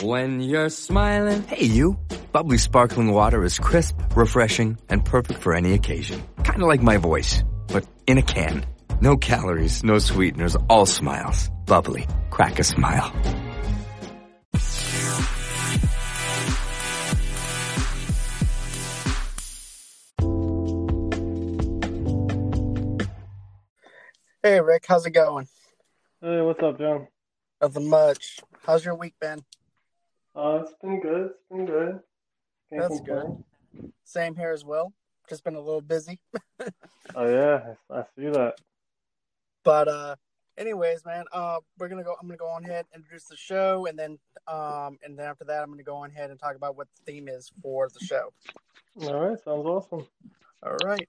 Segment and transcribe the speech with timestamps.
[0.00, 1.42] When you're smiling.
[1.42, 1.98] Hey, you.
[2.30, 6.22] Bubbly sparkling water is crisp, refreshing, and perfect for any occasion.
[6.44, 8.64] Kind of like my voice, but in a can.
[9.00, 11.50] No calories, no sweeteners, all smiles.
[11.66, 12.06] Bubbly.
[12.30, 13.12] Crack a smile.
[24.44, 25.48] Hey Rick, how's it going?
[26.20, 27.08] Hey, what's up, John?
[27.60, 28.38] Nothing much.
[28.64, 29.42] How's your week been?
[30.38, 31.30] Uh, it's been good.
[31.32, 31.98] It's been good.
[32.70, 33.44] Can't That's complain.
[34.04, 34.92] Same here as well.
[35.28, 36.20] Just been a little busy.
[37.14, 38.60] Oh yeah, I, see that.
[39.64, 40.16] But uh
[40.58, 43.86] anyways, man, uh we're gonna go I'm gonna go on ahead and introduce the show
[43.86, 46.76] and then um and then after that I'm gonna go on ahead and talk about
[46.76, 48.34] what the theme is for the show.
[49.00, 50.06] All right, sounds awesome.
[50.62, 51.08] All right.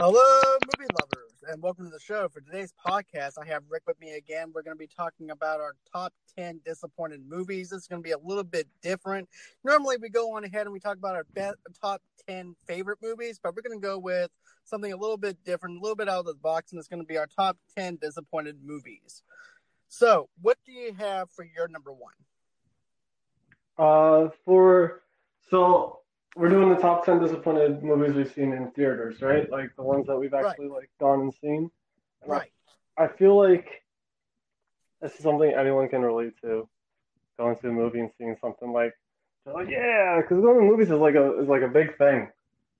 [0.00, 0.40] Hello,
[0.78, 2.28] movie lovers, and welcome to the show.
[2.28, 4.52] For today's podcast, I have Rick with me again.
[4.54, 7.72] We're going to be talking about our top 10 disappointed movies.
[7.72, 9.28] Is going to be a little bit different.
[9.64, 11.26] Normally, we go on ahead and we talk about our
[11.82, 14.30] top 10 favorite movies, but we're going to go with
[14.62, 17.02] something a little bit different, a little bit out of the box, and it's going
[17.02, 19.24] to be our top 10 disappointed movies.
[19.88, 22.14] So, what do you have for your number one?
[23.76, 25.02] Uh, for
[25.50, 26.02] so
[26.38, 29.50] we're doing the top ten disappointed movies we've seen in theaters, right?
[29.50, 31.70] Like the ones that we've actually like gone and seen.
[32.22, 32.52] And Right.
[32.96, 33.82] I feel like
[35.02, 36.68] this is something anyone can relate to.
[37.38, 38.92] Going to a movie and seeing something like,
[39.46, 42.28] like yeah, because going to movies is like a is like a big thing,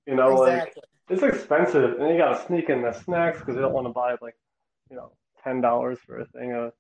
[0.07, 0.75] you know, like.
[1.11, 4.17] It's expensive, and you gotta sneak in the snacks because you don't want to buy
[4.21, 4.37] like,
[4.91, 6.73] you know, ten dollars for a thing of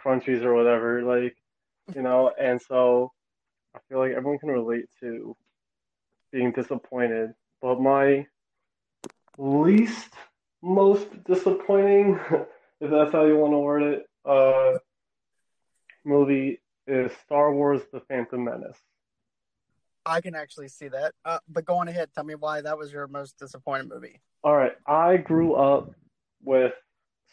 [0.00, 1.36] crunchies or whatever, like,
[1.92, 2.30] you know.
[2.40, 3.10] And so,
[3.74, 5.36] I feel like everyone can relate to
[6.34, 7.32] being disappointed.
[7.62, 8.26] But my
[9.38, 10.10] least
[10.60, 12.18] most disappointing,
[12.80, 14.78] if that's how you want to word it, uh,
[16.04, 18.76] movie is Star Wars: The Phantom Menace.
[20.04, 21.14] I can actually see that.
[21.24, 22.10] Uh, but go on ahead.
[22.14, 24.20] Tell me why that was your most disappointing movie.
[24.42, 25.92] All right, I grew up
[26.42, 26.74] with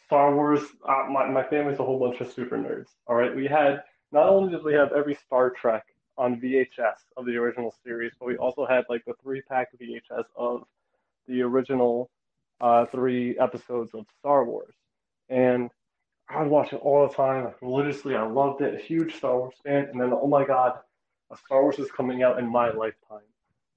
[0.05, 0.61] Star Wars.
[0.87, 2.87] Uh, my my family's a whole bunch of super nerds.
[3.07, 5.85] All right, we had not only did we have every Star Trek
[6.17, 10.25] on VHS of the original series, but we also had like the three pack VHS
[10.35, 10.63] of
[11.27, 12.09] the original
[12.59, 14.73] uh, three episodes of Star Wars,
[15.29, 15.69] and
[16.29, 17.45] I would watch it all the time.
[17.45, 18.75] Like, religiously, I loved it.
[18.75, 20.79] A huge Star Wars fan, and then oh my God,
[21.31, 23.21] a Star Wars is coming out in my lifetime.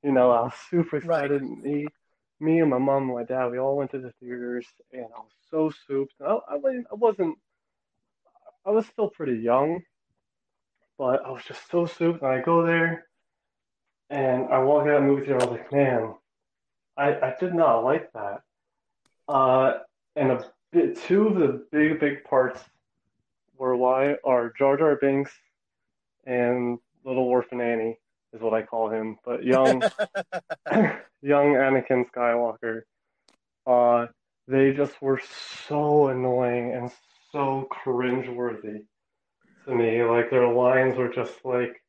[0.03, 1.25] You know, I was super Right.
[1.25, 1.43] excited.
[1.43, 1.87] Me,
[2.41, 5.21] me and my mom and my dad, we all went to the theaters, and I
[5.21, 6.15] was so souped.
[6.21, 7.39] I, I, mean, I wasn't,
[8.67, 9.83] I was still pretty young,
[10.99, 12.23] but I was just so souped.
[12.23, 13.07] And I go there,
[14.11, 15.43] and I walk out of the movie theater.
[15.43, 16.15] I was like, man,
[16.97, 18.43] I, I did not like that.
[19.29, 19.79] Uh,
[20.17, 20.45] and a
[21.07, 22.61] two of the big, big parts
[23.57, 25.33] were why are Jar Jar Binks
[26.27, 27.99] and Little Orphan Annie
[28.33, 29.81] is what I call him, but young
[31.23, 32.83] young Anakin Skywalker.
[33.67, 34.09] Uh,
[34.47, 35.21] they just were
[35.69, 36.91] so annoying and
[37.33, 38.85] so cringeworthy
[39.65, 40.03] to me.
[40.03, 41.83] Like their lines were just like,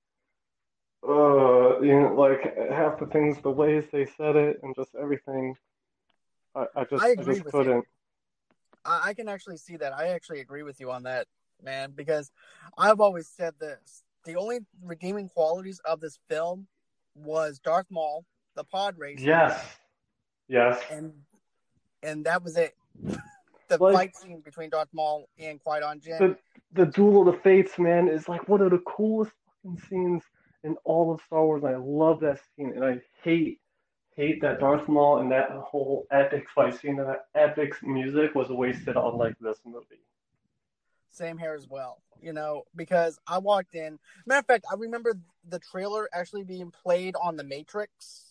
[1.08, 5.56] uh, you know, like half the things, the ways they said it, and just everything.
[6.56, 7.86] I, I just, I I, just couldn't.
[8.84, 9.94] I, I can actually see that.
[9.94, 11.28] I actually agree with you on that,
[11.64, 12.32] man, because
[12.78, 14.04] I've always said this.
[14.26, 16.68] The only redeeming qualities of this film
[17.14, 18.26] was Darth Maul,
[18.56, 19.64] the pod race, Yes,
[20.48, 20.82] yes.
[20.90, 21.14] and
[22.02, 22.76] and that was it.
[23.68, 26.18] The Like- fight scene between Darth Maul and Qui Gon Jinn.
[26.20, 26.38] the
[26.72, 29.32] the duel of the fates, man, is like one of the coolest
[29.64, 30.24] fucking scenes
[30.64, 31.64] in all of Star Wars.
[31.64, 33.60] And I love that scene, and I hate
[34.16, 38.50] hate that Darth Maul and that whole epic fight scene and that epic music was
[38.50, 40.00] wasted on like this movie.
[41.12, 42.02] Same here as well.
[42.22, 44.00] You know, because I walked in.
[44.26, 48.25] Matter of fact, I remember the trailer actually being played on the Matrix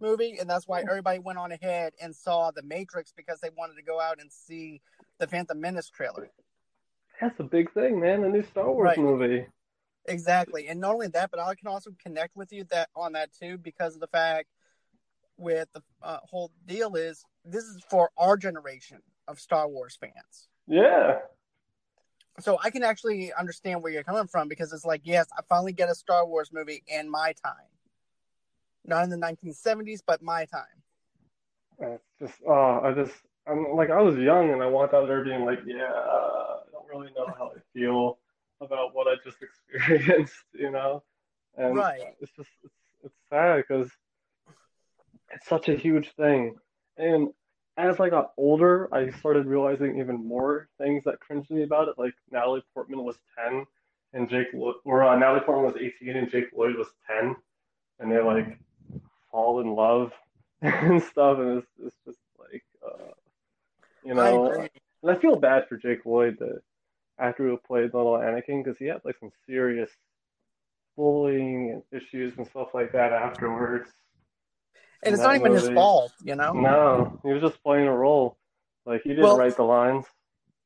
[0.00, 3.74] movie, and that's why everybody went on ahead and saw the Matrix because they wanted
[3.76, 4.80] to go out and see
[5.18, 6.30] the Phantom Menace trailer.
[7.20, 8.24] That's a big thing, man.
[8.24, 8.98] A new Star Wars Right.
[8.98, 9.46] movie.
[10.06, 13.30] Exactly, and not only that, but I can also connect with you that on that
[13.32, 14.48] too because of the fact
[15.38, 20.48] with the uh, whole deal is this is for our generation of Star Wars fans.
[20.66, 21.18] Yeah,
[22.40, 25.72] So I can actually understand where you're coming from because it's like, yes, I finally
[25.72, 27.68] get a Star Wars movie in my time,
[28.86, 30.82] not in the 1970s, but my time.
[31.80, 33.14] it's just oh, I just
[33.46, 36.88] I'm like I was young and I walked out there being like, yeah, I don't
[36.88, 38.18] really know how I feel
[38.60, 41.02] about what I just experienced, you know.
[41.56, 42.00] And Right.
[42.20, 43.90] it's just it's it's sad because
[45.30, 46.56] it's such a huge thing.
[46.96, 47.28] And
[47.76, 51.94] as I got older, I started realizing even more things that cringed me about it.
[51.98, 53.64] Like Natalie Portman was 10
[54.12, 57.34] and Jake Lloyd, or uh, Natalie Portman was 18 and Jake Lloyd was 10,
[57.98, 58.58] and they like
[59.34, 60.12] fall in love
[60.62, 63.10] and stuff, and it's, it's just like, uh,
[64.04, 64.68] you know, agree.
[65.02, 66.60] and I feel bad for Jake Lloyd, the
[67.18, 69.90] actor who played little Anakin, because he had like some serious
[70.96, 73.90] bullying and issues and stuff like that afterwards.
[75.02, 76.52] And it's not that even his fault, you know.
[76.52, 78.38] No, he was just playing a role.
[78.86, 80.06] Like he didn't Well- write the lines.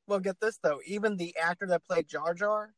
[0.06, 0.80] Well, get this though.
[0.86, 2.72] Even the actor that played Jar Jar,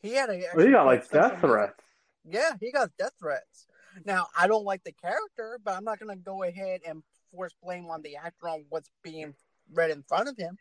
[0.00, 0.44] he had a.
[0.54, 1.82] Well, he got like death threats.
[2.28, 3.66] Yeah, he got death threats.
[4.04, 7.54] Now, I don't like the character, but I'm not going to go ahead and force
[7.62, 9.34] blame on the actor on what's being
[9.72, 10.56] read in front of him.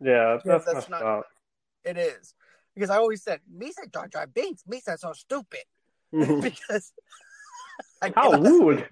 [0.00, 1.26] Yeah, that's, that's not- up.
[1.84, 2.34] It is.
[2.74, 5.60] Because I always said, me said Jar Jar Binks, me said so stupid.
[6.12, 6.92] because.
[8.02, 8.86] I how rude!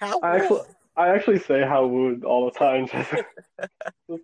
[0.00, 0.60] How I actually.
[0.96, 2.86] I actually say how rude all the time,
[4.08, 4.20] because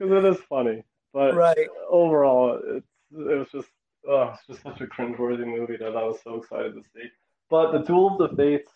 [0.00, 0.84] it is funny.
[1.12, 1.68] But Right.
[1.88, 3.68] overall, it's it was just
[4.08, 7.08] oh, it's just such a cringeworthy movie that I was so excited to see.
[7.52, 8.70] But the Duel of the Fates,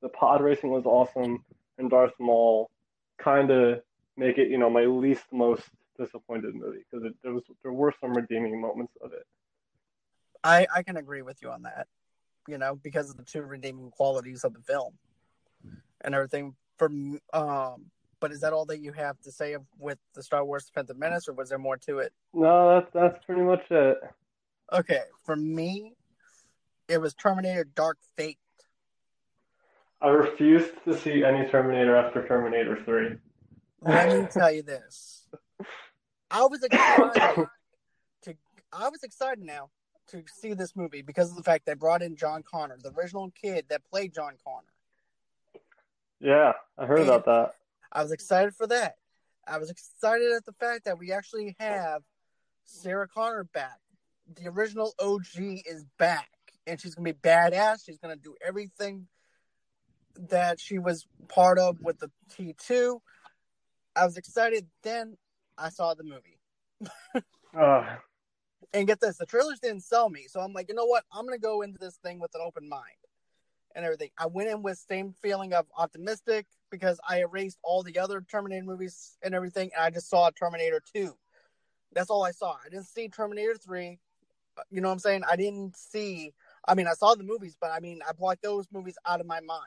[0.00, 1.44] the pod racing was awesome,
[1.76, 2.70] and Darth Maul
[3.18, 3.82] kind of
[4.16, 5.64] make it you know my least most
[5.98, 9.26] disappointed movie because there was there were some redeeming moments of it.
[10.42, 11.86] I, I can agree with you on that,
[12.48, 14.94] you know, because of the two redeeming qualities of the film
[16.00, 16.54] and everything.
[16.78, 17.90] From um,
[18.20, 21.28] but is that all that you have to say with the Star Wars: Phantom Menace,
[21.28, 22.10] or was there more to it?
[22.32, 23.98] No, that's that's pretty much it.
[24.72, 25.92] Okay, for me,
[26.88, 28.38] it was Terminator: Dark Fate.
[30.00, 33.16] I refused to see any Terminator after Terminator Three.
[33.80, 35.26] Let me tell you this:
[36.30, 37.14] I was excited
[38.22, 38.34] to.
[38.72, 39.70] I was excited now
[40.08, 43.30] to see this movie because of the fact they brought in John Connor, the original
[43.40, 44.66] kid that played John Connor.
[46.20, 47.54] Yeah, I heard about that.
[47.92, 48.96] I was excited for that.
[49.46, 52.02] I was excited at the fact that we actually have
[52.64, 53.78] Sarah Connor back.
[54.34, 56.28] The original OG is back,
[56.66, 57.84] and she's gonna be badass.
[57.84, 59.06] She's gonna do everything
[60.28, 63.00] that she was part of with the T2.
[63.96, 64.66] I was excited.
[64.82, 65.16] Then
[65.58, 66.38] I saw the movie,
[67.56, 67.96] Uh,
[68.72, 71.04] and get this: the trailers didn't sell me, so I'm like, you know what?
[71.12, 72.82] I'm gonna go into this thing with an open mind
[73.74, 74.10] and everything.
[74.18, 78.64] I went in with same feeling of optimistic because I erased all the other Terminator
[78.64, 81.16] movies and everything, and I just saw Terminator Two.
[81.92, 82.52] That's all I saw.
[82.52, 83.98] I didn't see Terminator Three.
[84.70, 85.22] You know what I'm saying?
[85.28, 86.32] I didn't see.
[86.66, 89.26] I mean, I saw the movies, but I mean, I blocked those movies out of
[89.26, 89.60] my mind,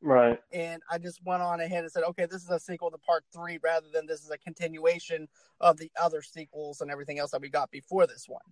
[0.00, 0.40] right.
[0.52, 3.24] and I just went on ahead and said, okay, this is a sequel to Part
[3.32, 5.28] Three, rather than this is a continuation
[5.60, 8.42] of the other sequels and everything else that we got before this one.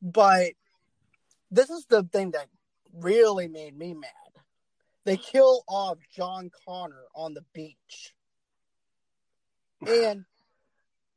[0.00, 0.52] But
[1.50, 2.46] this is the thing that
[2.92, 4.10] really made me mad.
[5.04, 8.12] They kill off John Connor on the beach.
[9.86, 10.24] And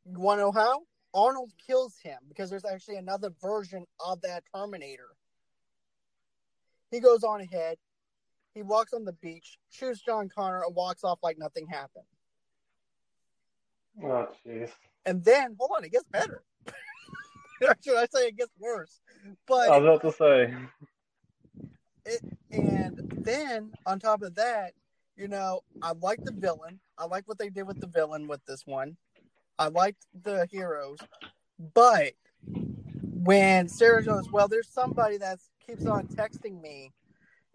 [0.05, 0.81] you want to know how?
[1.13, 5.07] Arnold kills him because there's actually another version of that Terminator.
[6.91, 7.77] He goes on ahead.
[8.53, 12.05] He walks on the beach, shoots John Connor, and walks off like nothing happened.
[14.03, 14.71] Oh, jeez.
[15.05, 16.43] And then, hold on, it gets better.
[17.83, 19.01] should I say it gets worse?
[19.47, 20.17] But I was about to
[22.07, 22.19] say.
[22.51, 24.73] and then on top of that,
[25.15, 26.79] you know, I like the villain.
[26.97, 28.97] I like what they did with the villain with this one.
[29.57, 30.99] I liked the heroes,
[31.73, 32.13] but
[33.13, 36.91] when Sarah goes, well, there's somebody that keeps on texting me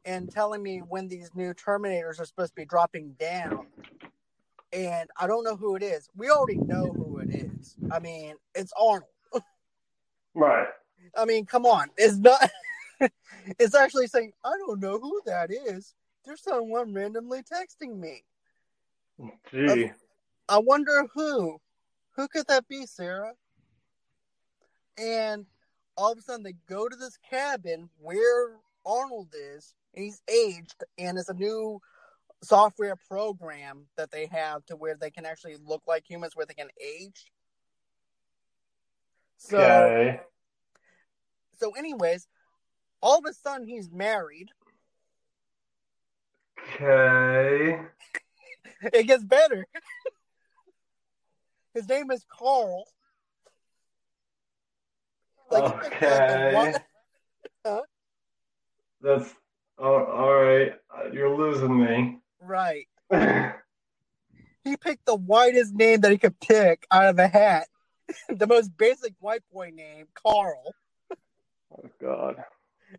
[0.05, 3.67] and telling me when these new Terminators are supposed to be dropping down,
[4.73, 6.09] and I don't know who it is.
[6.17, 7.77] We already know who it is.
[7.91, 9.11] I mean, it's Arnold.
[10.35, 10.67] Right.
[11.17, 11.91] I mean, come on.
[11.97, 12.51] It's not.
[13.59, 15.95] it's actually saying, I don't know who that is.
[16.25, 18.25] There's someone randomly texting me.
[19.51, 19.93] Gee.
[20.49, 21.61] I wonder who.
[22.17, 23.33] Who could that be, Sarah?
[24.99, 25.47] And
[25.97, 30.85] all of a sudden, they go to this cabin where Arnold is, and he's aged,
[30.99, 31.81] and it's a new
[32.43, 36.55] software program that they have to where they can actually look like humans, where they
[36.55, 37.33] can age.
[39.39, 40.21] So, Okay.
[41.59, 42.27] so anyways,
[43.01, 44.51] all of a sudden he's married.
[46.75, 47.81] Okay.
[48.93, 49.67] It gets better.
[51.75, 52.85] His name is Carl.
[55.51, 56.79] Like, he picked, like, the Okay.
[57.67, 57.83] Huh?
[59.01, 59.35] That's
[59.79, 60.73] all, all right.
[61.13, 62.19] You're losing me.
[62.41, 62.87] right.
[64.65, 67.67] He picked the whitest name that he could pick out of a hat.
[68.29, 70.75] the most basic white boy name, Carl.
[71.71, 72.37] Oh God.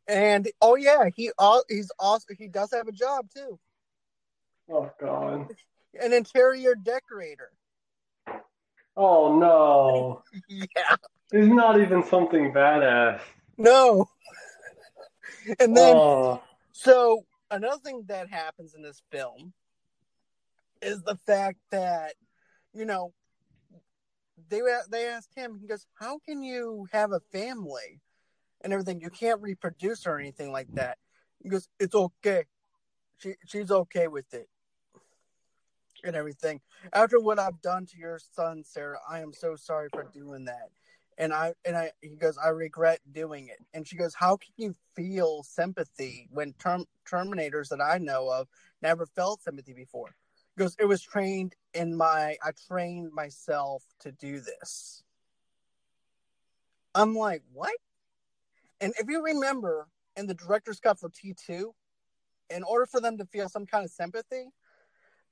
[0.07, 3.59] And oh yeah, he all he's also he does have a job too.
[4.69, 5.47] Oh God.
[5.99, 7.51] An interior decorator.
[8.95, 10.23] Oh no.
[10.49, 10.95] Yeah.
[11.31, 13.19] He's not even something badass.
[13.57, 14.09] No.
[15.59, 16.41] and then, oh,
[16.71, 19.53] so another thing that happens in this film
[20.81, 22.13] is the fact that,
[22.73, 23.13] you know,
[24.49, 25.57] they they asked him.
[25.59, 28.01] He goes, "How can you have a family
[28.61, 28.99] and everything?
[28.99, 30.97] You can't reproduce or anything like that."
[31.41, 32.43] He goes, "It's okay.
[33.17, 34.49] She she's okay with it."
[36.03, 36.61] And everything.
[36.93, 40.69] After what I've done to your son, Sarah, I am so sorry for doing that.
[41.17, 43.57] And I and I he goes, I regret doing it.
[43.73, 48.47] And she goes, How can you feel sympathy when term, Terminators that I know of
[48.81, 50.15] never felt sympathy before?
[50.55, 55.03] He goes, It was trained in my I trained myself to do this.
[56.93, 57.73] I'm like, what?
[58.79, 61.71] And if you remember in the director's cut for T2,
[62.49, 64.49] in order for them to feel some kind of sympathy,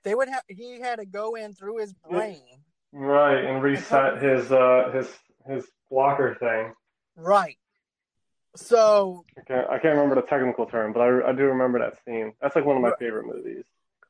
[0.03, 2.41] they would have he had to go in through his brain.
[2.91, 5.07] right, and reset his uh his
[5.47, 6.73] his blocker thing.
[7.15, 7.57] Right.
[8.55, 11.97] So I can't, I can't remember the technical term, but I, I do remember that
[12.05, 12.33] scene.
[12.41, 13.65] That's like one of my favorite movies.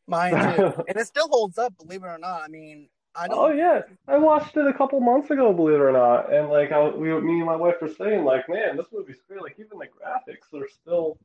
[0.07, 0.73] mine too.
[0.87, 2.41] and it still holds up, believe it or not.
[2.43, 5.81] I mean, I don't Oh yeah, I watched it a couple months ago, believe it
[5.81, 8.87] or not, and like I, we, me and my wife were saying, like, man, this
[8.91, 9.41] movie's great.
[9.41, 11.17] Like even the graphics are still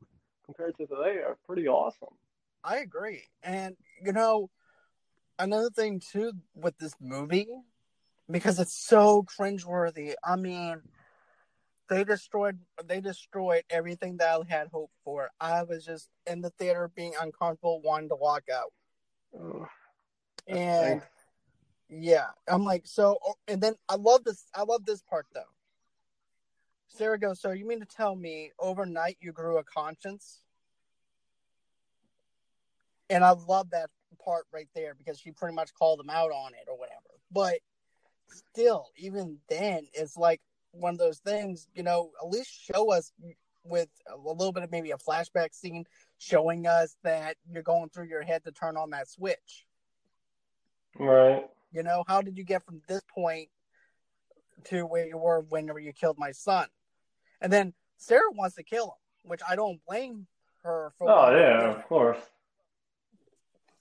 [0.45, 2.13] compared to today are pretty awesome.
[2.63, 3.23] I agree.
[3.43, 4.49] And you know,
[5.39, 7.47] another thing too with this movie,
[8.29, 10.13] because it's so cringeworthy.
[10.23, 10.81] I mean,
[11.89, 15.31] they destroyed they destroyed everything that I had hoped for.
[15.39, 18.71] I was just in the theater being uncomfortable, wanting to walk out.
[19.35, 19.67] Ugh,
[20.47, 21.07] And thanks.
[21.89, 25.41] yeah, I'm like, so oh, and then I love this I love this part though.
[26.87, 30.41] Sarah goes, So you mean to tell me overnight you grew a conscience?
[33.09, 33.89] And I love that
[34.23, 36.99] part right there because she pretty much called him out on it or whatever.
[37.31, 37.59] But
[38.31, 43.11] still, even then, it's like one of those things, you know, at least show us
[43.63, 45.85] with a little bit of maybe a flashback scene
[46.17, 49.65] showing us that you're going through your head to turn on that switch.
[50.97, 51.45] Right.
[51.71, 53.49] You know, how did you get from this point
[54.65, 56.67] to where you were whenever you killed my son?
[57.41, 60.27] And then Sarah wants to kill him, which I don't blame
[60.63, 61.09] her for.
[61.09, 62.19] Oh yeah, of course.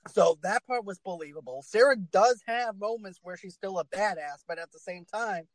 [0.07, 1.62] So that part was believable.
[1.67, 5.49] Sarah does have moments where she's still a badass, but at the same time,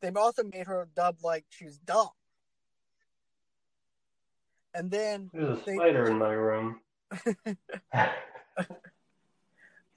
[0.00, 2.08] they've also made her dub like she's dumb.
[4.74, 6.80] And then There's a They- spider in my room.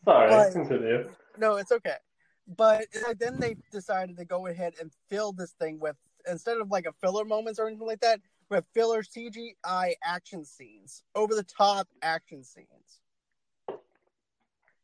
[0.06, 1.10] Sorry, But- continue.
[1.38, 1.98] no, it's okay.
[2.46, 5.96] But then they decided to go ahead and fill this thing with
[6.30, 8.20] instead of like a filler moments or anything like that,
[8.50, 13.00] with filler CGI action scenes, over the top action scenes.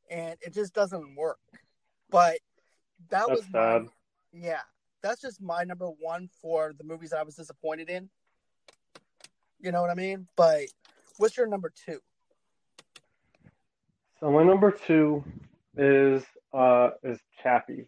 [0.09, 1.39] And it just doesn't work.
[2.09, 2.39] But
[3.09, 3.83] that That's was sad.
[3.83, 3.89] my,
[4.33, 4.61] yeah.
[5.01, 8.09] That's just my number one for the movies I was disappointed in.
[9.61, 10.27] You know what I mean?
[10.35, 10.63] But
[11.17, 11.99] what's your number two?
[14.19, 15.23] So my number two
[15.77, 16.23] is
[16.53, 17.87] uh is Chappie.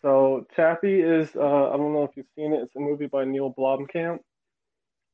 [0.00, 2.62] So Chappie is uh I don't know if you've seen it.
[2.62, 4.20] It's a movie by Neil Blomkamp,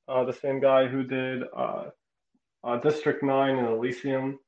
[0.08, 1.86] uh the same guy who did uh,
[2.62, 4.38] uh District Nine and Elysium.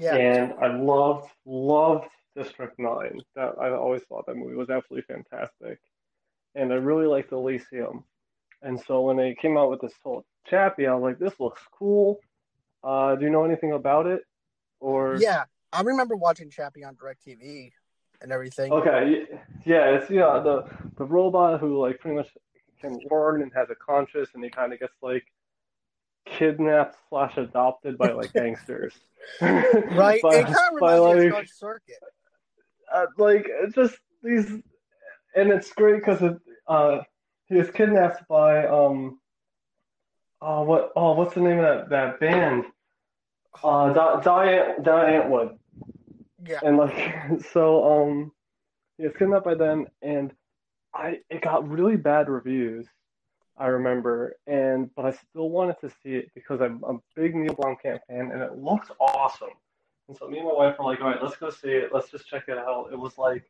[0.00, 0.16] Yeah.
[0.16, 3.20] And I loved loved District Nine.
[3.36, 5.78] That I always thought that movie was absolutely fantastic.
[6.54, 8.04] And I really liked Elysium.
[8.62, 11.62] And so when they came out with this whole Chappie, I was like, this looks
[11.78, 12.18] cool.
[12.82, 14.22] Uh, do you know anything about it?
[14.80, 15.44] Or Yeah.
[15.72, 17.70] I remember watching Chappie on DirecTV
[18.22, 18.72] and everything.
[18.72, 19.26] Okay,
[19.64, 20.64] yeah, it's yeah the
[20.96, 22.28] the robot who like pretty much
[22.80, 25.24] can learn and has a conscience, and he kind of gets like
[26.26, 28.94] kidnapped slash adopted by like gangsters.
[29.40, 30.20] Right?
[30.22, 32.02] By, it kind of reminds me of like Short Circuit.
[32.92, 34.50] uh, like it's just these,
[35.34, 36.36] and it's great because it
[36.66, 36.98] uh
[37.46, 39.18] he was kidnapped by um
[40.40, 42.64] oh what oh what's the name of that that band
[43.62, 45.58] uh Di- Diane Die Antwoord.
[46.46, 46.60] Yeah.
[46.62, 47.14] and like
[47.52, 48.32] so um
[48.96, 50.32] he was kidnapped by them and
[50.94, 52.86] i it got really bad reviews
[53.60, 57.54] i remember and but i still wanted to see it because i'm a big neil
[57.54, 59.50] blomkamp fan and it looks awesome
[60.08, 62.10] and so me and my wife were like all right let's go see it let's
[62.10, 63.44] just check it out it was like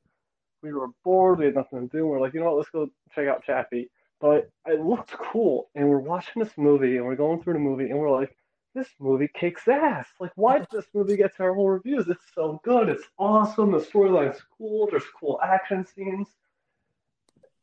[0.62, 2.70] we were bored we had nothing to do we are like you know what let's
[2.70, 3.90] go check out chappie
[4.20, 7.88] but it looked cool and we're watching this movie and we're going through the movie
[7.90, 8.36] and we're like
[8.74, 10.06] this movie kicks ass.
[10.20, 12.08] Like, why did this movie get terrible reviews?
[12.08, 12.88] It's so good.
[12.88, 13.72] It's awesome.
[13.72, 14.88] The storyline's cool.
[14.90, 16.28] There's cool action scenes.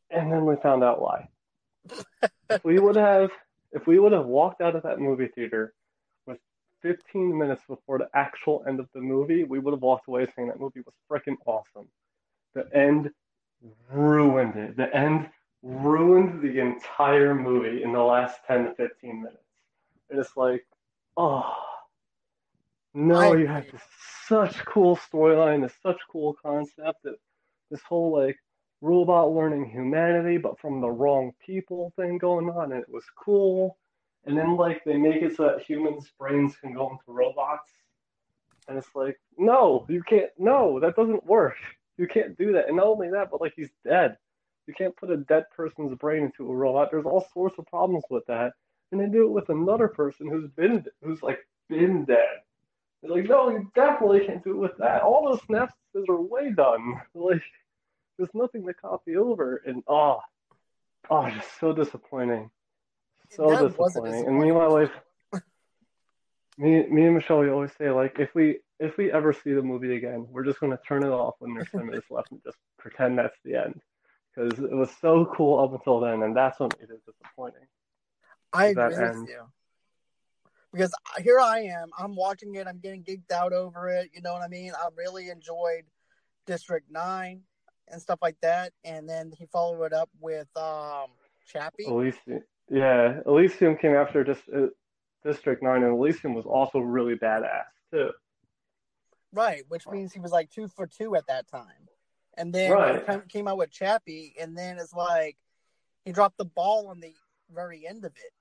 [0.10, 1.30] And then we found out why.
[2.50, 3.32] If we would have,
[3.72, 5.74] if we would have walked out of that movie theater
[6.26, 6.40] with
[6.82, 10.48] 15 minutes before the actual end of the movie, we would have walked away saying
[10.48, 11.88] that movie was freaking awesome.
[12.54, 13.12] The end
[13.92, 14.78] ruined it.
[14.78, 15.30] The end
[15.64, 19.38] ruined the entire movie in the last 10 to 15 minutes.
[20.10, 20.66] And it's like,
[21.18, 21.54] oh,
[22.94, 23.82] no, you have this
[24.28, 27.16] such cool storyline, this such cool concept that
[27.70, 28.38] this whole like
[28.82, 33.78] robot learning humanity, but from the wrong people thing going on, and it was cool.
[34.26, 37.72] And then like they make it so that humans' brains can go into robots,
[38.68, 40.30] and it's like, no, you can't.
[40.38, 41.56] No, that doesn't work.
[41.98, 42.68] You can't do that.
[42.68, 44.18] And not only that, but like he's dead.
[44.68, 46.90] You can't put a dead person's brain into a robot.
[46.92, 48.52] There's all sorts of problems with that.
[48.92, 52.42] And they do it with another person who's been who's like been dead.
[53.02, 55.02] They're like, no, you definitely can't do it with that.
[55.02, 57.02] All those synapses are way done.
[57.14, 57.42] Like,
[58.18, 59.62] there's nothing to copy over.
[59.66, 60.20] And oh,
[61.10, 62.50] oh, just so disappointing.
[63.30, 64.28] So That was disappointing.
[64.28, 64.92] And me and my wife,
[66.58, 69.62] me, me and Michelle, we always say like, if we if we ever see the
[69.62, 72.58] movie again, we're just gonna turn it off when there's ten minutes left and just
[72.78, 73.82] pretend that's the end.
[74.34, 77.66] Because it was so cool up until then, and that's what it is disappointing.
[78.54, 79.28] I agree with end.
[79.28, 79.42] you.
[80.72, 80.94] Because
[81.24, 84.12] here I am, I'm watching it, I'm getting geeked out over it.
[84.14, 84.74] You know what I mean?
[84.76, 85.86] I really enjoyed
[86.46, 87.42] District Nine
[87.90, 91.08] and stuff like that, and then he followed it up with um
[91.48, 91.86] Chappie.
[91.86, 94.68] Elysium, yeah, Elysium came after dis, uh,
[95.24, 98.12] District Nine, and Elysium was also really badass too.
[99.34, 101.88] Right, which means he was like two for two at that time.
[102.38, 103.10] And then Right.
[103.10, 105.38] he came out with Chappie, and then it's like
[106.06, 107.14] he dropped the ball on the
[107.54, 108.34] very end of it.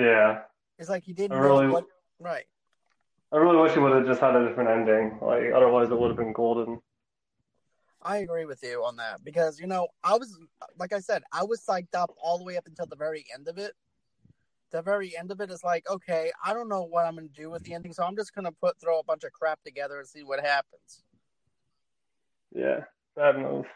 [0.00, 0.42] Yeah,
[0.78, 1.86] It's like he didn't I really- what.
[2.18, 2.46] Right.
[3.32, 5.18] I really wish he would have just had a different ending.
[5.20, 6.80] Like otherwise, it would have been golden.
[8.06, 10.38] I agree with you on that because you know I was
[10.78, 13.48] like I said I was psyched up all the way up until the very end
[13.48, 13.72] of it.
[14.70, 17.50] The very end of it is like okay, I don't know what I'm gonna do
[17.50, 20.06] with the ending, so I'm just gonna put throw a bunch of crap together and
[20.08, 21.02] see what happens.
[22.54, 22.84] Yeah,
[23.16, 23.66] bad move.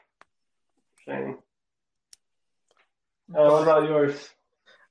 [1.05, 1.39] Shame.
[3.35, 4.31] Uh, what about yours?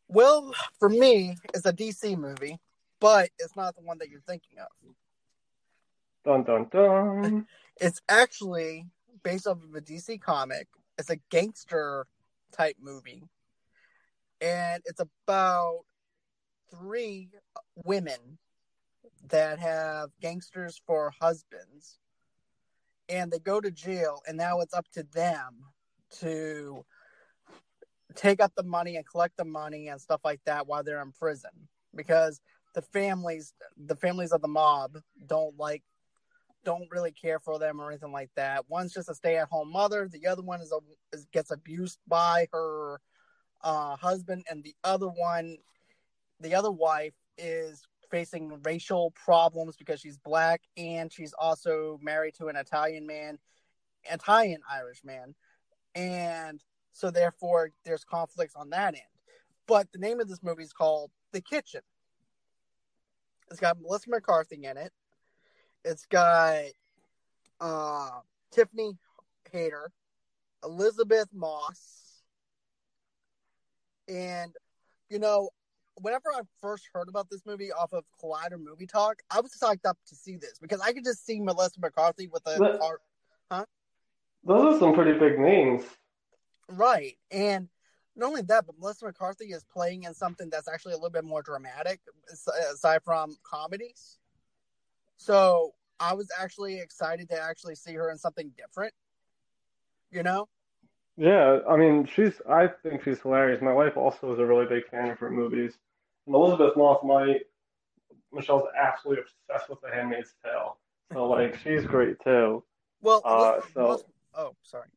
[0.10, 2.60] Well, for me, it's a DC movie,
[3.00, 4.96] but it's not the one that you're thinking of.
[6.26, 7.48] Dun dun dun.
[7.82, 8.88] It's actually
[9.24, 10.68] based off of a DC comic.
[10.98, 12.06] It's a gangster
[12.52, 13.24] type movie.
[14.42, 15.80] And it's about
[16.72, 17.30] three
[17.86, 18.38] women
[19.30, 22.00] that have gangsters for husbands.
[23.08, 25.66] And they go to jail, and now it's up to them
[26.20, 26.86] to
[28.16, 31.12] take up the money and collect the money and stuff like that while they're in
[31.12, 31.50] prison.
[31.96, 32.40] Because
[32.76, 35.84] the families the families of the mob don't like
[36.66, 38.66] don't really care for them or anything like that.
[38.68, 40.10] One's just a stay-at-home mother.
[40.12, 40.80] The other one is a
[41.16, 43.00] is, gets abused by her
[43.64, 45.58] uh, husband, and the other one,
[46.40, 52.48] the other wife, is facing racial problems because she's black and she's also married to
[52.48, 53.38] an Italian man,
[54.10, 55.36] Italian Irish man,
[55.96, 59.04] and so therefore there's conflicts on that end.
[59.68, 61.82] But the name of this movie is called The Kitchen.
[63.52, 64.92] It's got Melissa McCarthy in it.
[65.86, 66.64] It's got
[67.62, 68.10] uh,
[68.52, 68.98] Tiffany
[69.52, 69.92] Hayter,
[70.64, 72.22] Elisabeth Moss,
[74.08, 74.54] and
[75.10, 75.50] you know,
[76.02, 79.86] whenever I first heard about this movie off of Collider Movie Talk, I was psyched
[79.86, 83.00] up to see this because I could just see Melissa McCarthy with a But- car,
[84.44, 85.84] Those are some pretty big names.
[86.68, 87.68] right, and
[88.16, 91.24] not only that, but Melissa McCarthy is playing in something that's actually a little bit
[91.24, 92.00] more dramatic,
[92.72, 94.19] aside from comedies.
[95.20, 98.94] So I was actually excited to actually see her in something different.
[100.12, 100.48] You know,
[101.18, 102.42] Yeah, I mean, she's.
[102.50, 103.62] I think she's hilarious.
[103.62, 105.78] My wife also is a really big fan of her movies.
[106.26, 107.40] And Elisabeth Moss, my
[108.32, 110.78] Michelle's absolutely obsessed with The Handmaid's Tale.
[111.14, 112.64] So like, she's great too.
[113.02, 114.06] well, Uh, so-
[114.36, 114.88] oh, sorry.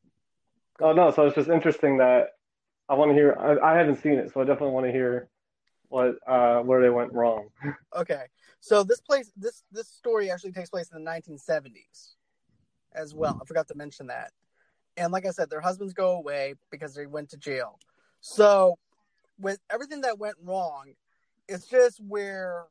[0.80, 2.28] Oh no, so it's just interesting that
[2.88, 3.36] I want to hear.
[3.38, 5.28] I, I haven't seen it, so I definitely want to hear
[5.88, 7.48] what uh where they went wrong.
[7.94, 8.24] Okay,
[8.62, 12.14] so this place, this this story actually takes place in the 1970s,
[12.94, 13.36] as well.
[13.42, 14.30] I forgot to mention that.
[14.96, 17.80] And like I said, their husbands go away because they went to jail.
[18.20, 18.78] So,
[19.36, 20.92] with everything that went wrong,
[21.48, 22.66] it's just where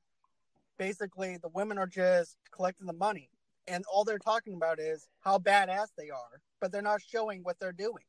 [0.77, 3.29] basically the women are just collecting the money,
[3.67, 7.59] and all they're talking about is how badass they are, but they're not showing what
[7.59, 8.05] they're doing.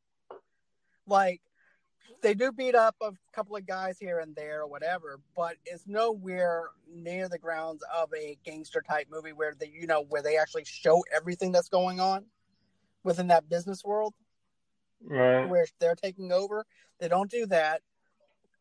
[1.04, 1.40] Like
[2.22, 5.86] they do beat up a couple of guys here and there or whatever, but it's
[5.86, 10.36] nowhere near the grounds of a gangster type movie where they, you know, where they
[10.36, 12.24] actually show everything that's going on
[13.04, 14.14] within that business world
[15.04, 15.48] Right.
[15.48, 16.64] where they're taking over.
[17.00, 17.82] They don't do that.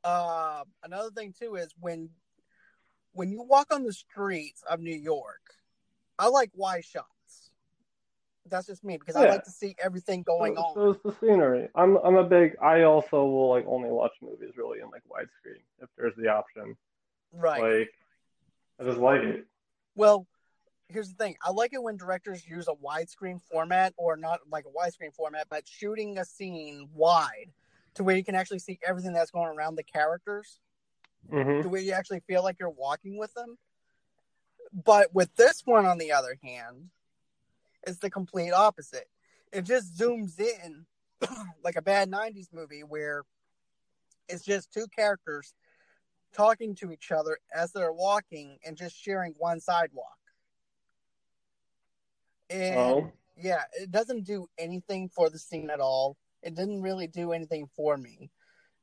[0.03, 2.09] Uh, another thing too is when
[3.13, 5.41] when you walk on the streets of New York,
[6.17, 7.05] I like wide shots.
[8.49, 10.73] That's just me because I like to see everything going so, on.
[10.73, 11.69] so it's the scenery.
[11.75, 12.55] I'm I'm a big.
[12.61, 16.75] I also will like only watch movies really in like widescreen if there's the option.
[17.31, 17.79] right.
[17.79, 17.93] Like,
[18.79, 19.45] I just like it.
[19.95, 20.27] Well,
[20.89, 21.35] here's the thing.
[21.45, 25.47] I like it when directors use a widescreen format, or not like a widescreen format,
[25.49, 27.51] but shooting a scene wide
[27.95, 30.59] to where you can actually see everything that's going around the characters,
[31.29, 33.57] hmm to where you actually feel like you're walking with them.
[34.73, 36.89] But with this one, on the other hand,
[37.85, 39.09] it's the complete opposite.
[39.51, 40.85] It just zooms in
[41.63, 43.23] like a bad 90s movie where
[44.29, 45.53] it's just two characters
[46.33, 50.17] talking to each other as they're walking and just sharing one sidewalk.
[52.49, 56.17] And Oh, yeah, it doesn't do anything for the scene at all.
[56.43, 58.31] It didn't really do anything for me.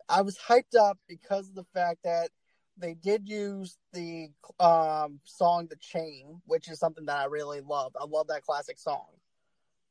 [0.08, 2.30] I was hyped up because of the fact that
[2.78, 4.28] they did use the
[4.60, 7.92] um, song "The Chain," which is something that I really love.
[8.00, 9.06] I love that classic song,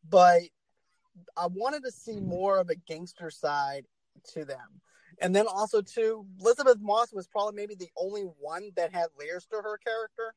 [0.09, 0.41] but
[1.35, 3.85] I wanted to see more of a gangster side
[4.33, 4.81] to them.
[5.19, 9.45] And then also too, Elisabeth Moss was probably maybe the only one that had layers
[9.47, 10.33] to her character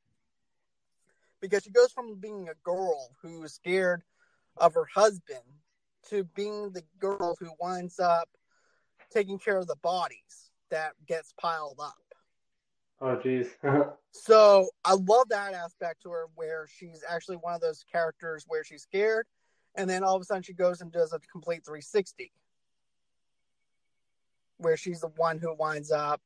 [1.40, 4.02] because she goes from being a girl who is scared
[4.56, 5.40] of her husband
[6.08, 8.28] to being the girl who winds up
[9.10, 11.94] taking care of the bodies that gets piled up.
[13.00, 13.48] Oh, jeez.
[14.12, 18.64] So I love that aspect to her where she's actually one of those characters where
[18.64, 19.24] she's scared
[19.76, 22.32] and then all of a sudden she goes and does a complete 360
[24.58, 26.20] where she's the one who winds up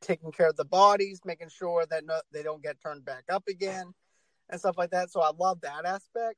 [0.00, 3.44] taking care of the bodies, making sure that no, they don't get turned back up
[3.48, 3.92] again
[4.50, 5.10] and stuff like that.
[5.10, 6.36] So I love that aspect.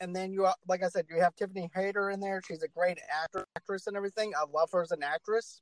[0.00, 2.40] And then you, like I said, you have Tiffany Hayter in there.
[2.46, 4.32] She's a great actor, actress and everything.
[4.36, 5.60] I love her as an actress.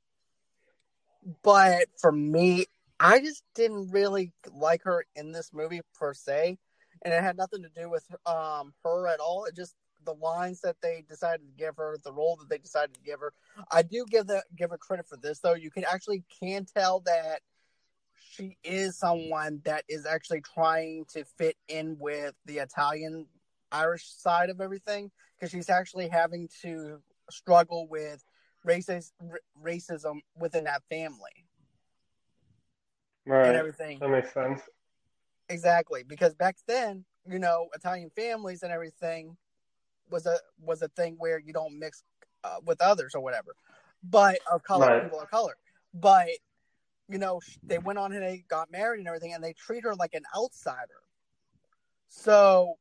[1.43, 2.65] But for me,
[3.03, 6.57] I just didn't really like her in this movie per se,
[7.01, 9.43] and it had nothing to do with um her at all.
[9.43, 12.93] It just the lines that they decided to give her, the role that they decided
[12.93, 13.33] to give her.
[13.69, 15.53] I do give the give her credit for this though.
[15.53, 17.41] You can actually can tell that
[18.31, 23.27] she is someone that is actually trying to fit in with the Italian
[23.69, 28.23] Irish side of everything because she's actually having to struggle with
[28.65, 31.47] racist r- racism within that family
[33.25, 33.55] and right.
[33.55, 33.99] everything.
[33.99, 34.61] That makes sense.
[35.49, 39.37] Exactly, because back then, you know, Italian families and everything
[40.09, 42.03] was a was a thing where you don't mix
[42.43, 43.55] uh, with others or whatever,
[44.03, 45.03] but of color, Right.
[45.03, 45.55] people of color.
[45.93, 46.29] But
[47.09, 49.95] you know, they went on and they got married and everything, and they treat her
[49.95, 51.01] like an outsider.
[52.09, 52.75] So,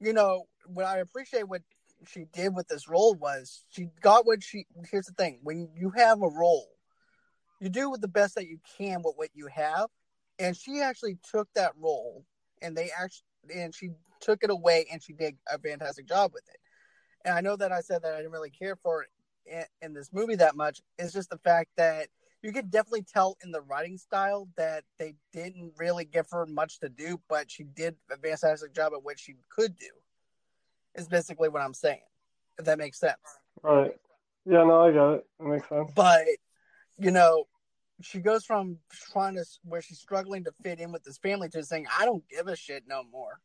[0.00, 1.62] you know, what I appreciate what
[2.06, 4.66] she did with this role was she got what she.
[4.90, 6.71] Here's the thing: when you have a role,
[7.62, 9.86] you do with the best that you can with what you have
[10.38, 12.24] and she actually took that role
[12.60, 16.42] and they actually and she took it away and she did a fantastic job with
[16.48, 16.58] it
[17.24, 19.08] and i know that i said that i didn't really care for it
[19.46, 22.08] in, in this movie that much it's just the fact that
[22.42, 26.80] you could definitely tell in the writing style that they didn't really give her much
[26.80, 29.90] to do but she did a fantastic job at what she could do
[30.96, 32.00] is basically what i'm saying
[32.58, 33.16] if that makes sense
[33.62, 33.94] Right.
[34.44, 35.26] Yeah, no, I got it.
[35.38, 35.92] It makes sense.
[35.94, 36.26] but
[36.98, 37.44] you know
[38.02, 38.78] she goes from
[39.12, 42.24] trying to where she's struggling to fit in with this family to saying i don't
[42.28, 43.40] give a shit no more.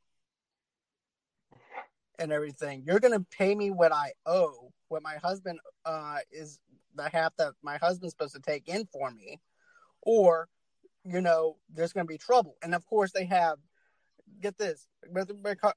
[2.19, 2.83] And everything.
[2.85, 6.59] You're gonna pay me what i owe what my husband uh is
[6.95, 9.39] the half that my husband's supposed to take in for me.
[10.01, 10.47] Or
[11.05, 12.55] you know there's gonna be trouble.
[12.63, 13.57] And of course they have
[14.41, 14.87] get this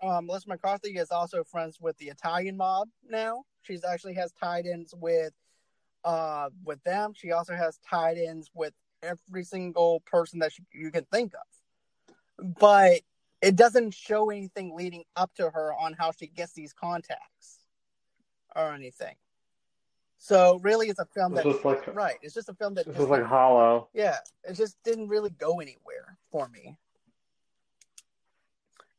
[0.03, 3.45] um, melissa mccarthy is also friends with the italian mob now.
[3.63, 5.33] She's actually has tied-ins with
[6.05, 7.13] uh with them.
[7.15, 12.57] She also has tied-ins with every single person that she, you can think of.
[12.59, 13.01] But
[13.43, 17.59] it doesn't show anything leading up to her on how she gets these contacts
[18.55, 19.15] or anything.
[20.19, 22.17] So really it's a film that just like right.
[22.23, 23.89] It's just a film that this just like hollow.
[23.95, 24.17] yeah.
[24.45, 26.77] It just didn't really go anywhere for me.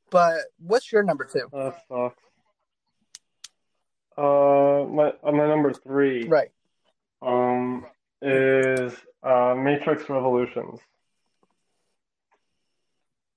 [0.09, 1.47] But what's your number two?
[1.51, 2.17] Sucks.
[4.17, 6.27] Uh, my uh, my number three.
[6.27, 6.51] right
[7.21, 7.85] um,
[8.21, 10.79] is uh, Matrix Revolutions.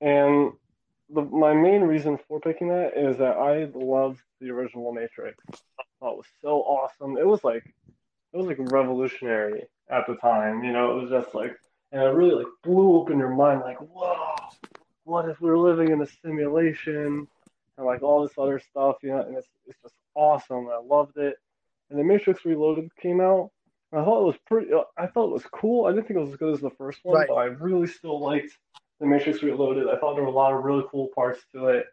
[0.00, 0.52] And
[1.10, 5.36] the, my main reason for picking that is that I loved the original Matrix.
[5.78, 7.16] I thought it was so awesome.
[7.16, 7.64] It was like
[8.32, 10.64] it was like revolutionary at the time.
[10.64, 11.56] You know, it was just like,
[11.92, 13.60] and it really like blew open your mind.
[13.60, 14.34] Like, whoa,
[15.04, 17.26] what if we're living in a simulation?
[17.76, 20.68] And like all this other stuff, you know, and it's it's just awesome.
[20.68, 21.36] I loved it.
[21.90, 23.50] And the Matrix Reloaded came out.
[23.94, 24.70] I thought it was pretty.
[24.98, 25.86] I thought it was cool.
[25.86, 27.28] I didn't think it was as good as the first one, Right.
[27.28, 28.52] but I really still liked
[29.00, 29.88] the Matrix Reloaded.
[29.88, 31.86] I thought there were a lot of really cool parts to it.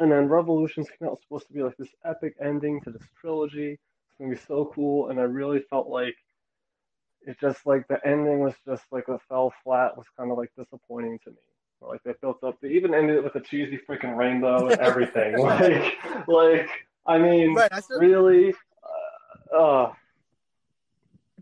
[0.00, 3.02] And then Revolutions came out was supposed to be like this epic ending to this
[3.20, 3.72] trilogy.
[3.72, 6.16] It's gonna be so cool, and I really felt like
[7.22, 10.50] it just like the ending was just like a fell flat was kind of like
[10.56, 11.36] disappointing to me.
[11.80, 15.36] Like they built up, they even ended it with a cheesy freaking rainbow and everything.
[15.38, 15.96] like,
[16.26, 16.68] like
[17.06, 17.72] I mean, Right.
[17.72, 18.54] I still, really,
[19.52, 19.92] uh, uh,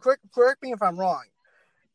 [0.07, 1.25] correct, correct me if I'm wrong.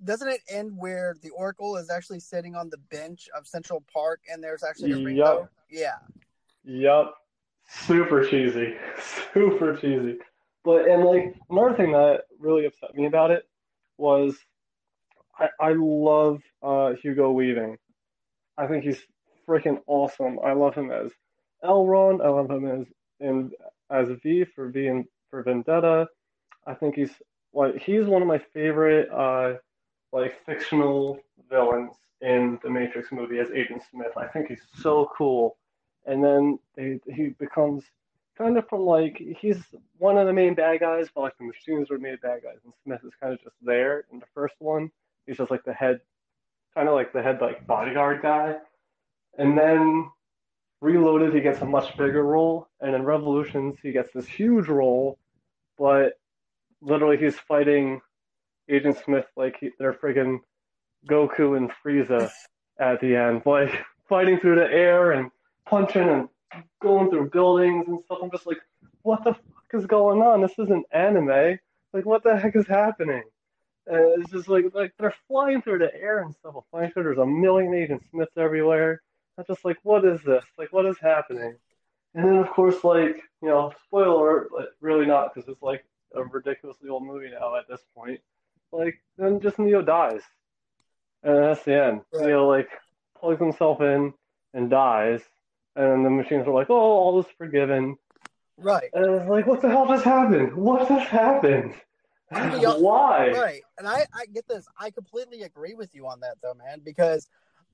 [0.03, 4.21] Doesn't it end where the Oracle is actually sitting on the bench of Central Park
[4.31, 5.05] and there's actually a Yup.
[5.05, 5.49] rainbow?
[5.69, 5.97] Yeah.
[6.63, 7.15] Yup.
[7.67, 8.75] Super cheesy.
[9.33, 10.17] Super cheesy.
[10.63, 13.47] But and like another thing that really upset me about it
[13.97, 14.35] was
[15.39, 17.77] I I love uh Hugo Weaving.
[18.57, 19.01] I think he's
[19.47, 20.39] freaking awesome.
[20.43, 21.11] I love him as
[21.63, 22.23] Elrond.
[22.23, 22.87] I love him as
[23.19, 23.51] in
[23.89, 26.07] as V for V and for Vendetta.
[26.67, 27.11] I think he's
[27.53, 29.53] like he's one of my favorite uh
[30.11, 34.11] like fictional villains in the Matrix movie as Agent Smith.
[34.17, 35.57] I think he's so cool.
[36.05, 37.83] And then they, he becomes
[38.37, 39.57] kind of from like he's
[39.97, 42.73] one of the main bad guys, but like the machines were made bad guys, and
[42.83, 44.91] Smith is kind of just there in the first one.
[45.25, 45.99] He's just like the head,
[46.75, 48.55] kind of like the head like bodyguard guy,
[49.37, 50.09] and then
[50.81, 55.19] Reloaded he gets a much bigger role, and in Revolutions he gets this huge role,
[55.77, 56.13] but
[56.81, 58.01] literally he's fighting
[58.69, 60.39] Agent Smith like he, they're friggin'
[61.09, 62.29] Goku and Frieza
[62.79, 63.71] at the end, like
[64.09, 65.29] fighting through the air and
[65.65, 66.29] punching and
[66.81, 68.19] going through buildings and stuff.
[68.21, 68.59] I'm just like,
[69.03, 70.41] what the fuck is going on?
[70.41, 71.59] This isn't anime.
[71.93, 73.23] Like, what the heck is happening?
[73.87, 76.55] And it's just like, like they're flying through the air and stuff.
[76.71, 79.01] Flying through, there's a million Agent Smiths everywhere.
[79.37, 80.43] I'm just like, what is this?
[80.57, 81.55] Like, what is happening?
[82.13, 85.83] And then, of course, like, you know, spoiler alert, but really not, because it's like
[86.15, 88.19] a ridiculously old movie now at this point.
[88.71, 90.21] Like, then just Neo dies.
[91.23, 92.01] And that's the end.
[92.13, 92.27] Right.
[92.27, 92.69] Neo, like,
[93.19, 94.13] plugs himself in
[94.53, 95.21] and dies.
[95.75, 97.97] And the machines are like, oh, all is forgiven.
[98.57, 98.89] Right.
[98.93, 100.53] And it's like, what the hell just happened?
[100.53, 101.73] What just happened?
[102.33, 103.31] To be hon- Why?
[103.31, 103.61] Right.
[103.77, 104.65] And I, I get this.
[104.79, 107.27] I completely agree with you on that though, man, because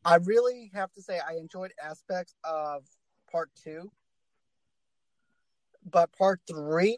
[0.03, 2.83] I really have to say I enjoyed aspects of
[3.31, 3.91] part two.
[5.89, 6.97] But part three,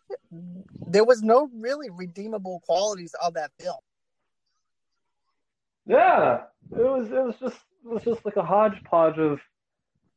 [0.87, 3.77] there was no really redeemable qualities of that film.
[5.85, 7.07] Yeah, it was.
[7.11, 7.57] It was just.
[7.85, 9.39] It was just like a hodgepodge of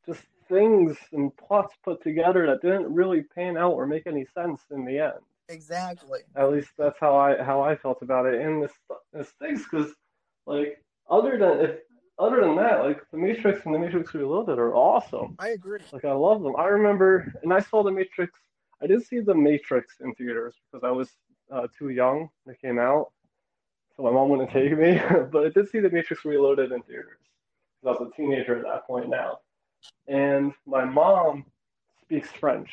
[0.05, 4.61] just things and plots put together that didn't really pan out or make any sense
[4.73, 5.21] in the end.
[5.49, 6.21] Exactly.
[6.37, 8.41] At least that's how I how I felt about it.
[8.41, 8.73] And this
[9.13, 9.93] this stinks because
[10.47, 11.79] like other than if
[12.19, 15.35] other than that, like the Matrix and the Matrix Reloaded are awesome.
[15.39, 15.81] I agree.
[15.93, 16.55] Like I love them.
[16.57, 18.33] I remember, and I saw the Matrix.
[18.83, 21.11] I did see the Matrix in theaters because I was
[21.53, 23.13] uh, too young it came out,
[23.97, 25.01] so my mom wouldn't take me.
[25.33, 27.19] but I did see the Matrix Reloaded in theaters
[27.81, 29.39] because I was a teenager at that point now.
[30.09, 31.45] And my mom
[32.01, 32.71] speaks French.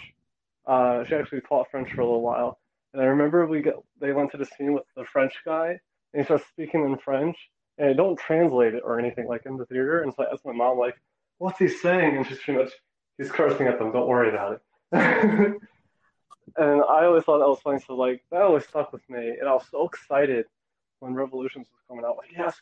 [0.65, 2.60] Uh, she actually taught French for a little while.
[2.93, 5.80] And I remember we got they went to the scene with the French guy,
[6.13, 7.38] and he starts speaking in French,
[7.78, 10.02] and I don't translate it or anything like in the theater.
[10.02, 10.95] And so I asked my mom like,
[11.38, 12.72] "What's he saying?" And she's pretty much,
[13.19, 13.91] "He's cursing at them.
[13.91, 14.60] Don't worry about
[14.91, 15.62] it."
[16.58, 17.80] and I always thought that was funny.
[17.86, 20.46] So like that always stuck with me, and I was so excited
[21.00, 22.18] when Revolutions was coming out.
[22.18, 22.58] Like, yes,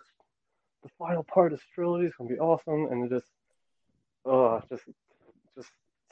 [0.84, 3.32] the final part of this trilogy is gonna be awesome, and it just,
[4.26, 4.84] oh, just,
[5.56, 5.69] just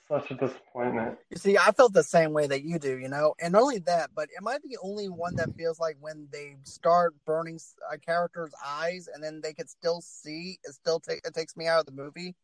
[0.08, 1.18] such a disappointment.
[1.30, 3.80] You see, I felt the same way that you do, you know, and not only
[3.80, 7.60] that, but am I the only one that feels like when they start burning
[7.92, 11.80] a character's eyes and then they can still see, it still it takes me out
[11.80, 12.36] of the movie?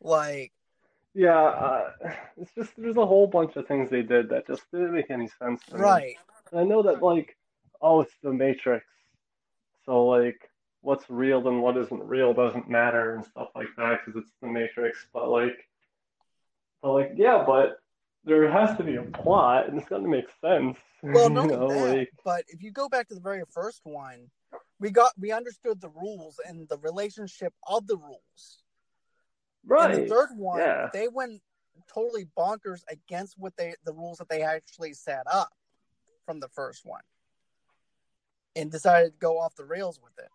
[0.00, 0.52] Like,
[1.14, 1.90] Yeah, uh,
[2.36, 5.28] it's just there's a whole bunch of things they did that just didn't make any
[5.38, 5.80] sense to me.
[5.80, 6.16] right,
[6.52, 7.36] I know that like,
[7.80, 8.86] oh, it's the Matrix,
[9.86, 10.50] so like,
[10.80, 14.48] what's real and what isn't real doesn't matter and stuff like that because it's the
[14.48, 15.06] Matrix.
[15.12, 15.68] But like,
[16.82, 17.78] but like, yeah, but
[18.24, 20.76] there has to be a plot and it's got to make sense.
[21.02, 24.30] well, you know, that, like, but if you go back to the very first one,
[24.80, 28.63] we got we understood the rules and the relationship of the rules.
[29.66, 30.02] Right?
[30.02, 30.88] the third one, yeah.
[30.92, 31.40] they went
[31.92, 35.50] totally bonkers against what they the rules that they actually set up
[36.26, 37.02] from the first one,
[38.56, 40.30] and decided to go off the rails with it.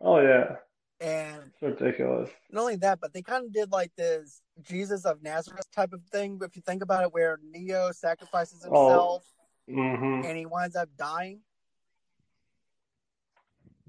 [0.00, 0.56] Oh yeah,
[1.00, 2.30] And it's ridiculous.
[2.50, 6.02] not only that, but they kind of did like this Jesus of Nazareth type of
[6.10, 6.40] thing.
[6.42, 8.88] If you think about it, where Neo sacrifices Oh.
[8.88, 9.24] himself
[9.68, 11.40] hmm and he winds up dying.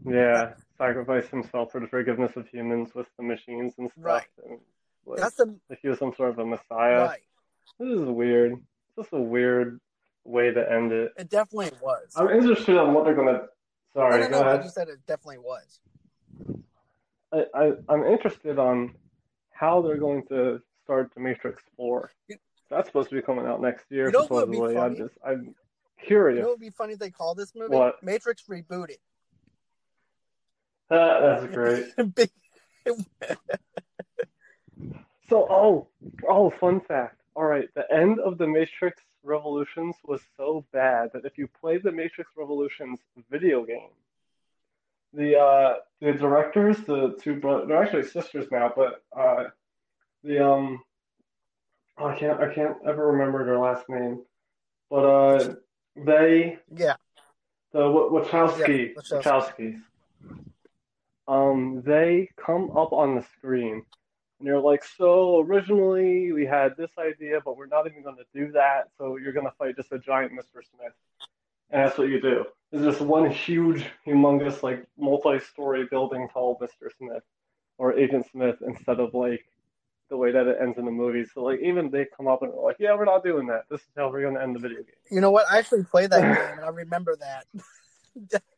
[0.05, 4.03] Yeah, sacrifice himself for the forgiveness of humans with the machines and stuff.
[4.03, 4.27] Right.
[4.47, 4.59] And,
[5.05, 7.03] like, That's the like he was some sort of a messiah.
[7.05, 7.21] right.
[7.79, 8.53] This is weird.
[8.53, 9.79] It's just a weird
[10.25, 11.13] way to end it.
[11.17, 12.13] It definitely was.
[12.15, 13.47] I'm interested on what they're gonna.
[13.93, 14.63] Sorry, no, no, go no, ahead.
[14.65, 15.79] you said it definitely was.
[17.31, 18.95] I, I I'm interested on
[19.51, 22.11] how they're going to start the Matrix Four.
[22.27, 22.37] You-
[22.69, 24.77] That's supposed to be coming out next year, You know what would be supposedly.
[24.81, 25.53] I'm just I'm You
[26.05, 26.41] curious.
[26.41, 27.75] know what would be funny if they call this movie?
[27.75, 28.01] What?
[28.03, 28.97] Matrix Rebooted.
[30.93, 31.93] That's great.
[35.29, 35.87] So, oh,
[36.27, 37.21] oh, fun fact.
[37.35, 41.77] All right, the end of the Matrix Revolutions was so bad that if you play
[41.77, 42.99] the Matrix Revolutions
[43.31, 43.89] video game,
[45.13, 49.45] the uh, the directors, the two brothers, they're actually sisters now, but uh,
[50.23, 50.83] the um,
[51.97, 54.21] oh, I can't, I can't ever remember their last name,
[54.89, 55.55] but uh,
[55.95, 56.95] they yeah.
[57.71, 59.23] the Wa- Wachowski Yeah, Wachowski.
[59.23, 59.81] Wachowskis.
[61.27, 63.85] Um, they come up on the screen
[64.39, 68.25] and they're like, "So originally we had this idea, but we're not even going to
[68.33, 68.89] do that.
[68.97, 70.61] So you're going to fight just a giant Mr.
[70.75, 70.93] Smith."
[71.69, 72.45] And that's what you do.
[72.71, 76.89] It's just one huge, humongous, like multi-story building called Mr.
[76.97, 77.23] Smith
[77.77, 79.45] or Agent Smith instead of like
[80.09, 81.25] the way that it ends in the movie.
[81.25, 83.63] So like even they come up and they're like, "Yeah, we're not doing that.
[83.69, 85.45] This is how we're going to end the video game." You know what?
[85.49, 88.41] I actually played that game and I remember that.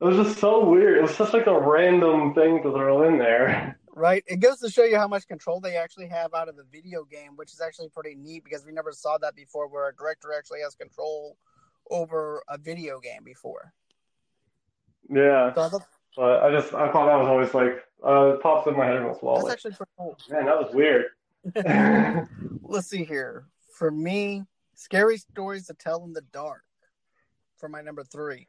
[0.00, 0.98] It was just so weird.
[0.98, 3.78] It was such like a random thing to throw in there.
[3.92, 4.22] Right?
[4.28, 7.02] It goes to show you how much control they actually have out of the video
[7.04, 10.32] game, which is actually pretty neat because we never saw that before where a director
[10.36, 11.36] actually has control
[11.90, 13.72] over a video game before.
[15.10, 15.82] Yeah, So I thought
[16.16, 19.04] but I just I thought that was always like uh it pops in my head
[19.04, 19.44] once in a while.
[19.44, 20.16] that's actually pretty cool.
[20.30, 21.06] man, that was weird.
[22.62, 23.46] Let's see here.
[23.72, 26.64] For me, scary stories to tell in the dark
[27.56, 28.48] for my number three.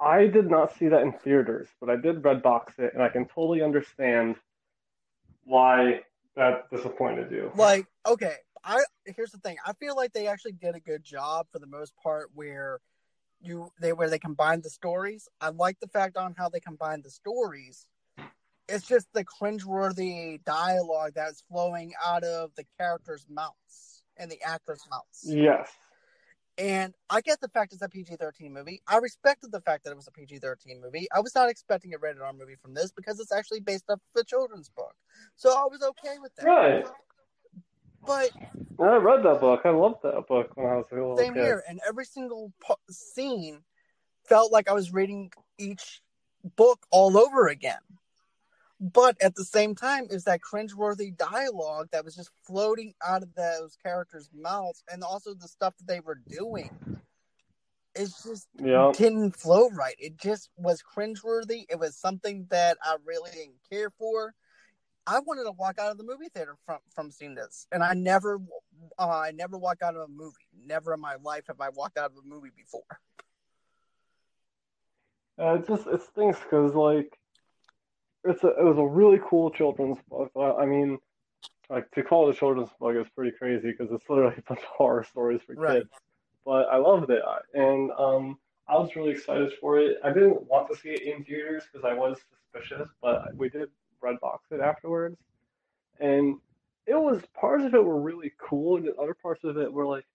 [0.00, 3.26] I did not see that in theaters, but I did Redbox it, and I can
[3.26, 4.36] totally understand
[5.44, 6.00] why
[6.36, 7.50] that disappointed you.
[7.56, 11.46] like okay i here's the thing i feel like they actually did a good job
[11.50, 12.80] for the most part where
[13.40, 17.02] you they where they combined the stories i like the fact on how they combined
[17.02, 17.86] the stories
[18.68, 24.82] it's just the cringeworthy dialogue that's flowing out of the characters mouths and the actors
[24.90, 25.70] mouths Yes.
[26.58, 28.82] And I get the fact it's a PG 13 movie.
[28.88, 31.06] I respected the fact that it was a PG 13 movie.
[31.14, 34.00] I was not expecting a rated R movie from this because it's actually based off
[34.14, 34.94] the children's book.
[35.36, 36.46] So I was okay with that.
[36.46, 36.86] Right.
[38.04, 38.30] But
[38.80, 39.60] I read that book.
[39.64, 41.44] I loved that book when I was a little same kid.
[41.44, 41.64] here.
[41.68, 43.60] And every single po- scene
[44.28, 46.02] felt like I was reading each
[46.56, 47.78] book all over again.
[48.80, 53.34] But at the same time, is that cringeworthy dialogue that was just floating out of
[53.34, 56.70] those characters' mouths, and also the stuff that they were doing.
[57.94, 58.92] It's just Yeah.
[58.92, 59.96] didn't flow right.
[59.98, 61.64] It just was cringeworthy.
[61.68, 64.34] It was something that I really didn't care for.
[65.08, 67.94] I wanted to walk out of the movie theater from from seeing this, and I
[67.94, 68.38] never,
[68.98, 70.46] uh, I never walk out of a movie.
[70.66, 72.82] Never in my life have I walked out of a movie before.
[75.40, 77.18] Uh, it just it stinks because like
[78.28, 80.30] it's a it was a really cool children's book.
[80.36, 80.98] I mean,
[81.70, 84.60] like to call it a children's book is pretty crazy because it's literally a bunch
[84.60, 85.78] of horror stories for Right.
[85.78, 85.90] kids.
[86.44, 87.22] But I loved it,
[87.54, 88.38] and um,
[88.68, 89.98] I was really excited for it.
[90.02, 92.18] I didn't want to see it in theaters because I was
[92.52, 93.68] suspicious, but we did
[94.02, 95.18] Redbox it afterwards,
[96.00, 96.36] and
[96.86, 100.06] it was parts of it were really cool, and other parts of it were like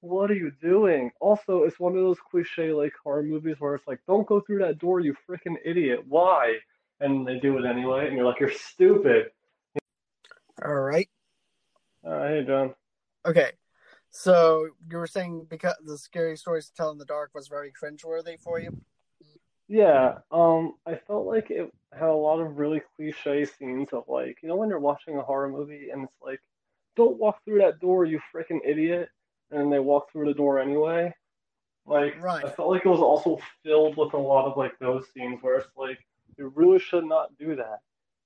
[0.00, 1.10] what are you doing?
[1.20, 4.60] Also, it's one of those cliche like horror movies where it's like, don't go through
[4.60, 6.00] that door, you freaking idiot.
[6.06, 6.54] Why?
[7.00, 9.30] And they do it anyway, and you're like, you're stupid.
[10.64, 11.08] All right.
[12.04, 12.74] Uh, hey, John.
[13.24, 13.52] Okay.
[14.10, 17.72] So you were saying because the scary stories to tell in the dark was very
[17.72, 18.70] cringeworthy for you.
[19.68, 24.38] Yeah, um, I felt like it had a lot of really cliche scenes of like,
[24.42, 26.40] you know, when you're watching a horror movie and it's like,
[26.96, 29.10] don't walk through that door, you freaking idiot,
[29.50, 31.12] and they walk through the door anyway.
[31.86, 32.44] Like, Right.
[32.46, 35.58] I felt like it was also filled with a lot of like those scenes where
[35.58, 35.98] it's like,
[36.38, 37.80] you really should not do that.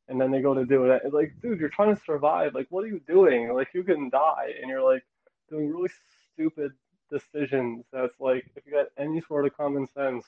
[0.09, 1.03] And then they go to do it.
[1.05, 2.55] It's like, dude, you're trying to survive.
[2.55, 3.53] Like, what are you doing?
[3.55, 4.53] Like, you can die.
[4.61, 5.03] And you're like
[5.49, 5.91] doing really
[6.35, 6.73] stupid
[7.11, 7.85] decisions.
[7.93, 10.25] That's like, if you got any sort of common sense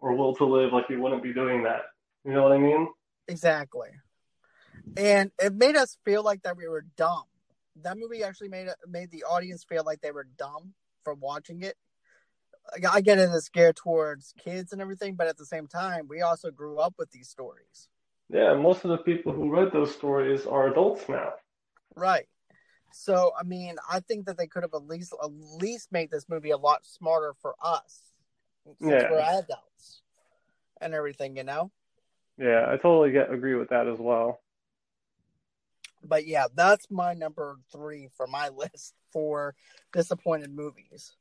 [0.00, 1.82] or will to live, like, you wouldn't be doing that.
[2.24, 2.88] You know what I mean?
[3.28, 3.90] Exactly.
[4.96, 7.24] And it made us feel like that we were dumb.
[7.82, 10.72] That movie actually made made the audience feel like they were dumb
[11.04, 11.76] for watching it.
[12.90, 16.20] I get in as scared towards kids and everything, but at the same time, we
[16.20, 17.88] also grew up with these stories.
[18.28, 21.34] Yeah, most of the people who read those stories are adults now.
[21.94, 22.26] Right.
[22.92, 26.28] So I mean, I think that they could have at least at least made this
[26.28, 28.12] movie a lot smarter for us.
[28.80, 29.10] Since Yeah.
[29.10, 30.02] we're adults
[30.80, 31.70] and everything, you know?
[32.36, 34.40] Yeah, I totally get agree with that as well.
[36.02, 39.54] But yeah, that's my number three for my list for
[39.92, 41.12] disappointed movies.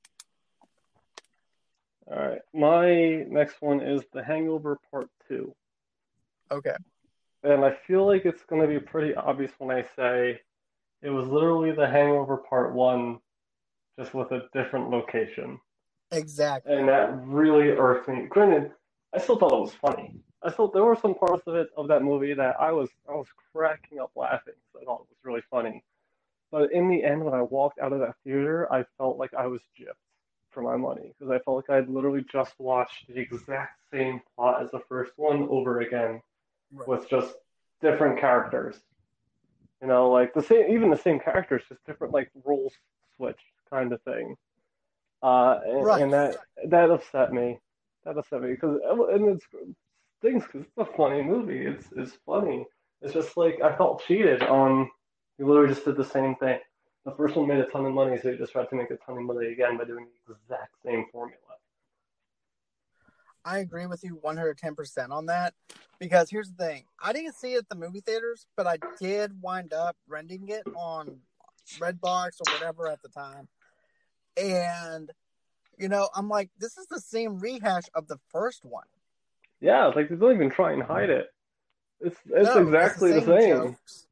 [2.11, 5.55] All right, my next one is The Hangover Part Two.
[6.51, 6.75] Okay.
[7.43, 10.39] and I feel like it's going to be pretty obvious when I say
[11.01, 13.19] it was literally The Hangover Part One,
[13.99, 15.59] just with a different location.
[16.11, 16.75] Exactly.
[16.75, 18.27] And that really irked me.
[18.29, 18.71] Granted,
[19.13, 20.15] I still thought it was funny.
[20.43, 23.13] I still there were some parts of it of that movie that I was I
[23.13, 24.53] was cracking up laughing.
[24.71, 25.83] So I thought it was really funny.
[26.51, 29.47] But in the end, when I walked out of that theater, I felt like I
[29.47, 30.04] was gypped
[30.55, 34.21] for my money because I felt like I had literally just watched the exact same
[34.35, 36.21] plot as the first one over again
[36.73, 36.87] Right.
[36.87, 37.35] with just
[37.81, 38.77] different characters.
[39.81, 42.73] You know, like the same, even the same characters, just different like roles
[43.15, 44.35] switched kind of thing.
[45.21, 46.01] Uh, and, Right.
[46.01, 46.37] and that
[46.69, 47.59] that upset me.
[48.05, 48.79] That upset me because
[49.11, 49.45] and it's
[50.21, 51.65] things because it's a funny movie.
[51.65, 52.65] It's it's funny.
[53.01, 54.89] It's just like I felt cheated on.
[55.37, 56.59] You literally just did the same thing.
[57.05, 58.97] The first one made a ton of money, so you just tried to make a
[58.97, 61.39] ton of money again by doing the exact same formula.
[63.45, 65.53] I agree with you 110% on that
[65.99, 66.85] because here's the thing.
[67.01, 70.63] I didn't see it at the movie theaters, but I did wind up renting it
[70.75, 71.19] on
[71.77, 73.47] Redbox or whatever at the time.
[74.35, 75.11] And,
[75.77, 78.87] you know, I'm like, this is the same rehash of the first one.
[79.61, 81.27] Yeah, it's like they don't even try and hide it.
[82.01, 83.49] It's it's No, exactly the same.
[83.57, 84.07] jokes.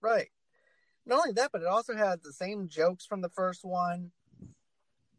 [0.00, 0.28] Right.
[1.08, 4.10] Not only that, but it also had the same jokes from the first one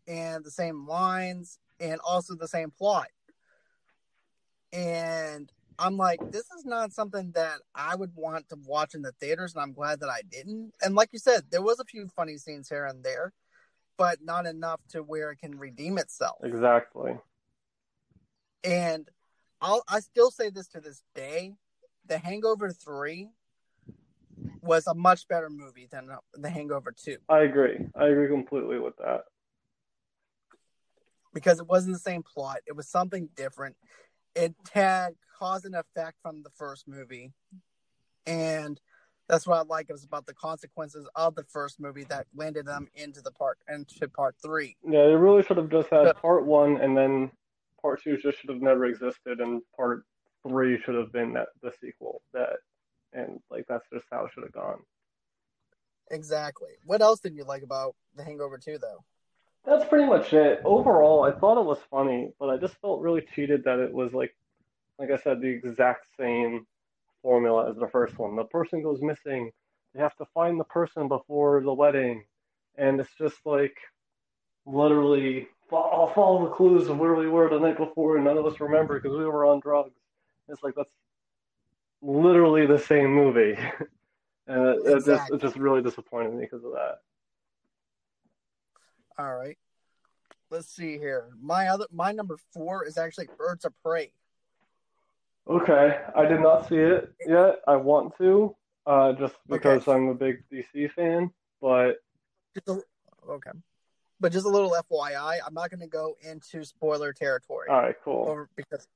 [0.07, 3.07] and the same lines and also the same plot.
[4.71, 9.13] And I'm like, this is not something that I would want to watch in the
[9.13, 10.73] theaters, and I'm glad that I didn't.
[10.83, 13.33] And like you said, there was a few funny scenes here and there,
[13.97, 16.37] but not enough to where it can redeem itself.
[16.43, 17.17] Exactly.
[18.63, 19.09] And
[19.59, 21.53] I'll I still say this to this day:
[22.05, 23.29] The Hangover Three
[24.69, 27.77] was a much better movie than uh, The Hangover Two I agree.
[27.95, 29.21] I agree completely with that.
[31.33, 32.57] because it wasn't the same plot.
[32.65, 33.75] It was something different.
[34.35, 37.31] It had cause and effect from the first movie,
[38.25, 38.79] and
[39.27, 39.87] that's what I like.
[39.89, 43.57] It was about the consequences of the first movie that landed them into the part
[43.67, 44.75] into part three.
[44.83, 47.31] Yeah, they really should have just had part one, and then
[47.81, 50.03] part two just should have never existed, and part
[50.47, 52.21] three should have been that the sequel.
[52.33, 52.57] That
[53.13, 54.79] and like that's just how it should have gone.
[56.11, 56.71] Exactly.
[56.85, 59.03] What else did you like about The Hangover Two, though?
[59.65, 60.61] That's pretty much it.
[60.63, 64.13] Overall, I thought it was funny, but I just felt really cheated that it was
[64.13, 64.35] like,
[64.97, 66.65] like I said, the exact same
[67.21, 68.35] formula as the first one.
[68.35, 69.51] The person goes missing.
[69.93, 72.23] They have to find the person before the wedding,
[72.77, 73.75] and it's just like
[74.65, 78.45] literally I'll follow the clues of where we were the night before, and none of
[78.45, 79.93] us remember because we were on drugs.
[80.47, 80.93] It's like that's
[82.01, 83.57] literally the same movie,
[84.47, 86.99] and it, it just it just really disappointed me because of that.
[89.17, 89.57] All right.
[90.49, 91.29] Let's see here.
[91.39, 94.11] My other my number four is actually Birds of Prey.
[95.47, 97.55] Okay, I did not see it yet.
[97.67, 99.91] I want to, uh, just because Okay.
[99.91, 101.31] I'm a big DC fan.
[101.61, 101.97] But
[103.27, 103.51] okay.
[104.19, 107.95] But just a little FYI, I'm not going to go into spoiler territory all right,
[108.03, 108.13] cool.
[108.15, 108.87] or because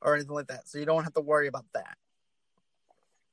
[0.00, 0.68] or anything like that.
[0.68, 1.96] So you don't have to worry about that.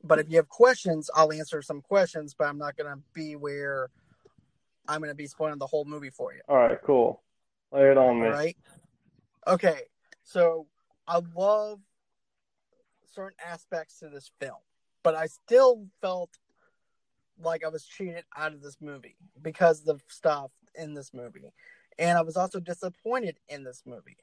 [0.03, 3.35] But if you have questions, I'll answer some questions, but I'm not going to be
[3.35, 3.89] where
[4.87, 6.41] I'm going to be spoiling the whole movie for you.
[6.49, 7.21] All right, cool.
[7.71, 8.27] Lay it on me.
[8.27, 8.57] All right.
[9.47, 9.79] Okay.
[10.23, 10.67] So
[11.07, 11.79] I love
[13.13, 14.59] certain aspects to this film,
[15.03, 16.29] but I still felt
[17.41, 21.53] like I was cheated out of this movie because of the stuff in this movie.
[21.97, 24.17] And I was also disappointed in this movie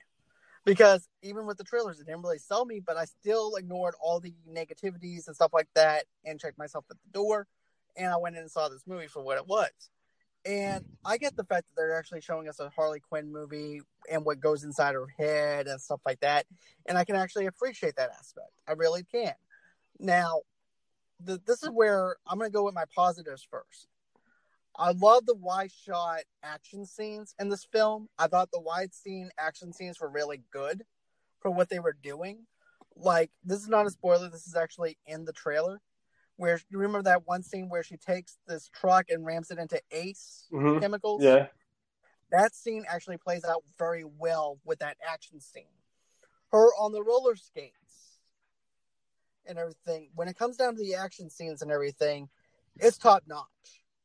[0.65, 4.21] because even with the trailers, it didn't really sell me, but I still ignored all
[4.21, 7.47] the negativities and stuff like that and checked myself at the door.
[7.97, 9.71] And I went in and saw this movie for what it was.
[10.45, 14.25] And I get the fact that they're actually showing us a Harley Quinn movie and
[14.25, 16.47] what goes inside her head and stuff like that.
[16.87, 18.53] And I can actually appreciate that aspect.
[18.67, 19.35] I really can.
[19.99, 20.41] Now,
[21.23, 23.89] the, this is where I'm going to go with my positives first.
[24.77, 28.09] I love the wide shot action scenes in this film.
[28.19, 30.85] I thought the wide scene action scenes were really good
[31.41, 32.47] for what they were doing.
[32.97, 35.81] Like, this is not a spoiler, this is actually in the trailer.
[36.37, 39.81] Where you remember that one scene where she takes this truck and rams it into
[39.91, 41.23] Ace hmm chemicals?
[41.23, 41.49] Yeah.
[42.31, 45.65] that scene actually plays out very well with that action scene.
[46.51, 48.21] Her on the roller skates
[49.47, 50.11] and everything.
[50.15, 52.29] When it comes down to the action scenes and everything,
[52.79, 53.47] it's top notch.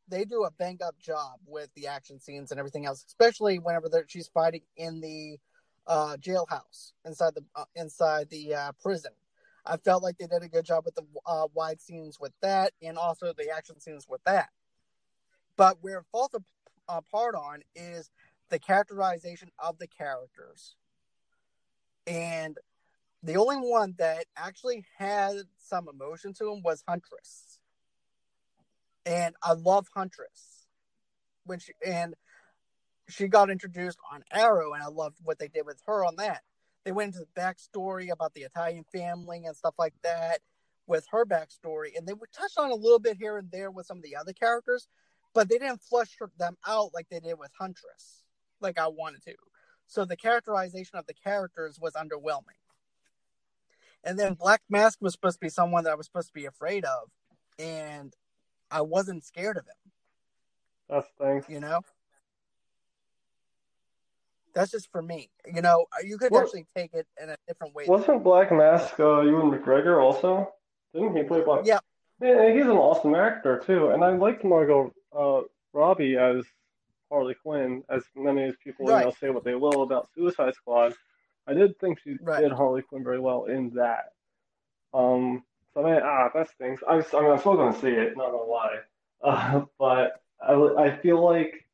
[0.08, 3.90] They do a bang up job with the action scenes and everything else, especially whenever
[4.08, 5.38] she's fighting in the
[5.88, 9.14] uh, jailhouse inside the uh, inside the uh, prison.
[9.66, 12.74] I felt like they did a good job with the uh, wide scenes with that,
[12.82, 14.50] and also the action scenes with that.
[15.58, 16.32] But where it falls
[16.90, 18.12] apart on is
[18.50, 20.76] the characterization of the characters
[22.08, 22.58] and
[23.24, 27.60] The only one that actually had some emotion to him was Huntress,
[29.06, 30.68] and I love Huntress
[31.46, 32.16] when she and
[33.08, 36.42] she got introduced on Arrow, and I loved what they did with her on that.
[36.84, 40.40] They went into the backstory about the Italian family and stuff like that
[40.88, 43.86] with her backstory, and they would touch on a little bit here and there with
[43.86, 44.88] some of the other characters,
[45.34, 48.24] but they didn't flush them out like they did with Huntress,
[48.62, 49.36] like I wanted to.
[49.88, 52.60] So the characterization of the characters was underwhelming.
[54.04, 56.46] And then Black Mask was supposed to be someone that I was supposed to be
[56.46, 57.10] afraid of,
[57.58, 58.14] and
[58.72, 59.92] I wasn't scared of him.
[60.90, 61.46] That's things.
[61.50, 61.82] You know,
[64.54, 65.30] that's just for me.
[65.54, 67.86] You know, you could What- actually take it in a different way.
[67.88, 70.54] Wasn't Black Mask uh, Ewan McGregor also?
[70.94, 71.66] Didn't he play Black?
[71.66, 71.80] Yeah.
[72.22, 75.42] Yeah, he's an awesome actor too, and I liked Margot uh,
[75.74, 76.46] Robbie as
[77.12, 77.84] Harley Quinn.
[77.90, 80.94] As many as people you know say what they will about Suicide Squad,
[81.46, 82.42] I did think she Right.
[82.42, 84.14] did Harley Quinn very well in that.
[84.94, 85.44] Um,
[85.76, 86.82] so I mean, ah, that stinks.
[86.88, 88.80] I, was, I mean, I'm still gonna see it, not gonna lie.
[89.24, 91.68] Uh, but I, I feel like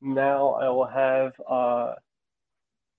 [0.00, 1.94] now I will have uh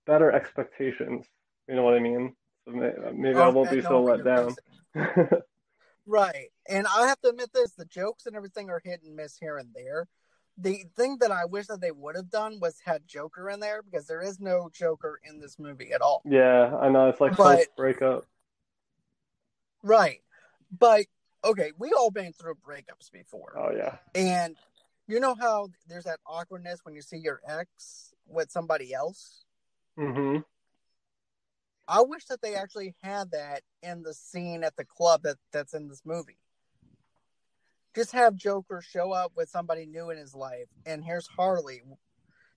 [0.05, 1.25] better expectations.
[1.67, 2.35] You know what I mean?
[2.65, 4.55] So may- maybe I won't be so let down.
[6.05, 6.49] Right.
[6.67, 9.57] And I have to admit this the jokes and everything are hit and miss here
[9.57, 10.07] and there.
[10.57, 13.81] The thing that I wish that they would have done was had Joker in there
[13.81, 16.21] because there is no Joker in this movie at all.
[16.25, 18.25] Yeah, I know it's like But- breakup.
[19.83, 20.21] Right.
[20.77, 21.05] But
[21.43, 23.53] okay, we all been through breakups before.
[23.57, 23.97] Oh yeah.
[24.15, 24.55] And
[25.07, 29.43] you know how there's that awkwardness when you see your ex with somebody else?
[29.99, 30.39] Mm-hmm.
[31.87, 35.73] I wish that they actually had that in the scene at the club that, that's
[35.73, 36.37] in this movie.
[37.93, 41.81] Just have Joker show up with somebody new in his life, and here's Harley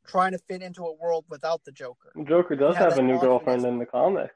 [0.06, 2.12] trying to fit into a world without the Joker.
[2.28, 4.34] Joker does Yeah, have a new girlfriend in the comics.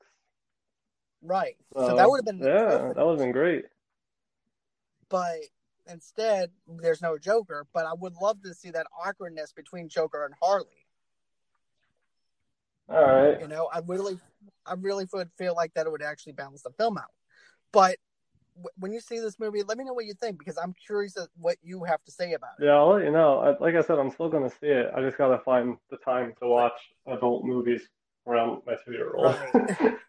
[1.23, 1.57] Right.
[1.75, 2.97] So So, that oh, would have been yeah, perfect.
[2.97, 3.65] that would have been great.
[5.09, 5.39] But
[5.87, 7.67] instead, there's no Joker.
[7.73, 10.87] But I would love to see that awkwardness between Joker and Harley.
[12.89, 13.41] All right.
[13.41, 14.19] You know, I really,
[14.65, 17.11] I really would feel like that it would actually balance the film out.
[17.73, 17.99] But
[18.57, 21.17] w- when you see this movie, let me know what you think because I'm curious
[21.19, 22.65] at what you have to say about it.
[22.65, 23.41] Yeah, I'll let you know.
[23.41, 24.91] I, like I said, I'm still gonna see it.
[24.97, 27.83] I just gotta find the time to watch adult movies
[28.27, 29.37] around my two-year-old.
[29.53, 29.95] Right.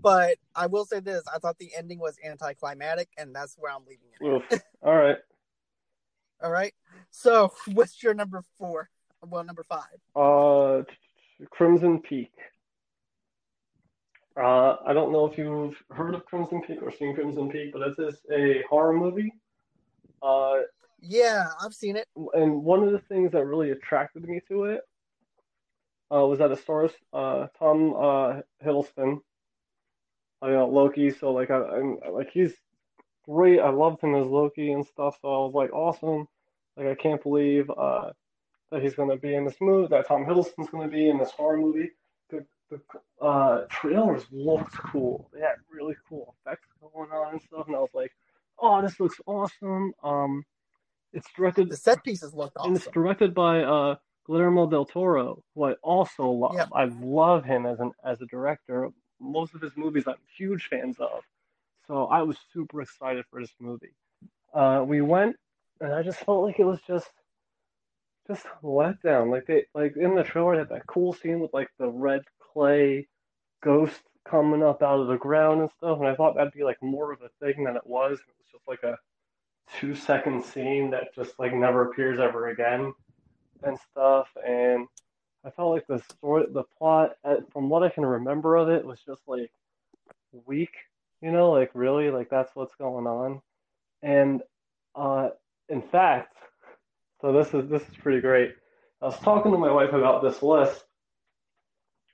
[0.00, 3.84] But I will say this: I thought the ending was anticlimactic, and that's where I'm
[3.86, 4.24] leaving it.
[4.26, 4.62] Oof.
[4.82, 5.16] All right.
[6.42, 6.74] All right.
[7.10, 8.90] So, what's your number four?
[9.26, 9.84] Well, number five.
[10.14, 10.82] Uh,
[11.50, 12.30] Crimson Peak.
[14.36, 17.82] Uh, I don't know if you've heard of Crimson Peak or seen Crimson Peak, but
[17.82, 19.32] it is a horror movie.
[20.22, 20.58] Uh,
[21.00, 22.06] Yeah, I've seen it.
[22.34, 24.82] and one of the things that really attracted me to it
[26.14, 29.20] uh, was that it stars uh, Tom uh, Hiddleston,
[30.42, 31.10] uh, got Loki.
[31.10, 32.52] So like, I, I'm like he's
[33.28, 33.60] great.
[33.60, 35.18] I loved him as Loki and stuff.
[35.20, 36.26] So I was like, awesome.
[36.76, 38.10] Like I can't believe uh,
[38.70, 39.88] that he's gonna be in this movie.
[39.90, 41.90] That Tom Hiddleston's gonna be in this horror movie.
[42.30, 42.80] The the
[43.24, 45.30] uh, trailers looked cool.
[45.32, 47.66] They had really cool effects going on and stuff.
[47.66, 48.12] And I was like,
[48.58, 49.92] oh, this looks awesome.
[50.02, 50.44] Um,
[51.12, 52.70] it's directed The set pieces looked awesome.
[52.72, 56.54] and it's directed by uh, Guillermo del Toro, who I also love.
[56.56, 56.66] Yeah.
[56.74, 58.90] I love him as an as a director.
[59.20, 61.22] Most of his movies I'm huge fans of.
[61.86, 63.94] So I was super excited for this movie.
[64.52, 65.36] Uh, we went,
[65.80, 67.10] and I just felt like it was just
[68.26, 69.30] just a letdown.
[69.30, 72.22] Like they like in the trailer they had that cool scene with like the red
[72.52, 73.06] clay
[73.62, 76.82] ghost coming up out of the ground and stuff, and I thought that'd be like
[76.82, 78.18] more of a thing than it was.
[78.18, 78.98] It was just like a
[79.78, 82.92] two second scene that just like never appears ever again
[83.62, 84.28] and stuff.
[84.46, 84.86] And
[85.46, 88.84] I felt like the story, the plot, uh, from what I can remember of it,
[88.84, 89.52] was just like
[90.44, 90.74] weak.
[91.22, 93.40] You know, like really, like that's what's going on.
[94.02, 94.42] And
[94.96, 95.30] uh,
[95.68, 96.36] in fact,
[97.20, 98.54] so this is this is pretty great.
[99.00, 100.82] I was talking to my wife about this list.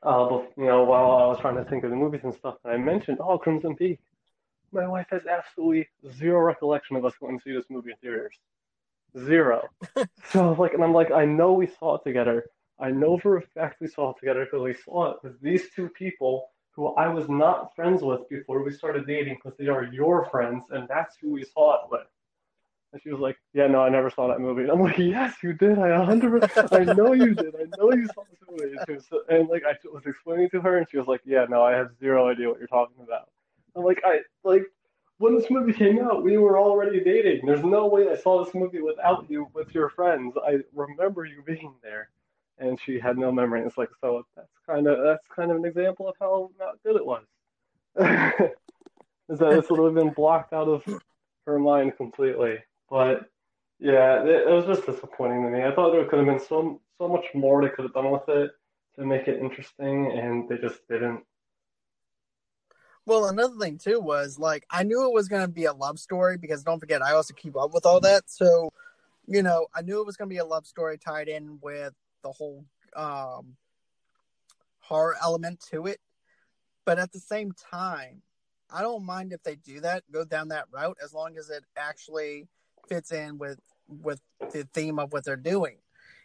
[0.02, 2.72] Uh, you know, while I was trying to think of the movies and stuff, and
[2.74, 3.98] I mentioned, oh, Crimson Peak.
[4.72, 8.34] My wife has absolutely zero recollection of us going to see this movie in theaters.
[9.18, 9.68] Zero.
[10.32, 12.46] so like, and I'm like, I know we saw it together.
[12.82, 15.70] I know for a fact we saw it together because we saw it with these
[15.74, 19.84] two people who I was not friends with before we started dating because they are
[19.84, 22.06] your friends, and that's who we saw it with.
[22.92, 25.42] And she was like, "Yeah, no, I never saw that movie." And I'm like, "Yes,
[25.42, 25.78] you did.
[25.78, 26.50] I 100.
[26.72, 27.54] I know you did.
[27.54, 30.78] I know you saw this movie." And, was, and like, I was explaining to her,
[30.78, 33.30] and she was like, "Yeah, no, I have zero idea what you're talking about."
[33.76, 34.64] I'm like, I like
[35.18, 37.46] when this movie came out, we were already dating.
[37.46, 40.34] There's no way I saw this movie without you with your friends.
[40.44, 42.10] I remember you being there,
[42.58, 43.62] and she had no memory.
[43.62, 46.96] It's like, so that's kind of that's kind of an example of how not good
[46.96, 47.24] it was.
[49.28, 50.84] is that it's literally been blocked out of
[51.46, 52.58] her mind completely.
[52.88, 53.26] But
[53.78, 55.64] yeah, it, it was just disappointing to me.
[55.64, 58.28] I thought there could have been so so much more they could have done with
[58.28, 58.50] it
[58.96, 61.20] to make it interesting, and they just didn't.
[63.04, 65.98] Well, another thing too was like I knew it was going to be a love
[65.98, 68.30] story because don't forget I also keep up with all that.
[68.30, 68.70] So,
[69.26, 71.94] you know, I knew it was going to be a love story tied in with
[72.22, 72.64] the whole
[72.94, 73.56] um
[74.80, 76.00] horror element to it.
[76.84, 78.22] But at the same time,
[78.70, 81.64] I don't mind if they do that, go down that route as long as it
[81.76, 82.48] actually
[82.88, 83.58] fits in with
[83.88, 84.20] with
[84.52, 85.76] the theme of what they're doing.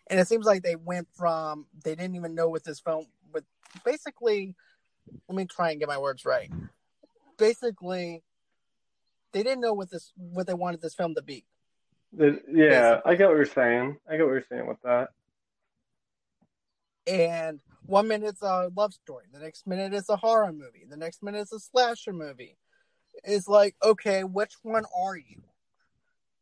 [0.09, 3.43] And it seems like they went from they didn't even know what this film with
[3.83, 4.55] basically
[5.27, 6.51] let me try and get my words right.
[7.37, 8.23] Basically,
[9.31, 11.45] they didn't know what this what they wanted this film to be.
[12.13, 13.97] The, yeah, I get what you're saying.
[14.09, 15.09] I get what you're saying with that.
[17.07, 20.97] And one minute it's a love story, the next minute it's a horror movie, the
[20.97, 22.57] next minute it's a slasher movie.
[23.23, 25.41] It's like, okay, which one are you?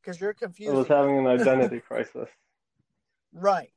[0.01, 0.74] Because you're confused.
[0.74, 2.28] It was having an identity crisis.
[3.32, 3.72] Right.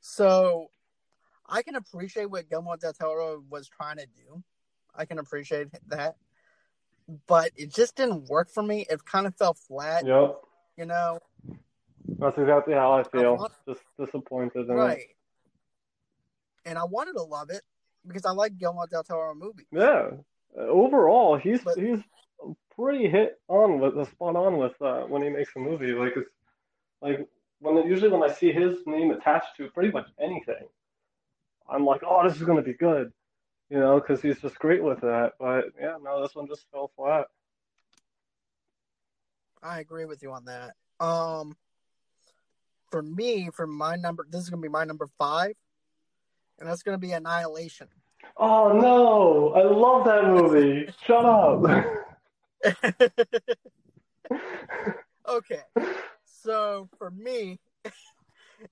[0.00, 0.70] So
[1.46, 4.42] I can appreciate what Guillermo del Toro was trying to do.
[4.94, 6.16] I can appreciate that.
[7.26, 8.86] But it just didn't work for me.
[8.90, 10.04] It kind of fell flat.
[10.06, 10.36] Yep.
[10.76, 11.18] You know?
[12.18, 13.36] That's exactly how I feel.
[13.36, 14.98] want- Just disappointed in Right.
[14.98, 15.16] it.
[16.68, 17.62] And I wanted to love it
[18.06, 19.66] because I like Guillermo del Toro movies.
[19.72, 20.10] Yeah.
[20.56, 22.00] Uh, Overall, he's But- he's
[22.76, 25.92] pretty hit on with the spot on with uh, when he makes a movie.
[25.92, 26.30] Like it's
[27.00, 27.26] like
[27.60, 30.68] when usually when I see his name attached to pretty much anything,
[31.68, 33.12] I'm like, oh, this is gonna be good,
[33.70, 35.32] you know, because he's just great with that.
[35.40, 37.26] But yeah, no, this one just fell flat.
[39.62, 40.74] I agree with you on that.
[41.04, 41.56] Um,
[42.90, 45.54] for me, for my number, this is gonna be my number five,
[46.58, 47.88] and that's gonna be Annihilation.
[48.36, 50.92] Oh no, I love that movie.
[51.04, 51.62] Shut up.
[55.28, 55.62] okay,
[56.24, 57.92] so for me, and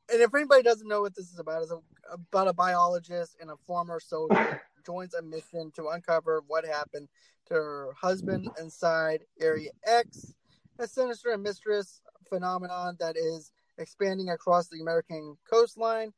[0.09, 1.78] if anybody doesn't know what this is about, it's a,
[2.12, 7.09] about a biologist and a former soldier joins a mission to uncover what happened
[7.49, 10.34] to her husband inside Area X,
[10.78, 16.12] a sinister and mistress phenomenon that is expanding across the American coastline.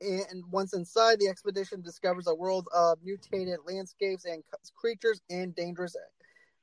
[0.00, 4.42] And once inside, the expedition discovers a world of mutated landscapes and
[4.76, 5.96] creatures and dangerous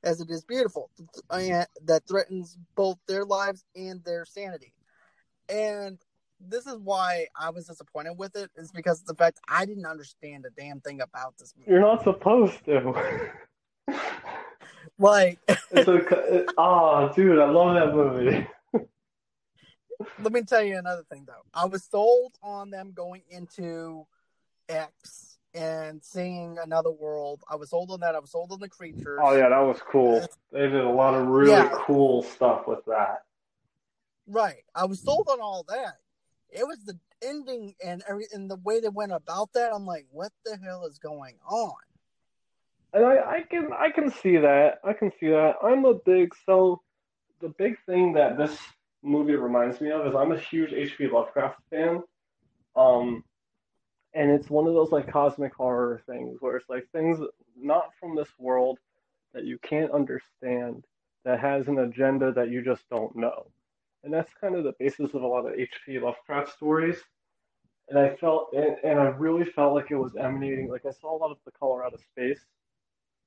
[0.02, 0.90] as it is beautiful
[1.30, 4.72] and that threatens both their lives and their sanity.
[5.48, 5.98] And
[6.40, 9.86] this is why I was disappointed with it, is because of the fact I didn't
[9.86, 11.70] understand a damn thing about this movie.
[11.70, 13.32] You're not supposed to.
[14.98, 15.38] Like,
[15.70, 18.46] it's a ah, dude, I love that movie.
[20.20, 21.44] Let me tell you another thing though.
[21.54, 24.06] I was sold on them going into
[24.68, 27.42] X and seeing another world.
[27.50, 28.14] I was sold on that.
[28.14, 29.18] I was sold on the creatures.
[29.22, 30.26] Oh yeah, that was cool.
[30.52, 31.70] They did a lot of really Yeah.
[31.72, 33.24] cool stuff with that.
[34.26, 34.64] Right.
[34.74, 35.98] I was sold on all that.
[36.50, 39.72] It was the ending and every and the way they went about that.
[39.72, 41.74] I'm like, what the hell is going on?
[42.92, 44.78] And I, I can I can see that.
[44.84, 45.54] I can see that.
[45.62, 46.82] I'm a big so
[47.40, 48.58] the big thing that this
[49.02, 51.08] movie it reminds me of is I'm a huge H.P.
[51.08, 52.02] Lovecraft fan.
[52.74, 53.24] Um
[54.14, 57.18] and it's one of those like cosmic horror things where it's like things
[57.56, 58.78] not from this world
[59.34, 60.84] that you can't understand
[61.24, 63.46] that has an agenda that you just don't know.
[64.04, 65.98] And that's kind of the basis of a lot of H.P.
[65.98, 66.96] Lovecraft stories.
[67.88, 71.16] And I felt, and, and I really felt like it was emanating, like I saw
[71.16, 72.40] a lot of the color out of space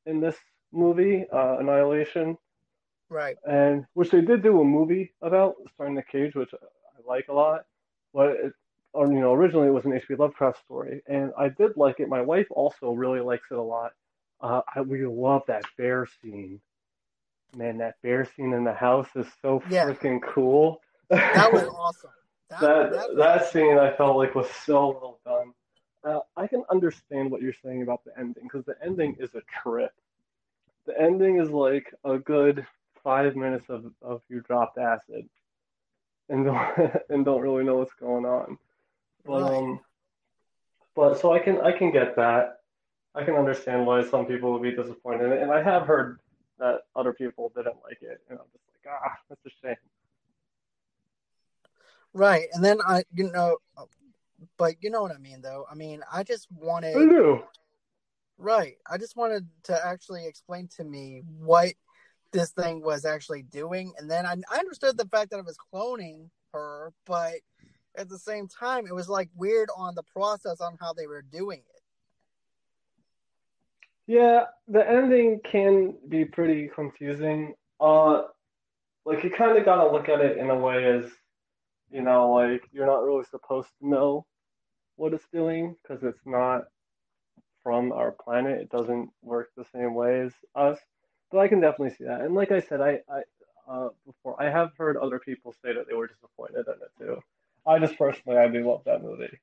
[0.05, 0.35] in this
[0.71, 2.37] movie, uh, Annihilation,
[3.09, 3.37] Right.
[3.47, 6.57] and which they did do a movie about, starring the Cage, which I
[7.07, 7.65] like a lot.
[8.13, 8.53] But it,
[8.93, 10.15] or you know, originally it was an H.P.
[10.15, 12.07] Lovecraft story, and I did like it.
[12.09, 13.93] My wife also really likes it a lot.
[14.41, 16.59] Uh, I, we love that bear scene.
[17.55, 19.85] Man, that bear scene in the house is so Yeah.
[19.85, 20.81] freaking cool.
[21.09, 22.11] That was awesome.
[22.49, 25.53] That, that that- that scene I felt like was so well done.
[26.03, 29.41] Uh, I can understand what you're saying about the ending because the ending is a
[29.61, 29.91] trip.
[30.85, 32.65] The ending is like a good
[33.03, 35.27] five minutes of, of you dropped acid
[36.29, 38.57] and don't and don't really know what's going on.
[39.25, 39.57] But Right.
[39.57, 39.79] um,
[40.95, 42.57] but so I can I can get that.
[43.15, 46.19] I can understand why some people would be disappointed, and I have heard
[46.59, 49.75] that other people didn't like it, and I'm just like, ah, that's a shame.
[52.13, 52.47] right.
[52.53, 53.57] And then I, you know,
[54.57, 55.65] but you know what I mean, though.
[55.69, 56.95] I mean, I just wanted.
[56.95, 57.43] I do.
[58.37, 58.77] Right.
[58.89, 61.73] I just wanted to actually explain to me what
[62.31, 63.93] this thing was actually doing.
[63.97, 67.35] And then I, I understood the fact that it was cloning her, but
[67.95, 71.21] at the same time, it was like weird on the process on how they were
[71.21, 71.81] doing it.
[74.07, 77.53] Yeah, the ending can be pretty confusing.
[77.79, 78.23] Uh,
[79.05, 81.05] like you kind of gotta look at it in a way as,
[81.91, 84.25] you know, like you're not really supposed to know
[84.95, 86.63] what it's doing because it's not
[87.63, 88.61] from our planet.
[88.61, 90.79] It doesn't work the same way as us.
[91.31, 92.21] But I can definitely see that.
[92.21, 93.21] And like I said, I, I
[93.69, 97.21] uh, before I have heard other people say that they were disappointed in it too.
[97.67, 99.39] I just personally I do love that movie.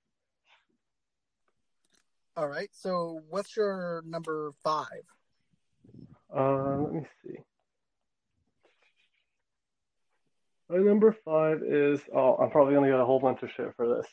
[2.37, 2.69] All right.
[2.73, 5.05] So, what's your number five?
[6.35, 7.37] Uh, let me see.
[10.69, 13.89] My number five is oh, I'm probably gonna get a whole bunch of shit for
[13.89, 14.07] this,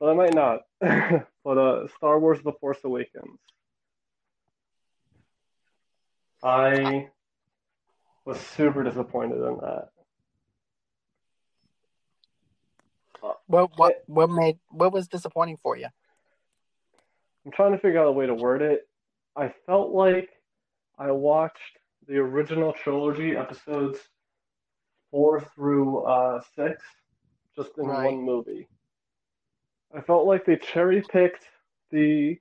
[0.00, 0.62] but I might not.
[1.44, 3.38] but uh, Star Wars: The Force Awakens.
[6.44, 7.08] I
[8.26, 9.88] was super disappointed in that.
[13.46, 15.86] What what what made what was disappointing for you?
[17.44, 18.88] I'm trying to figure out a way to word it.
[19.36, 20.30] I felt like
[20.98, 23.98] I watched the original trilogy episodes
[25.10, 26.82] four through uh, six
[27.56, 28.04] just in Right.
[28.04, 28.68] one movie.
[29.96, 31.44] I felt like they cherry picked
[31.90, 32.38] the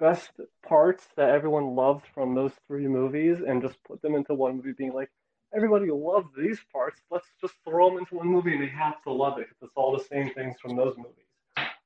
[0.00, 0.30] best
[0.66, 4.72] parts that everyone loved from those three movies and just put them into one movie,
[4.72, 5.10] being like,
[5.54, 7.00] everybody loves these parts.
[7.10, 9.76] Let's just throw them into one movie and they have to love it because it's
[9.76, 11.26] all the same things from those movies.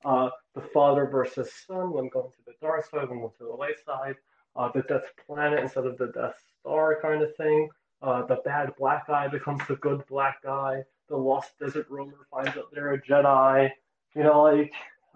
[0.05, 3.51] Uh, the father versus son, one going to the dark side, one going to the
[3.51, 4.15] light side.
[4.57, 7.69] Uh, the Death Planet instead of the Death Star kind of thing.
[8.03, 10.83] Uh, the bad black guy becomes the good black guy.
[11.09, 13.71] The lost desert roamer finds out they're a Jedi.
[14.15, 14.73] You know, like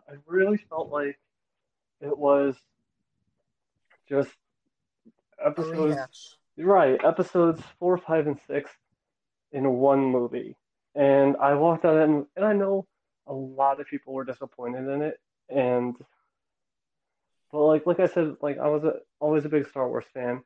[0.09, 1.19] I really felt like
[2.01, 2.57] it was
[4.09, 4.31] just
[5.45, 5.95] episodes.
[5.95, 6.37] rehash.
[6.61, 8.71] Right, episodes four, five, and six
[9.53, 10.57] in one movie.
[10.95, 12.87] And I walked out and, and I know
[13.29, 15.21] a lot of people were disappointed in it.
[15.49, 15.95] And
[17.53, 20.43] but like like I said, like I was a, always a big Star Wars fan.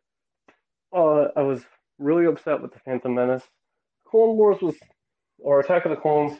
[0.93, 1.63] Uh, I was
[1.99, 3.45] really upset with the Phantom Menace.
[4.05, 4.77] Clone Wars was,
[5.39, 6.39] or Attack of the Clones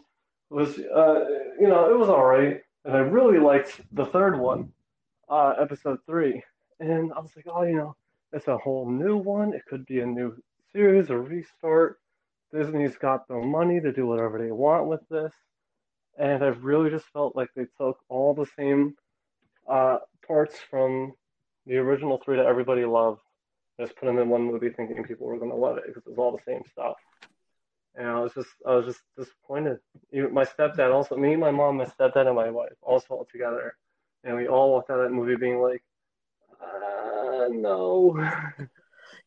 [0.51, 1.25] was, uh,
[1.59, 2.61] you know, it was all right.
[2.85, 4.73] And I really liked the third one,
[5.31, 6.43] uh, Episode three.
[6.83, 7.97] And I was like, oh, you know.
[8.35, 9.53] It's a whole new one.
[9.53, 10.35] It could be a new
[10.73, 11.99] series, a restart.
[12.51, 15.33] Disney's got the money to do whatever they want with this.
[16.19, 18.95] And I really just felt like they took all the same
[19.69, 21.13] uh, parts from
[21.67, 23.21] the original three that everybody loved,
[23.79, 26.09] just put them in one movie thinking people were going to love it because it
[26.09, 26.97] was all the same stuff.
[27.95, 29.79] And I was just, I was just disappointed.
[30.13, 33.29] Even my stepdad also, me, my mom, my stepdad, and my wife all saw it
[33.31, 33.77] together,
[34.25, 35.83] and we all walked out of that movie being like,
[36.63, 38.17] uh, no.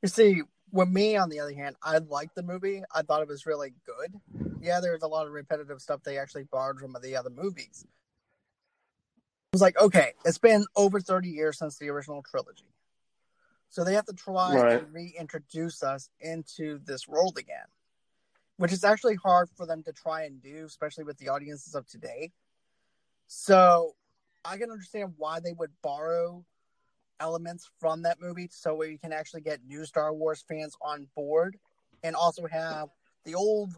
[0.02, 2.84] You see, with me, on the other hand, I liked the movie.
[2.94, 4.14] I thought it was really good.
[4.62, 7.86] Yeah, there was a lot of repetitive stuff they actually borrowed from the other movies.
[7.86, 12.66] It was like, okay, it's been over 30 years since the original trilogy.
[13.70, 14.82] So they have to try Right.
[14.82, 17.68] and reintroduce us into this world again,
[18.58, 21.88] which is actually hard for them to try and do, especially with the audiences of
[21.88, 22.32] today.
[23.28, 23.96] So
[24.44, 26.46] I can understand why they would borrow
[27.20, 31.58] elements from that movie so we can actually get new Star Wars fans on board
[32.04, 32.90] and also have
[33.24, 33.74] the old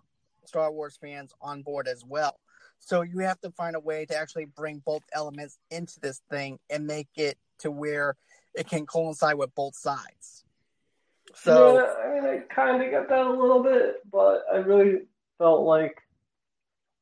[0.46, 2.40] Star Wars fans on board as well.
[2.80, 6.60] So you have to find a way to actually bring both elements into this thing
[6.70, 8.16] and make it to where
[8.54, 10.46] it can coincide with both sides.
[11.36, 15.02] So yeah, I mean, I kind of get that a little bit, but I really
[15.38, 16.02] felt like,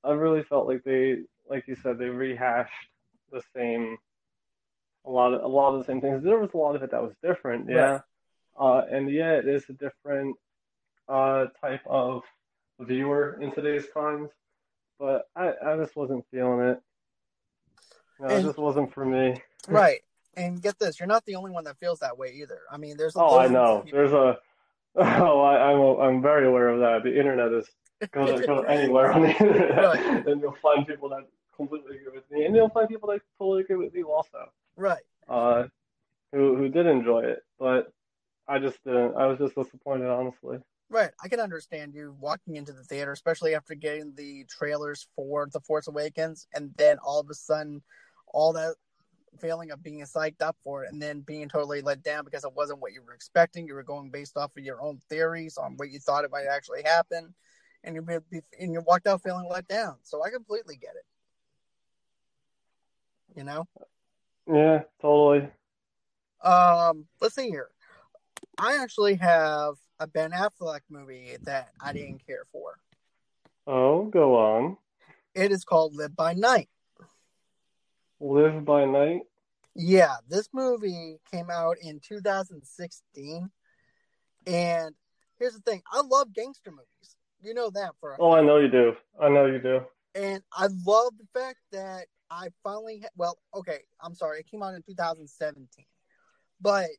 [0.04, 1.20] I really felt like they,
[1.50, 2.72] like you said, they rehashed
[3.32, 3.98] the same,
[5.06, 6.24] a lot of a lot of the same things.
[6.24, 8.00] There was a lot of it that was different, yeah.
[8.60, 10.36] Uh, and yeah, it is a different
[11.08, 12.24] uh type of
[12.80, 14.30] viewer in today's times,
[15.00, 16.82] but I I just wasn't feeling it.
[18.20, 19.42] No, know, it just wasn't for me.
[19.68, 20.02] right.
[20.38, 22.60] And get this, you're not the only one that feels that way either.
[22.70, 23.82] I mean, there's Oh, I know.
[23.86, 24.38] people- There's a.
[24.98, 27.04] Oh, I, I'm I'm very aware of that.
[27.04, 27.70] The internet is
[28.12, 30.26] goes goes anywhere on the internet, Right.
[30.28, 31.28] and you'll find people that
[31.58, 35.04] completely agree with me, and you'll find people that totally agree with you also, right.
[35.28, 35.64] uh,
[36.32, 37.40] who who did enjoy it.
[37.60, 37.92] But
[38.48, 39.16] I just didn't.
[39.16, 40.58] I was just disappointed, honestly.
[40.90, 41.12] Right.
[41.24, 45.60] I can understand you walking into the theater, especially after getting the trailers for The
[45.62, 47.82] Force Awakens, and then all of a sudden,
[48.28, 48.76] all that
[49.40, 52.54] feeling of being psyched up for it, and then being totally let down because it
[52.56, 53.68] wasn't what you were expecting.
[53.68, 56.46] You were going based off of your own theories on what you thought it might
[56.46, 57.34] actually happen,
[57.84, 58.06] and you
[58.60, 59.96] and you walked out feeling let down.
[60.04, 61.06] So I completely get it.
[63.36, 63.68] You know.
[64.48, 65.50] Yeah, totally.
[66.44, 67.70] Um, let's see here.
[68.60, 72.80] I actually have a Ben Affleck movie that I didn't care for.
[73.68, 74.78] Oh, go on.
[75.34, 76.70] It is called Live by Night.
[78.20, 79.22] Live by night.
[79.76, 83.50] Yeah, this movie came out in 2016.
[84.48, 84.96] And
[85.38, 87.18] here's the thing I love gangster movies.
[87.42, 88.94] You know that for a Oh, I know you do.
[89.20, 89.82] I know you do.
[90.14, 94.74] And I love the fact that I finally, well, okay, I'm sorry, it came out
[94.74, 95.86] in 2017.
[96.62, 96.90] But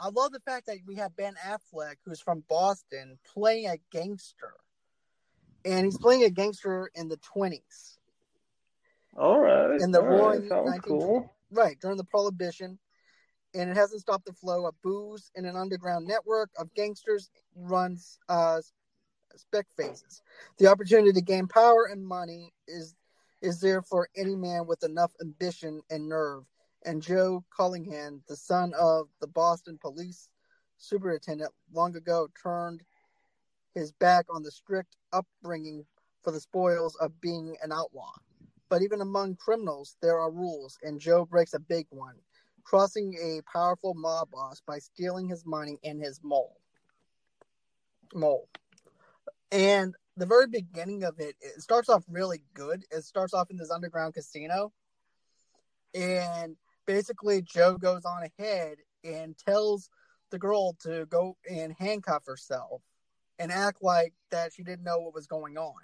[0.00, 4.54] I love the fact that we have Ben Affleck, who's from Boston, playing a gangster.
[5.64, 7.98] And he's playing a gangster in the 20s.
[9.16, 9.80] All right.
[9.80, 11.34] In the roaring 19 cool.
[11.50, 12.78] Right, during the Prohibition.
[13.54, 18.18] And it hasn't stopped the flow of booze in an underground network of gangsters runs
[18.28, 18.60] uh,
[19.36, 20.22] spec phases.
[20.58, 22.94] The opportunity to gain power and money is
[23.44, 26.44] is there for any man with enough ambition and nerve.
[26.86, 30.30] And Joe Coughlin, the son of the Boston police
[30.78, 32.82] superintendent, long ago turned
[33.74, 35.84] his back on the strict upbringing
[36.22, 38.12] for the spoils of being an outlaw.
[38.70, 42.16] But even among criminals, there are rules, and Joe breaks a big one,
[42.64, 46.56] crossing a powerful mob boss by stealing his money and his mole.
[48.14, 48.48] Mole.
[49.52, 52.84] And the very beginning of it, it starts off really good.
[52.90, 54.72] It starts off in this underground casino.
[55.94, 56.56] And
[56.86, 59.90] basically, Joe goes on ahead and tells
[60.30, 62.82] the girl to go and handcuff herself
[63.38, 65.74] and act like that she didn't know what was going on.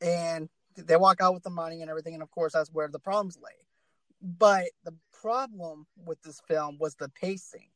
[0.00, 2.14] And they walk out with the money and everything.
[2.14, 3.66] And of course, that's where the problems lay.
[4.20, 7.68] But the problem with this film was the pacing.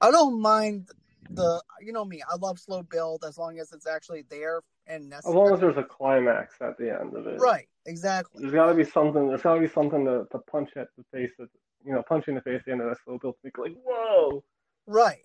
[0.00, 0.88] I don't mind
[1.28, 5.08] the you know me, I love slow build as long as it's actually there and
[5.08, 5.32] necessary.
[5.32, 7.40] As long as there's a climax at the end of it.
[7.40, 8.42] right, exactly.
[8.42, 9.28] There's got to be something.
[9.28, 11.48] There's got to be something to, to punch at the face of,
[11.84, 13.58] you know, punch in the face at the end of that slow build to make
[13.58, 14.42] like, whoa.
[14.86, 15.24] Right.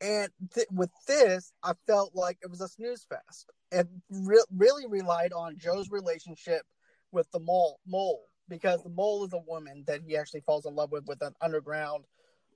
[0.00, 3.50] And th- with this, I felt like it was a snooze fest.
[3.72, 6.62] It re- really relied on Joe's relationship
[7.10, 10.74] with the mole, mole, because the mole is a woman that he actually falls in
[10.74, 12.04] love with with an underground,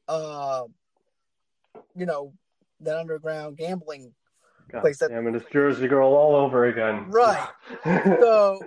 [0.07, 0.65] uh,
[1.97, 2.33] you know,
[2.85, 4.13] that underground gambling.
[4.71, 7.07] God Place that- damn it, it's Jersey Girl all over again.
[7.11, 7.49] Right.
[8.21, 8.61] So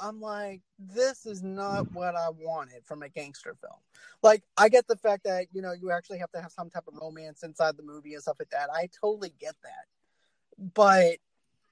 [0.00, 3.80] I'm like, this is not what I wanted from a gangster film.
[4.22, 6.84] Like, I get the fact that you know you actually have to have some type
[6.86, 8.68] of romance inside the movie and stuff like that.
[8.72, 11.16] I totally get that, but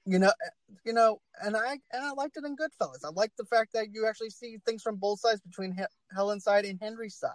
[0.05, 0.31] you know,
[0.85, 3.05] you know, and I and I liked it in Goodfellas.
[3.05, 5.83] I like the fact that you actually see things from both sides between He-
[6.13, 7.31] Helen's side and Henry's side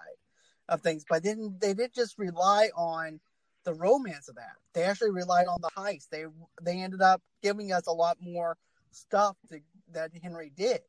[0.68, 1.04] of things.
[1.08, 3.20] But then they did just rely on
[3.64, 4.56] the romance of that.
[4.74, 6.08] They actually relied on the heist.
[6.10, 6.24] They
[6.62, 8.56] they ended up giving us a lot more
[8.90, 9.60] stuff to,
[9.92, 10.80] that Henry did.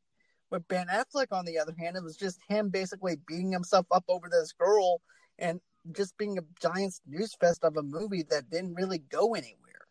[0.50, 4.04] With Ben Affleck, on the other hand, it was just him basically beating himself up
[4.08, 5.02] over this girl
[5.40, 5.60] and
[5.92, 9.88] just being a giant snooze fest of a movie that didn't really go anywhere.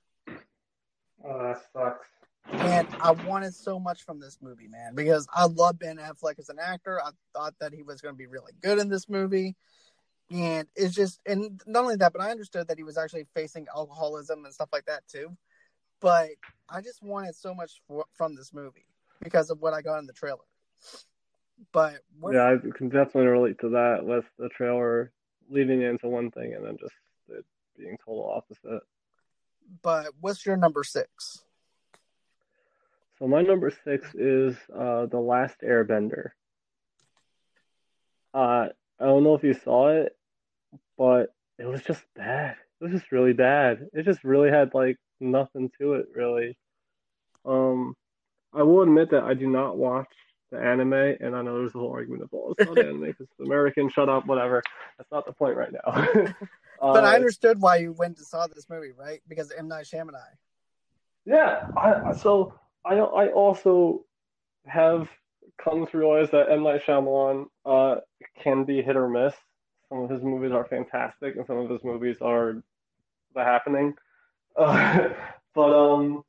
[1.24, 2.07] oh, that sucks.
[2.51, 6.49] And I wanted so much from this movie, man, because I love Ben Affleck as
[6.49, 7.01] an actor.
[7.01, 9.57] I thought that he was going to be really good in this movie.
[10.31, 13.66] And it's just, and not only that, but I understood that he was actually facing
[13.75, 15.37] alcoholism and stuff like that too.
[16.01, 16.31] But
[16.68, 18.87] I just wanted so much for, from this movie
[19.23, 20.39] because of what I got in the trailer.
[21.73, 25.12] But what, Yeah, I can definitely relate to that with the trailer
[25.51, 26.95] leading into one thing and then just
[27.29, 27.45] it
[27.79, 28.83] being total opposite.
[29.83, 31.45] but what's your number six?
[33.18, 36.31] So my number six is uh, The Last Airbender.
[38.35, 38.68] Uh,
[39.03, 40.16] I don't know if you saw it,
[40.96, 42.57] but it was just bad.
[42.80, 43.88] It was just really bad.
[43.92, 46.57] It just really had like nothing to it, really.
[47.44, 47.94] Um,
[48.55, 50.09] I will admit that I do not watch
[50.50, 53.26] the anime, and I know there's a whole argument of oh, it's not anime because
[53.30, 53.88] it's American.
[53.88, 54.62] Shut up, whatever.
[54.98, 56.07] That's not the point right now.
[56.80, 59.22] But I Uh, understood why you went to saw this movie, right?
[59.28, 60.36] Because M Night Shyamalan.
[61.24, 64.05] Yeah, I I- so I I also
[64.66, 65.09] have
[65.62, 67.96] come to realize that M Night Shyamalan uh
[68.42, 69.34] can be hit or miss.
[69.88, 72.62] Some of his movies are fantastic, and some of his movies are
[73.34, 73.94] the happening.
[74.57, 75.09] Uh,
[75.55, 76.24] but um,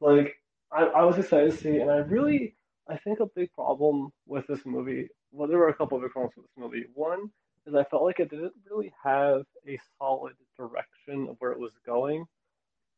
[0.00, 0.36] like
[0.72, 2.54] I I was excited to see, and I really
[2.88, 5.08] I think a big problem with this movie.
[5.32, 6.84] Well, there were a couple of big problems with this movie.
[6.94, 7.30] One
[7.66, 11.72] is I felt like it didn't really have a solid direction of where it was
[11.84, 12.24] going.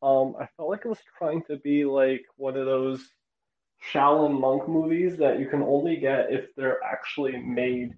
[0.01, 3.07] Um, I felt like it was trying to be like one of those
[3.89, 7.95] Shaolin monk movies that you can only get if they're actually made,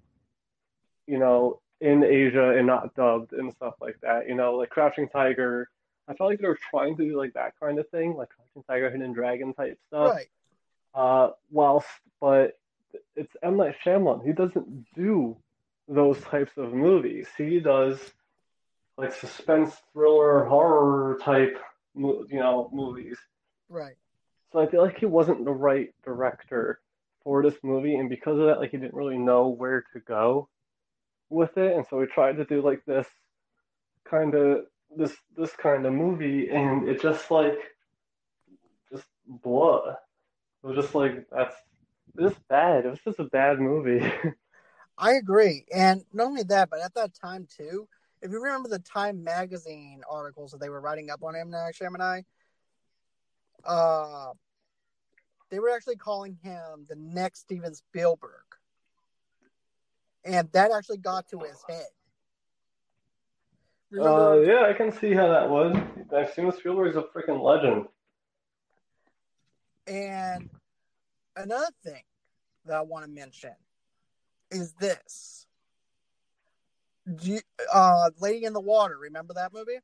[1.06, 4.28] you know, in Asia and not dubbed and stuff like that.
[4.28, 5.68] You know, like Crouching Tiger.
[6.08, 8.64] I felt like they were trying to do like that kind of thing, like Crouching
[8.68, 10.14] Tiger, Hidden Dragon type stuff.
[10.14, 10.28] right.
[10.94, 11.88] Uh, whilst,
[12.20, 12.58] but
[13.16, 14.24] it's M Night Shyamalan.
[14.24, 15.36] He doesn't do
[15.88, 17.26] those types of movies.
[17.36, 17.98] He does
[18.96, 21.58] like suspense, thriller, horror type,
[21.96, 23.18] you know, movies.
[23.68, 23.96] Right.
[24.54, 26.80] So I feel like he wasn't the right director
[27.24, 30.48] for this movie, and because of that, like he didn't really know where to go
[31.28, 33.08] with it, and so he tried to do like this
[34.08, 37.58] kind of this this kind of movie, and it just like
[38.92, 39.88] just blah.
[39.88, 41.56] It was just like that's
[42.16, 42.86] just bad.
[42.86, 44.08] It was just a bad movie.
[44.98, 47.88] I agree, and not only that, but at that time too,
[48.22, 51.74] if you remember the Time magazine articles that they were writing up on M Night
[51.74, 52.22] Shyamalan,
[53.64, 54.30] uh,
[55.54, 58.42] they were actually calling him the next Steven Spielberg,
[60.24, 61.86] and that actually got to his head.
[64.00, 66.28] uh, yeah, I can see how that would.
[66.32, 67.86] Steven Spielberg's a freaking legend.
[69.86, 70.50] and
[71.36, 72.02] another thing
[72.64, 73.54] that I want to mention
[74.50, 75.46] is this.
[77.14, 77.40] Do you,
[77.72, 79.78] uh, Lady in the Water, remember that movie?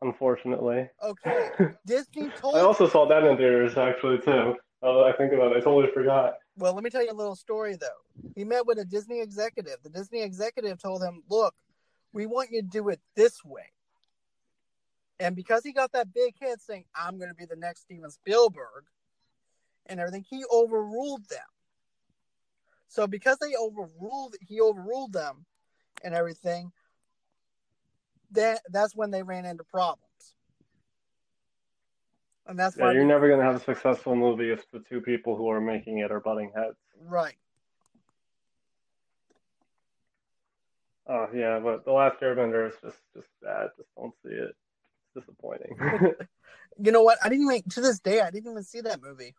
[0.00, 1.50] Unfortunately, Okay,
[1.86, 2.56] Disney told.
[2.56, 4.56] I also saw that in theaters actually too.
[4.82, 6.38] That I think about it, I totally forgot.
[6.56, 8.30] Well, let me tell you a little story though.
[8.34, 9.76] He met with a Disney executive.
[9.82, 11.54] The Disney executive told him, "Look,
[12.12, 13.72] we want you to do it this way."
[15.18, 18.10] And because he got that big hit saying, "I'm going to be the next Steven
[18.10, 18.86] Spielberg,"
[19.86, 21.46] and everything, he overruled them.
[22.88, 25.44] So because they overruled, he overruled them,
[26.02, 26.72] and everything.
[28.32, 30.09] That that's when they ran into problems.
[32.50, 35.36] And that's Yeah, why you're never gonna have a successful movie if the two people
[35.36, 36.76] who are making it are butting heads.
[37.00, 37.36] right.
[41.06, 43.68] Oh yeah, but The Last Airbender is just just bad.
[43.76, 44.56] Just don't see it.
[45.14, 45.78] It's disappointing.
[46.82, 47.18] You know what?
[47.22, 48.20] I didn't even to this day.
[48.20, 49.34] I didn't even see that movie.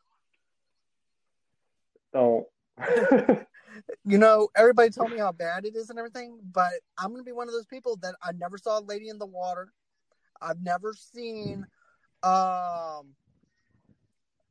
[2.13, 2.45] don't.
[4.05, 7.31] you know, everybody told me how bad it is and everything, but I'm gonna be
[7.31, 9.73] one of those people that I never saw Lady in the Water.
[10.41, 11.63] I've never seen hmm.
[12.23, 13.15] Um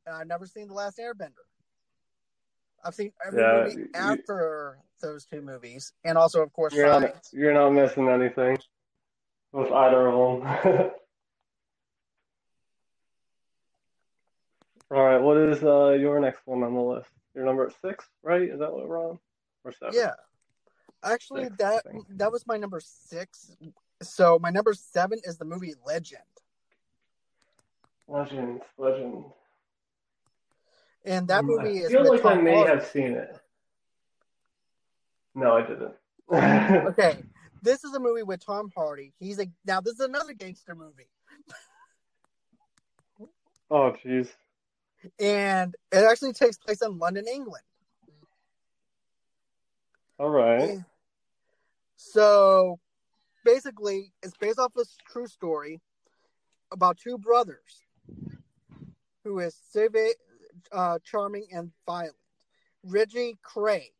[0.05, 1.45] and I've never seen The Last Airbender.
[2.83, 6.87] I've seen every Yeah, movie you- after those two movies, and also, of course, you're
[6.87, 8.57] not you're not missing anything
[9.51, 10.91] with either of them.
[14.91, 17.09] All right, what is uh your next one on the list?
[17.33, 18.41] Your number six, right?
[18.41, 19.19] Is that what we're on?
[19.63, 19.93] Or seven?
[19.95, 20.13] Yeah,
[21.03, 23.55] actually, Six, that that was my number six.
[24.01, 26.23] So my number seven is the movie Legend,
[28.11, 29.23] Legend, Legend.
[31.05, 33.39] and that Hmm, movie I is feel like I may have seen it.
[35.33, 35.93] No, I didn't.
[36.91, 37.23] Okay,
[37.61, 39.13] this is a movie with Tom Hardy.
[39.19, 39.79] He's a now.
[39.81, 41.07] This is another gangster movie,
[43.69, 44.29] oh, jeez.
[45.19, 47.63] and it actually takes place in London, England.
[50.19, 50.79] All right.
[51.95, 52.79] So
[53.45, 55.79] basically, it's based off a true story
[56.71, 57.83] about two brothers
[59.23, 60.17] who is civic,
[60.71, 62.15] uh, charming, and violent.
[62.83, 63.91] Reggie Kray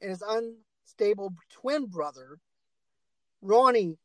[0.00, 2.38] and his unstable twin brother,
[3.40, 3.98] Ronnie,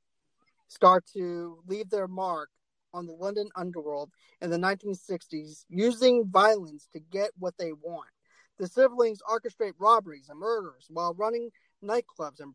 [0.67, 2.49] start to leave their mark
[2.93, 4.09] on the London underworld
[4.41, 8.09] in the 1960s using violence to get what they want.
[8.57, 11.49] The siblings orchestrate robberies and murders while running
[11.83, 12.53] nightclubs and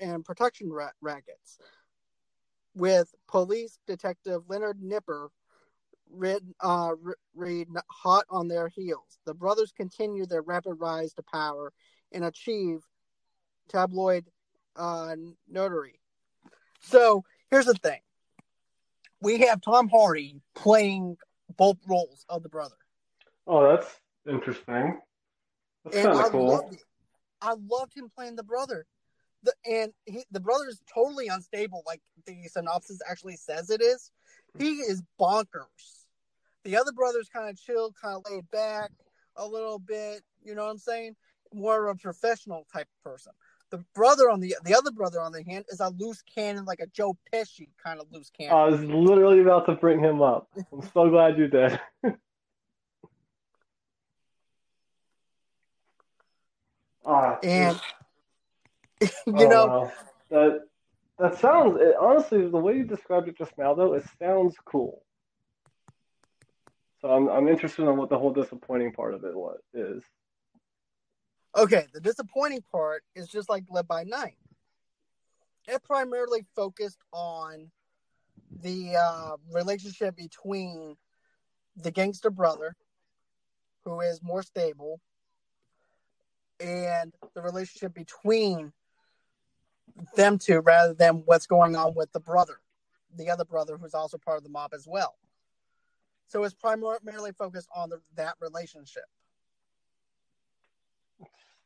[0.00, 1.58] and protection ra- rackets.
[2.74, 5.30] With police detective Leonard Nipper
[6.10, 11.22] Read, uh, re- read hot on their heels, the brothers continue their rapid rise to
[11.22, 11.72] power
[12.12, 12.80] and achieve
[13.68, 14.24] tabloid
[14.76, 15.14] uh,
[15.48, 16.00] notary.
[16.80, 18.00] So here's the thing:
[19.20, 21.16] we have Tom Hardy playing
[21.56, 22.76] both roles of the brother.
[23.46, 23.88] Oh, that's
[24.28, 24.98] interesting.
[25.84, 26.46] That's kind I of cool.
[26.46, 26.76] loved.
[27.40, 28.86] I loved him playing the brother.
[29.42, 34.10] The and he, the brother is totally unstable, like the synopsis actually says it is.
[34.58, 35.97] He is bonkers.
[36.64, 38.90] The other brother's kind of chill, kind of laid back
[39.36, 40.22] a little bit.
[40.42, 41.16] You know what I'm saying?
[41.52, 43.32] More of a professional type person.
[43.70, 46.80] The brother on the the other brother on the hand is a loose cannon, like
[46.80, 48.56] a Joe Pesci kind of loose cannon.
[48.56, 50.48] I was literally about to bring him up.
[50.72, 51.78] I'm so glad you did.
[57.08, 57.80] Ah, and
[59.00, 59.92] you oh, know, wow.
[60.28, 60.60] that
[61.18, 65.02] that sounds it, honestly the way you described it just now though it sounds cool.
[67.00, 70.02] So I'm I'm interested in what the whole disappointing part of it what is.
[71.56, 74.36] Okay, the disappointing part is just like Live by Night.
[75.66, 77.70] It primarily focused on
[78.62, 80.96] the uh, relationship between
[81.76, 82.74] the gangster brother,
[83.84, 85.00] who is more stable,
[86.60, 88.72] and the relationship between
[90.16, 92.60] them two rather than what's going on with the brother,
[93.16, 95.16] the other brother who's also part of the mob as well.
[96.28, 99.04] So it's primarily focused on the, that relationship.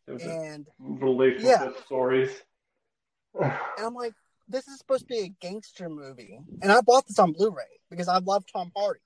[0.09, 2.31] Just and relationship stories.
[3.41, 4.15] and I'm like,
[4.49, 8.09] this is supposed to be a gangster movie, and I bought this on Blu-ray because
[8.09, 9.01] I love Tom Hardy.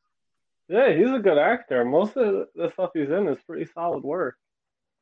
[0.68, 1.84] yeah, he's a good actor.
[1.84, 4.36] Most of the stuff he's in is pretty solid work.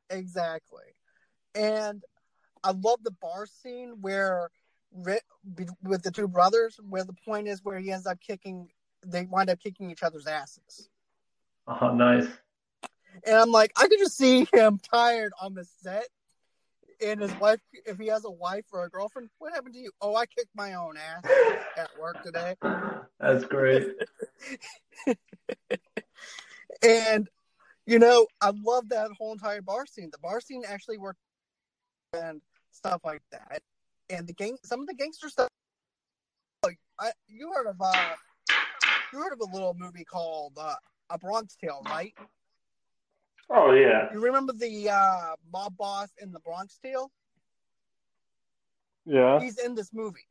[0.09, 0.83] Exactly,
[1.55, 2.03] and
[2.63, 4.49] I love the bar scene where
[4.91, 5.23] Rick,
[5.83, 8.67] with the two brothers, where the point is where he ends up kicking,
[9.05, 10.89] they wind up kicking each other's asses.
[11.67, 12.27] Oh, nice.
[13.25, 16.07] And I'm like, I could just see him tired on the set.
[17.05, 19.91] And his wife, if he has a wife or a girlfriend, what happened to you?
[20.01, 21.23] Oh, I kicked my own ass
[21.77, 22.55] at work today.
[23.19, 23.87] That's great.
[26.81, 27.27] And,
[27.85, 30.09] you know, I love that whole entire bar scene.
[30.11, 31.19] The bar scene actually worked
[32.13, 32.41] and
[32.71, 33.61] stuff like that.
[34.09, 35.49] And the gang, some of the gangster stuff.
[36.63, 38.15] Like, I, you heard of, uh,
[39.15, 40.75] you heard of a little movie called uh,
[41.09, 42.13] A Bronx Tale, right?
[43.49, 47.11] Oh yeah, You remember the uh, mob boss in the Bronx Tale?
[49.05, 49.39] yeah.
[49.39, 50.27] He's in this movie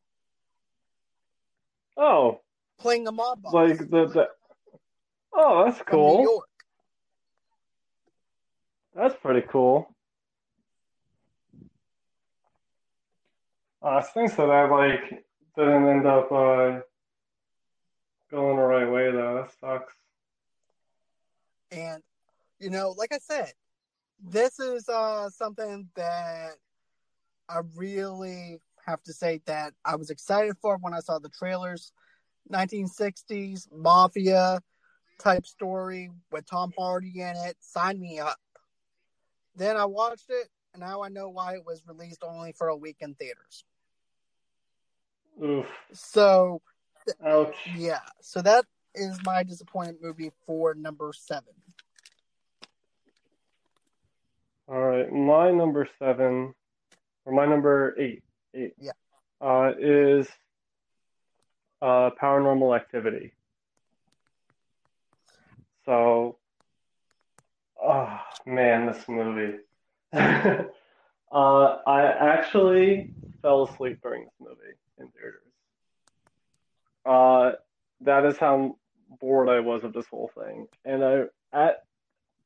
[1.97, 2.41] Oh,
[2.79, 3.55] playing a mob boss.
[3.55, 4.29] like the the.
[5.33, 6.23] Oh, that's cool.
[6.23, 6.49] York.
[8.97, 9.95] That's pretty cool.
[13.81, 15.25] Uh, stinks that I like
[15.57, 16.81] didn't end up uh,
[18.35, 19.43] going the right way though.
[19.43, 19.95] That sucks.
[21.71, 22.03] And
[22.59, 23.53] you know, like I said,
[24.23, 26.53] this is uh something that
[27.49, 31.93] I really have to say that I was excited for when I saw the trailers.
[32.53, 34.61] 1960s mafia
[35.19, 37.57] type story with Tom Hardy in it.
[37.61, 38.37] Sign me up.
[39.57, 42.77] Then I watched it, and now I know why it was released only for a
[42.77, 43.65] week in theaters.
[45.43, 45.67] Oof.
[45.93, 46.61] So
[47.27, 47.55] Ouch.
[47.77, 51.53] yeah, so that is my disappointed movie for number seven.
[54.69, 56.55] All right, my number seven,
[57.27, 58.23] or my number eight,
[58.55, 58.93] eight, Yeah.
[59.41, 60.27] uh, is
[61.83, 63.35] uh, Paranormal Activity.
[65.85, 66.39] So,
[67.83, 69.59] oh man, this movie.
[70.15, 70.67] uh,
[71.33, 75.43] I actually fell asleep during this movie in theaters.
[77.05, 77.53] Uh,
[78.01, 78.77] that is how
[79.21, 81.83] bored I was of this whole thing, and I at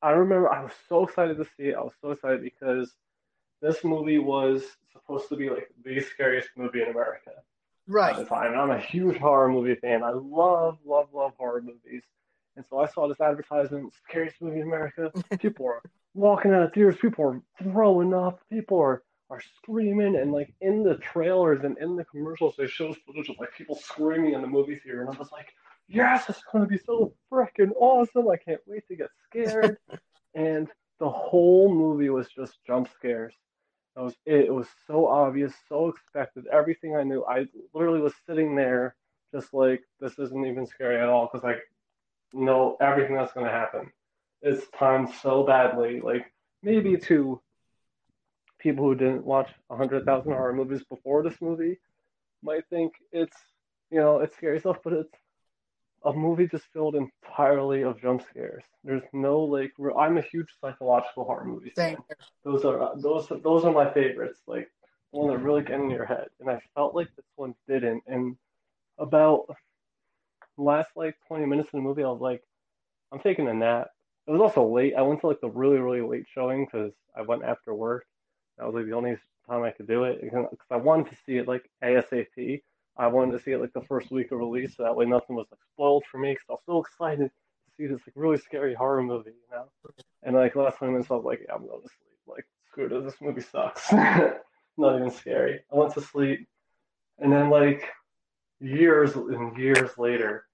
[0.02, 1.76] I remember I was so excited to see it.
[1.76, 2.94] I was so excited because
[3.60, 7.42] this movie was supposed to be like the scariest movie in America at
[7.86, 8.28] the Right.
[8.28, 8.54] time.
[8.56, 10.04] I'm a huge horror movie fan.
[10.04, 12.04] I love, love, love horror movies.
[12.56, 15.10] And so I saw this advertisement, scariest movie in America.
[15.40, 15.82] People are
[16.14, 20.82] walking out of theaters, people are throwing up, people are, are screaming, and like in
[20.82, 24.46] the trailers and in the commercials, they show footage of like people screaming in the
[24.46, 25.48] movie theater, and I was like,
[25.88, 28.28] yes, it's gonna be so freaking awesome!
[28.28, 29.76] I can't wait to get scared.
[30.34, 30.68] and
[31.00, 33.34] the whole movie was just jump scares.
[33.96, 36.46] It was it was so obvious, so expected.
[36.52, 38.94] Everything I knew, I literally was sitting there,
[39.34, 41.56] just like this isn't even scary at all, because I
[42.32, 43.90] know everything that's gonna happen.
[44.40, 46.00] It's timed so badly.
[46.00, 47.04] Like maybe mm-hmm.
[47.06, 47.40] to
[48.70, 51.78] people who didn't watch a hundred thousand horror movies before this movie
[52.42, 53.36] might think it's
[53.90, 55.14] you know it's scary stuff, but it's
[56.04, 58.62] a movie just filled entirely of jump scares.
[58.84, 61.96] There's no like I'm a huge psychological horror movie fan.
[62.44, 64.40] Those are uh, those those are my favorites.
[64.46, 64.68] Like
[65.12, 66.28] the one that really get in your head.
[66.40, 68.02] And I felt like this one didn't.
[68.06, 68.36] And
[68.98, 69.46] about
[70.56, 72.42] last like 20 minutes of the movie, I was like,
[73.12, 73.88] I'm taking a nap.
[74.26, 74.94] It was also late.
[74.96, 78.04] I went to like the really really late showing because I went after work.
[78.58, 79.16] That was like the only
[79.48, 82.62] time I could do it because I wanted to see it like ASAP.
[82.96, 85.36] I wanted to see it like the first week of release, so that way nothing
[85.36, 86.32] was like spoiled for me.
[86.32, 89.68] Because I was so excited to see this like really scary horror movie, you know.
[90.24, 92.18] And like last minutes, I was like, yeah, I'm going to sleep.
[92.26, 93.92] Like, screw it, this movie sucks.
[93.92, 95.60] Not even scary.
[95.72, 96.48] I went to sleep,
[97.18, 97.84] and then like
[98.60, 100.46] years and years later,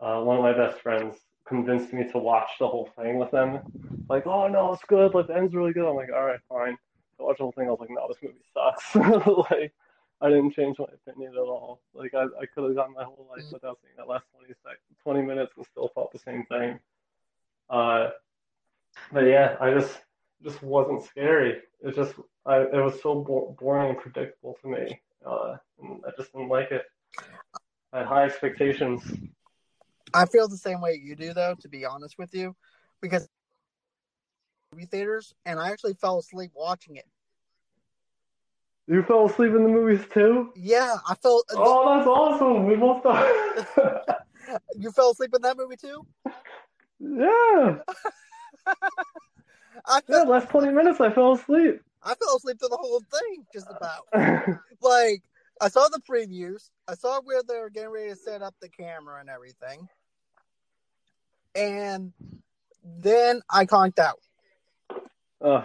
[0.00, 1.16] uh, one of my best friends
[1.46, 3.60] convinced me to watch the whole thing with them.
[4.08, 5.14] Like, oh no, it's good.
[5.14, 5.88] Like the end's really good.
[5.88, 6.76] I'm like, all right, fine.
[7.22, 7.68] I watched the whole thing.
[7.68, 9.50] I was like, no, this movie sucks.
[9.50, 9.72] like.
[10.20, 11.80] I didn't change my opinion at all.
[11.94, 14.78] Like I, I could have gone my whole life without seeing that last 20 sec-
[15.02, 16.78] 20 minutes and still felt the same thing.
[17.68, 18.10] Uh,
[19.10, 19.98] but yeah, I just
[20.44, 21.58] just wasn't scary.
[21.80, 22.14] It just
[22.46, 25.00] I it was so bo- boring and predictable to me.
[25.26, 26.84] Uh, I just didn't like it.
[27.92, 29.02] I had high expectations.
[30.14, 32.54] I feel the same way you do, though, to be honest with you,
[33.00, 33.28] because
[34.72, 37.06] movie theaters, and I actually fell asleep watching it.
[38.88, 40.50] You fell asleep in the movies too?
[40.56, 41.44] Yeah, I felt.
[41.50, 42.66] Uh, oh, that's awesome.
[42.66, 43.28] We both thought.
[44.76, 46.04] You fell asleep in that movie too.
[47.00, 47.78] yeah.
[49.86, 51.80] I Yeah, felt, last 20 minutes I fell asleep.
[52.02, 54.06] I fell asleep through the whole thing, just about.
[54.82, 55.22] like
[55.60, 56.68] I saw the previews.
[56.86, 59.88] I saw where they were getting ready to set up the camera and everything,
[61.54, 62.12] and
[62.84, 64.18] then I conked out.
[65.42, 65.64] Uh,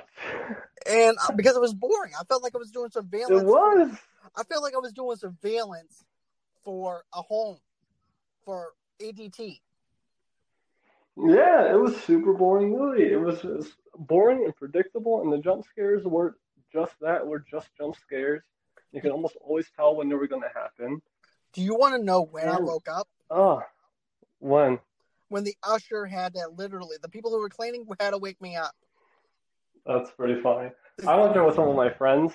[0.90, 3.42] And uh, because it was boring, I felt like I was doing surveillance.
[3.42, 3.92] it was.
[4.36, 6.06] I felt like I was doing surveillance
[6.64, 7.60] for a home
[8.44, 9.60] for ADT.
[11.18, 13.12] Yeah, it was super boring movie.
[13.12, 16.38] It was, it was boring and predictable, and the jump scares were
[16.72, 17.26] just that.
[17.26, 18.44] Were just jump scares.
[18.92, 21.02] You can almost always tell when they were going to happen.
[21.54, 23.08] Do you want to know when I woke up?
[23.30, 23.64] Oh,
[24.40, 24.80] when?
[25.30, 28.56] When the usher had to literally, the people who were cleaning had to wake me
[28.56, 28.76] up.
[29.88, 30.70] That's pretty funny.
[31.08, 32.34] I went there with some of my friends,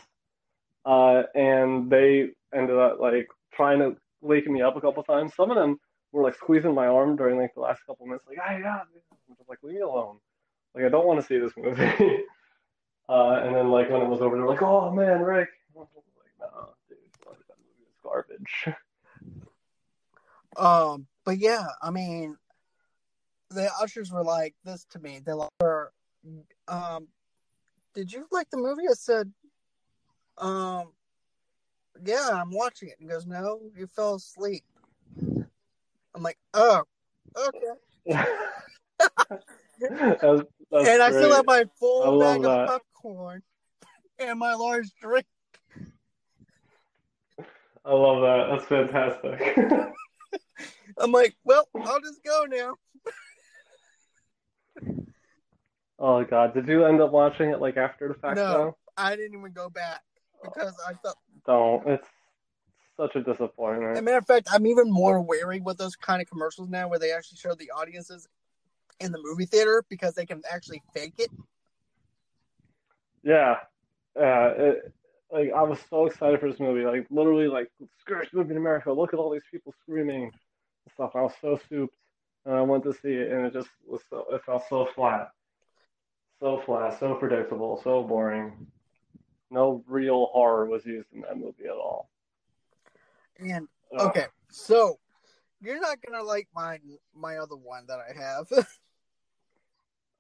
[0.87, 5.35] uh, and they ended up like trying to wake me up a couple times.
[5.35, 5.79] Some of them
[6.13, 9.37] were like squeezing my arm during like the last couple minutes, like, "Ah, yeah," I'm
[9.37, 10.19] just like, "Leave me alone."
[10.75, 11.83] Like, I don't want to see this movie.
[13.09, 15.89] uh, and then like when it was over, they're like, "Oh man, Rick." Like,
[16.41, 16.99] "No, dude,
[17.49, 18.67] that movie is garbage."
[20.55, 22.37] Um, but yeah, I mean,
[23.49, 25.19] the ushers were like this to me.
[25.25, 25.93] They were,
[26.69, 27.09] um,
[27.95, 28.89] did you like the movie?
[28.89, 29.33] I said,
[30.39, 30.93] um,
[32.05, 32.97] yeah, I'm watching it.
[33.01, 34.65] And he goes, no, you fell asleep.
[36.15, 36.83] I'm like, oh,
[37.37, 37.59] okay.
[39.91, 42.67] and I still have my full bag of that.
[42.67, 43.43] popcorn
[44.19, 45.27] and my large drink.
[47.85, 48.47] I love that.
[48.51, 49.59] That's fantastic.
[50.99, 52.77] I'm like, well, I'll just go now.
[56.05, 58.53] Oh god, did you end up watching it like after the fact No.
[58.53, 58.77] though?
[58.97, 60.03] I didn't even go back
[60.43, 61.17] because I felt.
[61.47, 61.87] Don't.
[61.89, 62.09] It's
[62.97, 64.05] such a As a disappointment.
[64.05, 67.13] matter of fact, I'm even more wary with those kind of commercials now, where they
[67.13, 68.29] actually show the audiences
[68.99, 71.31] in the movie theater because they can actually fake it.
[73.23, 73.59] Yeah.
[74.17, 74.47] Yeah.
[74.49, 74.93] It,
[75.31, 76.85] like I was so excited for this movie.
[76.85, 77.71] Like literally like
[78.01, 78.93] scariest movie in America.
[78.93, 80.33] Look at all these people screaming and
[80.95, 81.13] stuff.
[81.15, 81.97] I was so souped.
[82.45, 85.31] And I went to see it and it just was so it felt so flat.
[86.43, 88.67] So flat, so predictable, so boring.
[89.49, 92.11] No real horror was used in that movie at all.
[93.39, 94.09] And Ugh.
[94.09, 94.99] okay, so
[95.61, 96.81] you're not gonna like my
[97.15, 98.49] my other one that I have.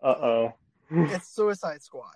[0.00, 0.54] Uh-oh.
[0.90, 2.14] it's Suicide Squad,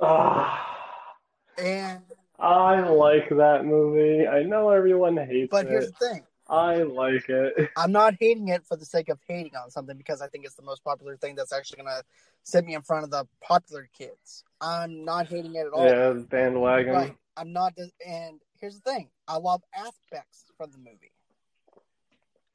[0.00, 1.16] Ah.
[1.58, 2.04] and
[2.38, 4.28] I like that movie.
[4.28, 5.50] I know everyone hates it.
[5.50, 7.70] but here's the thing: I like it.
[7.76, 10.56] I'm not hating it for the sake of hating on something because I think it's
[10.56, 12.02] the most popular thing that's actually gonna
[12.42, 14.44] set me in front of the popular kids.
[14.60, 15.86] I'm not hating it at all.
[15.86, 16.92] Yeah, bandwagon.
[16.92, 17.16] Right.
[17.36, 17.74] I'm not.
[18.04, 21.12] And here's the thing: I love aspects from the movie.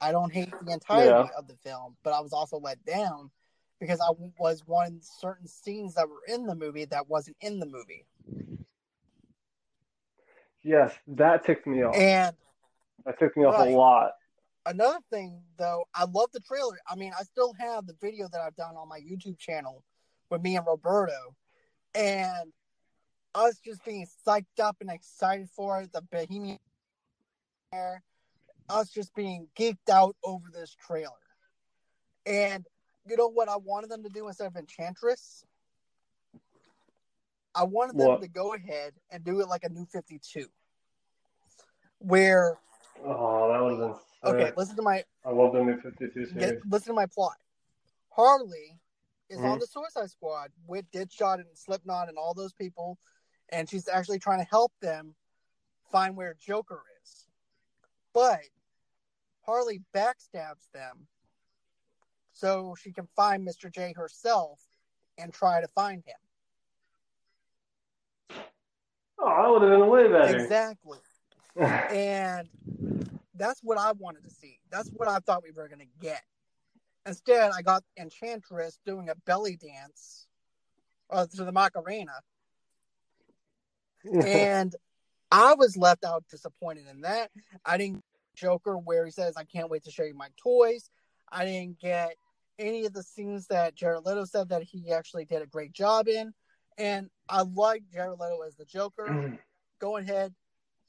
[0.00, 3.30] I don't hate the entirety of the film, but I was also let down
[3.80, 7.66] because I was wanting certain scenes that were in the movie that wasn't in the
[7.66, 8.06] movie.
[10.62, 11.94] Yes, that ticked me off.
[11.94, 12.34] And
[13.06, 13.72] That took me off Right.
[13.72, 14.12] a lot.
[14.66, 16.76] another thing, though, I love the trailer.
[16.88, 19.84] I mean, I still have the video that I've done on my YouTube channel
[20.28, 21.36] with me and Roberto,
[21.94, 22.52] and
[23.36, 25.92] us just being psyched up and excited for it.
[25.92, 26.58] The Bohemian,
[27.72, 28.02] Air,
[28.68, 31.12] us just being geeked out over this trailer.
[32.24, 32.66] And
[33.06, 35.44] you know what I wanted them to do instead of Enchantress?
[37.54, 38.22] I wanted them What?
[38.22, 40.48] to go ahead and do it like a new 52.
[41.98, 42.58] Where,
[43.04, 46.34] Oh, that would have been okay, listen to my I love the new 52 series.
[46.34, 47.36] Get, listen to my plot.
[48.10, 48.78] Harley
[49.28, 49.60] is on Mhm.
[49.60, 52.98] the Suicide Squad with Deadshot and Slipknot and all those people,
[53.50, 55.14] and she's actually trying to help them
[55.90, 57.26] find where Joker is.
[58.12, 58.42] But
[59.42, 61.08] Harley backstabs them
[62.32, 63.70] so she can find Mr.
[63.70, 64.60] J herself
[65.18, 66.16] and try to find him.
[69.18, 70.36] Oh, that would have been way better.
[70.44, 70.98] Exactly.
[71.90, 72.48] And
[73.34, 74.58] that's what I wanted to see.
[74.70, 76.22] That's what I thought we were going to get.
[77.06, 80.26] Instead, I got Enchantress doing a belly dance
[81.10, 82.20] uh, to the Macarena,
[84.26, 84.74] and
[85.30, 87.30] I was left out disappointed in that.
[87.64, 88.02] I didn't get
[88.34, 90.90] Joker where he says, "I can't wait to show you my toys."
[91.30, 92.16] I didn't get
[92.58, 96.08] any of the scenes that Jared Leto said that he actually did a great job
[96.08, 96.32] in,
[96.78, 99.38] and I like Jared Leto as the Joker.
[99.78, 100.34] Go ahead,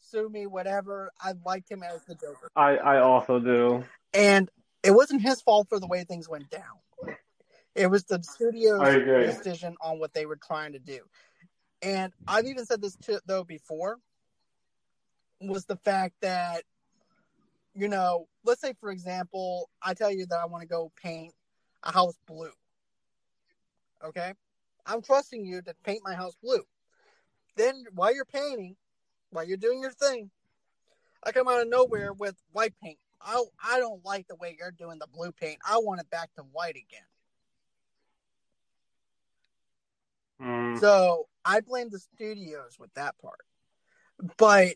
[0.10, 1.12] sue me, whatever.
[1.22, 3.84] I liked him as the Joker, I I also do.
[4.14, 4.50] and
[4.84, 7.18] it wasn't his fault for the way things went down.
[7.76, 11.00] It was the studio's decision on what they were trying to do.
[11.82, 13.98] And I've even said this to, though before
[15.40, 16.64] was the fact that
[17.76, 21.34] you know, let's say for example, I tell you that I want to go paint
[21.84, 22.52] a house blue.
[24.04, 24.34] Okay?
[24.86, 26.64] I'm trusting you to paint my house blue.
[27.56, 28.76] Then while you're painting,
[29.38, 30.31] while you're doing your thing,
[31.23, 32.97] I come out of nowhere with white paint.
[33.22, 35.59] I I don't like the way you're doing the blue paint.
[35.64, 37.05] I want it back to white again.
[40.41, 43.41] Mm, So I blame the studios with that part.
[44.38, 44.73] But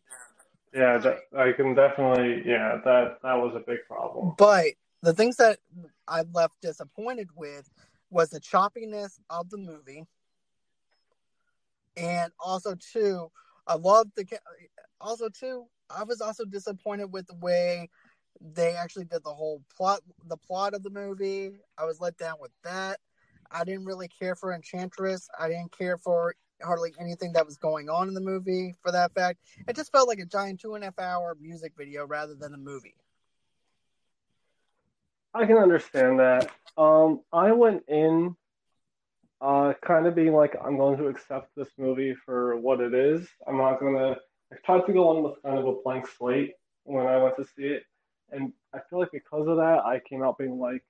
[0.76, 2.44] yeah, that, I can definitely.
[2.46, 4.36] Yeah, that that was a big problem.
[4.38, 4.66] but
[5.02, 5.58] the things that
[6.08, 7.68] I left disappointed with
[8.12, 10.06] was the choppiness of the movie,
[11.98, 13.32] and also too,
[13.68, 14.26] I love the.
[15.00, 17.90] Also too, I was also disappointed with the way
[18.40, 21.60] they actually did the whole plot, the plot of the movie.
[21.78, 23.00] I was let down with that.
[23.52, 25.28] I didn't really care for Enchantress.
[25.38, 28.74] I didn't care for hardly anything that was going on in the movie.
[28.82, 31.74] For that fact, it just felt like a giant two and a half hour music
[31.78, 32.96] video rather than a movie.
[35.34, 36.52] I can understand that.
[36.78, 38.36] Um, I went in,
[39.42, 43.28] uh, kind of being like, I'm going to accept this movie for what it is.
[43.48, 44.16] I'm not gonna.
[44.54, 46.54] I tried to go in with kind of a blank slate
[46.84, 47.84] when I went to see it,
[48.32, 50.84] and I feel like because of that, I came out being like,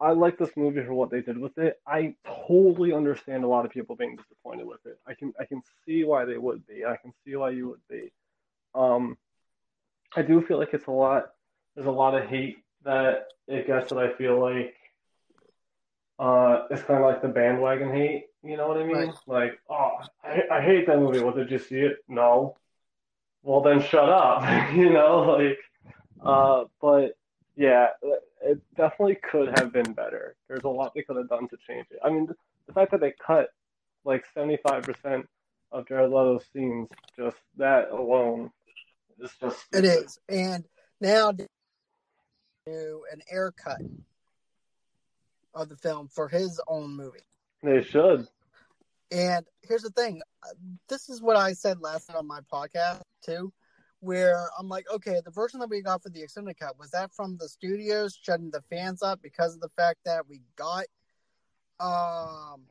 [0.00, 1.80] I like this movie for what they did with it.
[1.86, 2.14] I
[2.46, 4.98] totally understand a lot of people being disappointed with it.
[5.06, 6.84] I can I can see why they would be.
[6.84, 8.12] I can see why you would be.
[8.74, 9.16] Um,
[10.14, 11.30] I do feel like it's a lot.
[11.74, 14.74] There's a lot of hate that it gets that I feel like
[16.18, 18.26] uh, it's kind of like the bandwagon hate.
[18.44, 18.96] You know what I mean?
[18.96, 19.14] Right.
[19.26, 19.92] Like, oh,
[20.24, 21.20] I, I hate that movie.
[21.20, 21.98] Well, did you see it?
[22.08, 22.56] No.
[23.42, 24.72] Well, then shut up.
[24.74, 25.58] you know, like,
[26.24, 27.16] uh, but
[27.56, 27.88] yeah,
[28.42, 30.36] it definitely could have been better.
[30.48, 31.98] There's a lot they could have done to change it.
[32.04, 32.28] I mean,
[32.66, 33.48] the fact that they cut
[34.04, 35.24] like 75%
[35.70, 38.50] of Jared Leto's scenes, just that alone
[39.20, 40.64] is just It is, and
[41.00, 41.46] now do
[43.12, 43.80] an Ayer cut
[45.54, 47.20] of the film for his own movie.
[47.62, 48.26] They should.
[49.10, 50.22] And here's the thing:
[50.88, 53.52] this is what I said last night on my podcast too,
[54.00, 57.12] where I'm like, okay, the version that we got for the extended cut was that
[57.12, 60.86] from the studios shutting the fans up because of the fact that we got,
[61.78, 62.62] um,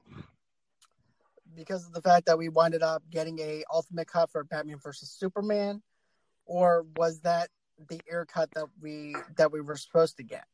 [1.56, 5.10] because of the fact that we winded up getting a ultimate cut for Batman versus
[5.12, 5.82] Superman,
[6.46, 7.50] or was that
[7.90, 10.46] the Ayer cut that we that we were supposed to get?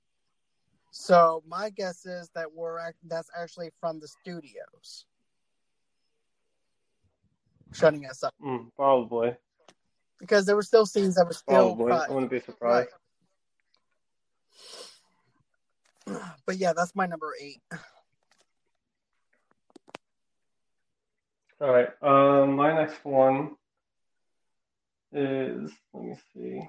[0.99, 5.05] So my guess is that we're act- that's actually from the studios
[7.71, 9.35] shutting us up Mm, probably.
[10.19, 11.91] because there were still scenes that were still Probably.
[11.93, 12.09] cut.
[12.09, 12.89] I wouldn't be surprised.
[16.07, 16.19] Right.
[16.47, 17.61] But yeah, that's my number eight.
[21.61, 21.89] All right.
[22.01, 23.55] Um, my next one
[25.13, 26.67] is let me see.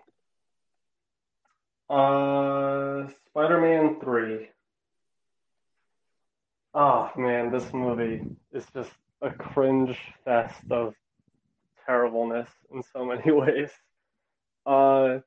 [1.88, 4.48] Uh, Spider-Man 3.
[6.74, 8.90] Oh man, this movie is just
[9.22, 10.94] a cringe fest of
[11.86, 13.70] terribleness in so many ways.
[14.66, 15.20] Uh,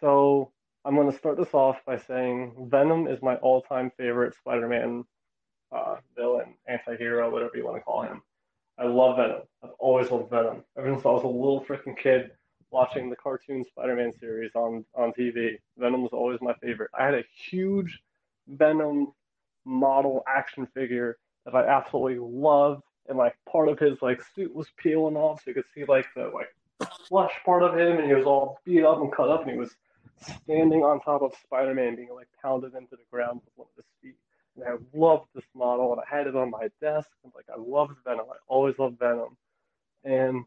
[0.00, 0.52] so
[0.84, 5.04] I'm gonna start this off by saying Venom is my all-time favorite Spider-Man
[5.72, 8.20] uh, villain, anti-hero, whatever you want to call him.
[8.78, 9.42] I love Venom.
[9.62, 10.62] I've always loved Venom.
[10.76, 12.32] Ever since I was a little freaking kid
[12.70, 16.90] watching the cartoon Spider-Man series on, on TV, Venom was always my favorite.
[16.98, 18.00] I had a huge
[18.48, 19.12] Venom
[19.64, 24.68] model action figure that I absolutely loved, and like part of his like suit was
[24.76, 26.48] peeling off, so you could see like the like
[27.08, 29.58] flesh part of him, and he was all beat up and cut up, and he
[29.58, 29.74] was
[30.44, 33.86] standing on top of Spider-Man, being like pounded into the ground with one of his
[34.02, 34.16] feet.
[34.56, 37.08] And I loved this model, and I had it on my desk.
[37.24, 38.26] And like I loved Venom.
[38.30, 39.36] I always loved Venom.
[40.04, 40.44] And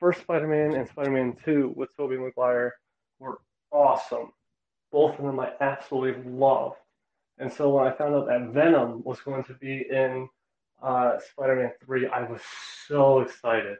[0.00, 2.74] first Spider-Man and Spider-Man Two with Tobey Maguire
[3.18, 3.38] were
[3.70, 4.32] awesome.
[4.90, 6.76] Both of them I absolutely loved.
[7.38, 10.28] And so when I found out that Venom was going to be in
[10.82, 12.40] uh, Spider-Man Three, I was
[12.86, 13.78] so excited.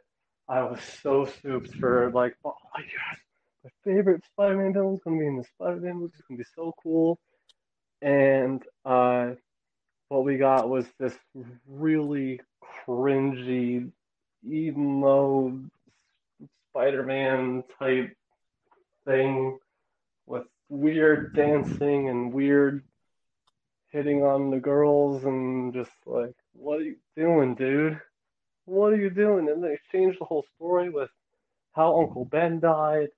[0.49, 3.19] I was so stoked for like, oh yes,
[3.65, 6.13] my favorite Spider-Man villain is going to be in the Spider-Man movie.
[6.17, 7.19] It's going to be so cool.
[8.01, 9.33] And uh,
[10.09, 11.15] what we got was this
[11.67, 12.41] really
[12.87, 13.91] cringy,
[14.47, 15.61] emo
[16.79, 18.17] Spider-Man type
[19.05, 19.59] thing
[20.27, 22.85] with weird dancing and weird
[23.89, 28.01] hitting on the girls and just like, what are you doing, dude?
[28.67, 29.49] What are you doing?
[29.49, 31.11] And they changed the whole story with
[31.73, 33.09] how Uncle Ben died.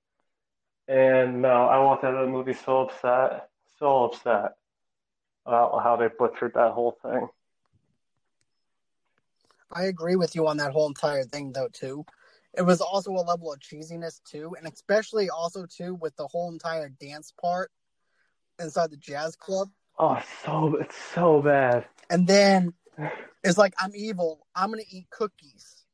[0.89, 4.53] And no, I walked out of the movie so upset, so upset
[5.45, 7.29] about how they butchered that whole thing.
[9.71, 11.69] I agree with you on that whole entire thing, though.
[11.69, 12.07] Too,
[12.57, 16.51] it was also a level of cheesiness too, and especially also too with the whole
[16.51, 17.71] entire dance part
[18.61, 19.69] inside the jazz club,
[19.99, 21.87] Oh, so it's so bad.
[22.11, 22.73] and then
[23.43, 24.47] It's like I'm evil.
[24.55, 25.85] I'm gonna eat cookies.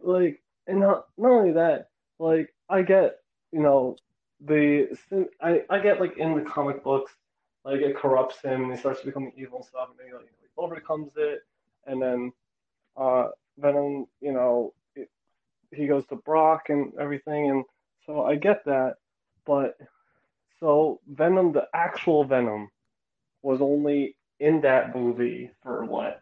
[0.00, 1.88] like and not not only that
[2.20, 3.18] like i get
[3.52, 3.96] you know
[4.46, 4.88] the
[5.42, 7.12] i i get like in the comic books
[7.64, 10.46] like it corrupts him and he starts becoming evil and stuff and then like, he
[10.56, 11.40] overcomes it
[11.86, 12.32] and then
[12.96, 13.26] uh
[13.58, 15.08] venom you know it,
[15.72, 17.64] he goes to brock and everything and
[18.06, 18.94] so i get that
[19.46, 19.74] but
[20.60, 22.68] so venom the actual venom
[23.42, 26.20] was only in that movie for what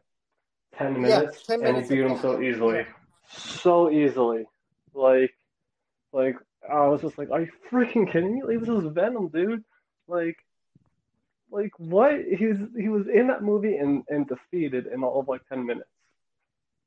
[0.76, 2.84] 10 Yeah, minutes 10 and minutes he beat him so easily
[3.28, 4.44] so easily.
[4.94, 5.30] Like,
[6.12, 6.36] like
[6.68, 8.42] I was just like, are you freaking kidding me?
[8.42, 9.62] Like, this is Venom, dude.
[10.08, 10.36] Like,
[11.50, 12.12] like what?
[12.38, 15.64] He was he was in that movie and and defeated in all of like ten
[15.66, 15.88] minutes,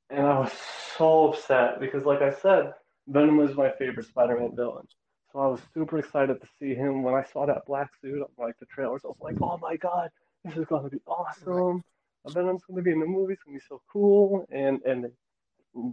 [0.09, 0.51] and I was
[0.97, 2.73] so upset because, like I said,
[3.07, 4.87] Venom was my favorite Spider-Man villain.
[5.31, 8.29] So I was super excited to see him when I saw that black suit on
[8.37, 9.01] like the trailers.
[9.05, 10.09] I was like, oh my god,
[10.43, 11.83] this is gonna be awesome.
[12.27, 13.33] Venom's gonna be in the movie.
[13.33, 15.91] It's gonna be so cool, and and they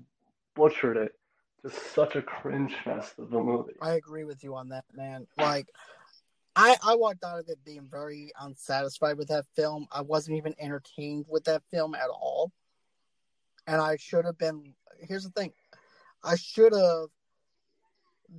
[0.54, 1.12] butchered it.
[1.62, 3.74] Just such a cringe fest of a movie.
[3.80, 5.26] I agree with you on that, man.
[5.36, 5.66] Like,
[6.54, 9.86] I I walked out of it being very unsatisfied with that film.
[9.92, 12.52] I wasn't even entertained with that film at all,
[13.66, 14.74] and I should have been.
[15.00, 15.52] Here's the thing,
[16.24, 17.08] I should have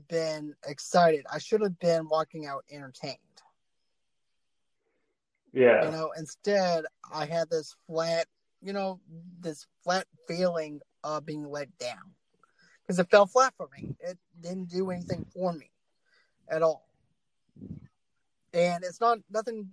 [0.07, 1.25] been excited.
[1.31, 3.17] I should have been walking out entertained.
[5.53, 5.85] Yeah.
[5.85, 8.27] You know, instead I had this flat,
[8.61, 8.99] you know,
[9.39, 12.11] this flat feeling of being let down
[12.81, 13.95] because it fell flat for me.
[13.99, 15.71] It didn't do anything for me
[16.49, 16.87] at all.
[18.53, 19.69] And it's not nothing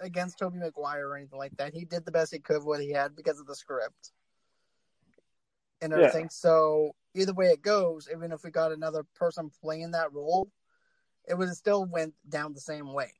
[0.00, 1.74] against Tobey Maguire or anything like that.
[1.74, 4.12] He did the best he could with what he had because of the script
[5.80, 5.98] and Yeah.
[5.98, 6.28] everything.
[6.30, 10.50] So either way it goes, even if we got another person playing that role,
[11.26, 13.12] it would have still went down the same way.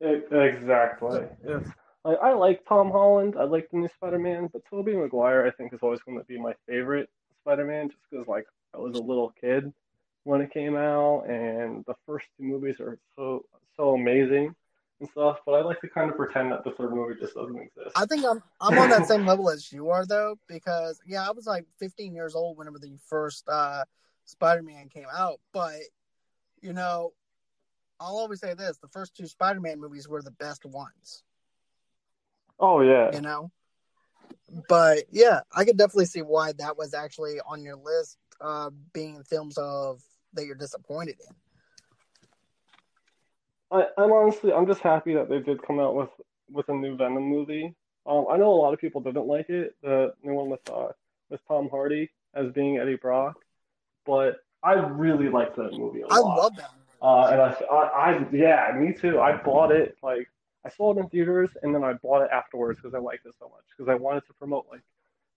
[0.00, 1.26] Exactly.
[1.46, 1.64] yes.
[2.04, 3.34] like I like Tom Holland.
[3.38, 6.38] I like the new Spider-Man, but Tobey Maguire I think is always going to be
[6.38, 7.08] my favorite
[7.42, 9.72] Spider-Man, just because like I was a little kid
[10.24, 13.44] when it came out, and the first two movies are so
[13.76, 14.54] so amazing
[15.00, 15.38] and stuff.
[15.46, 17.96] But I like to kind of pretend that the third movie just doesn't exist.
[17.96, 21.32] I think I'm I'm on that same level as you are though, because yeah, I
[21.32, 23.84] was like 15 years old whenever the first uh,
[24.24, 25.76] Spider-Man came out, but
[26.60, 27.12] you know,
[28.00, 31.22] I'll always say this: the first two Spider-Man movies were the best ones,
[32.58, 33.12] Oh yeah.
[33.12, 33.50] you know.
[34.68, 39.22] But yeah, I could definitely see why that was actually on your list, uh, being
[39.22, 40.02] films of
[40.34, 41.34] that you're disappointed in.
[43.70, 46.10] I, I'm honestly, I'm just happy that they did come out with
[46.50, 47.74] with a new Venom movie.
[48.06, 50.88] Um, I know a lot of people didn't like it, the new one with uh,
[51.28, 53.36] with Tom Hardy as being Eddie Brock,
[54.06, 56.38] but I really liked that movie a I lot.
[56.38, 56.70] love that.
[56.72, 56.84] Movie.
[57.00, 59.20] Uh, and I, I, I, yeah, me too.
[59.20, 60.28] I bought it like
[60.64, 63.34] I saw it in theaters, and then I bought it afterwards because I liked it
[63.38, 64.80] so much because I wanted to promote like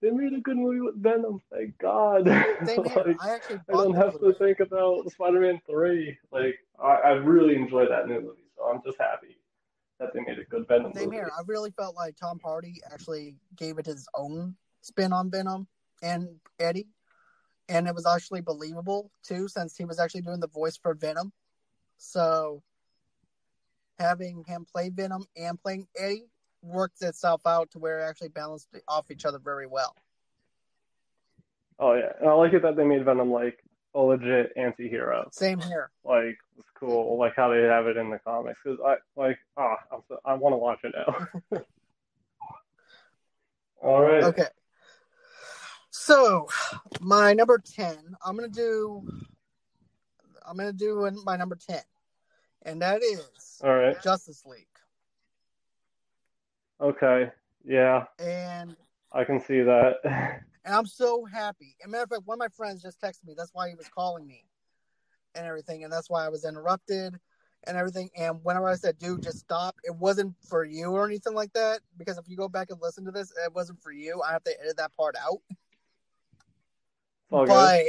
[0.02, 1.42] they made a good movie with Venom.
[1.52, 2.28] Thank God.
[2.62, 6.18] Like, I actually I don't have to think about Spider-Man three.
[6.32, 9.38] Like I, I really enjoyed that new movie, so I'm just happy
[10.00, 11.18] that they made a good Venom Same movie.
[11.18, 11.32] here.
[11.36, 15.68] I really felt like Tom Hardy actually gave it his own spin on Venom
[16.02, 16.28] and
[16.60, 16.88] Eddie.
[17.70, 21.32] And it was actually believable too, since he was actually doing the voice for Venom.
[21.98, 22.64] So
[24.00, 26.26] having him play Venom and playing Eddie
[26.62, 29.96] worked itself out to where it actually balanced off each other very well.
[31.80, 33.64] Oh yeah, and I like it that they made Venom like
[33.96, 35.30] a legit anti-hero.
[35.32, 35.90] Same here.
[36.04, 38.60] Like it's cool, like how they have it in the comics.
[38.64, 39.78] Because I like, ah,
[40.08, 41.60] so, I want to watch it now.
[43.82, 44.24] All right.
[44.24, 44.48] Okay.
[45.90, 46.48] So
[47.00, 49.04] my number ten, I'm gonna do
[50.48, 51.82] I'm gonna do my number ten.
[52.64, 54.02] And that is All right.
[54.04, 54.68] Justice League.
[56.82, 57.30] Okay.
[57.64, 58.76] Yeah, And
[59.12, 59.98] I can see that.
[60.04, 61.76] and I'm so happy.
[61.82, 63.36] As a matter of fact, one of my friends just texted me.
[63.38, 64.46] That's why he was calling me
[65.36, 65.84] and everything.
[65.84, 67.20] And that's why I was interrupted
[67.68, 68.10] and everything.
[68.18, 71.82] And whenever I said, dude, just stop, it wasn't for you or anything like that.
[71.98, 74.22] Because if you go back and listen to this, it wasn't for you.
[74.28, 75.42] I have to edit that part out.
[77.30, 77.48] Good.
[77.48, 77.86] but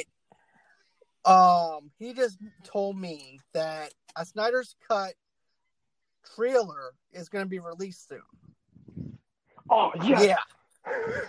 [1.24, 5.14] um he just told me that a Snyder's cut
[6.35, 8.23] trailer is going to be released soon.
[9.73, 10.20] Oh yeah.
[10.20, 10.36] Yeah.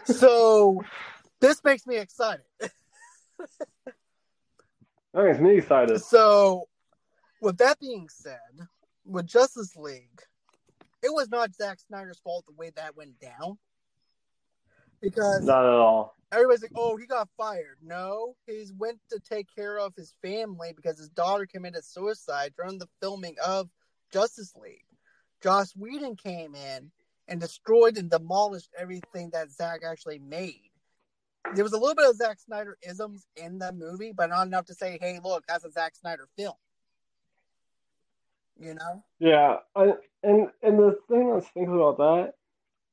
[0.06, 0.84] So
[1.40, 2.46] this makes me excited.
[5.14, 6.02] That makes me excited.
[6.02, 6.66] So,
[7.40, 8.40] with that being said,
[9.06, 10.22] with Justice League,
[11.04, 13.60] it was not Zack Snyder's fault the way that went down.
[15.02, 16.16] Because Not at all.
[16.32, 17.78] everybody's like, oh, he got fired.
[17.84, 22.80] No, he went to take care of his family because his daughter committed suicide during
[22.80, 23.70] the filming of
[24.12, 24.86] Justice League.
[25.44, 26.90] Joss Whedon came in
[27.34, 30.70] and destroyed and demolished everything that Zack actually made.
[31.56, 34.66] There was a little bit of Zack Snyder isms in the movie, but not enough
[34.66, 36.54] to say, "Hey, look, that's a Zack Snyder film."
[38.60, 39.04] You know?
[39.18, 42.34] Yeah, I, and and the thing that's thinking about that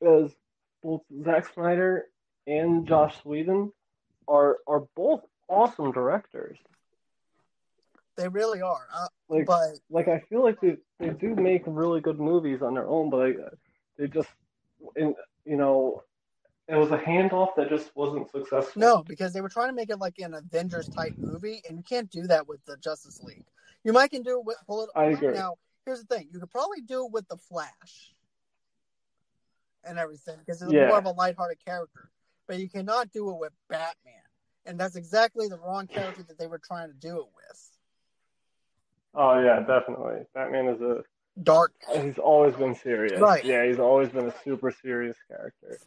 [0.00, 0.34] is
[0.82, 2.06] both Zack Snyder
[2.46, 3.72] and Joss Whedon
[4.26, 6.56] are are both awesome directors.
[8.16, 8.88] They really are.
[8.92, 12.72] Uh, Like but like I feel like they they do make really good movies on
[12.72, 13.34] their own, but I,
[13.98, 14.28] they just
[14.96, 15.14] in
[15.44, 16.02] you know
[16.68, 18.80] it was a handoff that just wasn't successful.
[18.80, 21.82] no, because they were trying to make it like an Avengers type movie, and you
[21.82, 23.44] can't do that with the Justice League.
[23.82, 24.90] You might can do it with pull it.
[24.94, 25.32] I agree.
[25.34, 28.14] Now, here's the thing: you could probably do it with the Flash
[29.84, 30.86] and everything because it's Yeah.
[30.86, 32.10] more of a lighthearted character,
[32.46, 34.22] but you cannot do it with Batman,
[34.66, 37.70] and that's exactly the wrong character that they were trying to do it with.
[39.14, 40.24] Oh yeah, definitely.
[40.34, 41.02] Batman is a
[41.42, 41.72] Dark.
[42.02, 43.20] he's always been serious.
[43.20, 43.44] Right.
[43.44, 45.78] Yeah, he's always been a super serious character.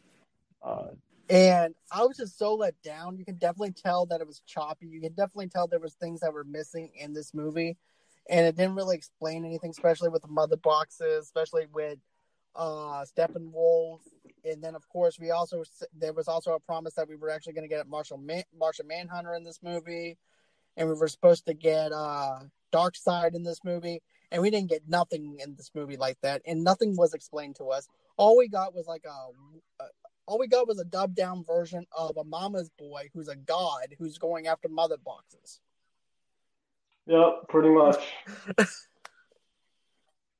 [0.63, 0.89] Uh,
[1.29, 3.17] And I was just so let down.
[3.17, 4.87] You can definitely tell that it was choppy.
[4.87, 7.77] You can definitely tell there was things that were missing in this movie,
[8.29, 11.99] and it didn't really explain anything, especially with the mother boxes, especially with
[12.55, 13.99] uh Steppenwolf.
[14.45, 15.63] And then, of course, we also
[15.97, 18.87] there was also a promise that we were actually going to get Marshall Man- Martian
[18.87, 20.17] Manhunter in this movie,
[20.77, 22.39] and we were supposed to get uh
[22.73, 24.01] Darkseid in this movie,
[24.33, 27.65] and we didn't get nothing in this movie like that, and nothing was explained to
[27.65, 27.87] us.
[28.17, 29.87] All we got was like a, a
[30.25, 33.95] all we got was a dubbed down version of a mama's boy who's a god
[33.99, 35.59] who's going after mother boxes.
[37.05, 37.97] Yep, pretty much.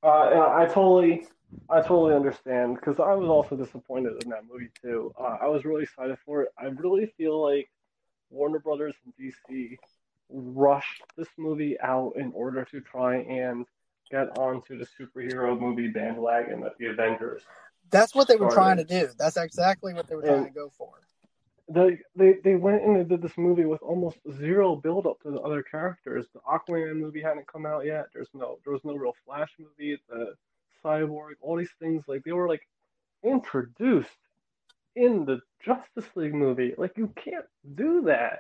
[0.04, 1.28] uh, I totally,
[1.70, 5.14] I totally understand because I was also disappointed in that movie too.
[5.20, 6.50] Uh, I was really excited for it.
[6.58, 7.70] I really feel like
[8.32, 9.78] Warner Brothers and DC
[10.30, 13.66] rushed this movie out in order to try and
[14.14, 17.42] get onto the superhero movie bandwagon that the Avengers.
[17.90, 19.10] That's what they were trying to do.
[19.18, 20.90] That's exactly what they were trying And- to go for.
[21.70, 25.32] They, they they went and they did this movie with almost zero build up to
[25.32, 26.26] the other characters.
[26.34, 28.08] The Aquaman movie hadn't come out yet.
[28.14, 29.98] There's no there was no real Flash movie.
[30.10, 30.36] The
[30.84, 32.68] Cyborg, all these things like they were like
[33.24, 34.10] introduced
[34.96, 36.74] in the Justice League movie.
[36.78, 37.46] Like you can't
[37.76, 38.40] do that.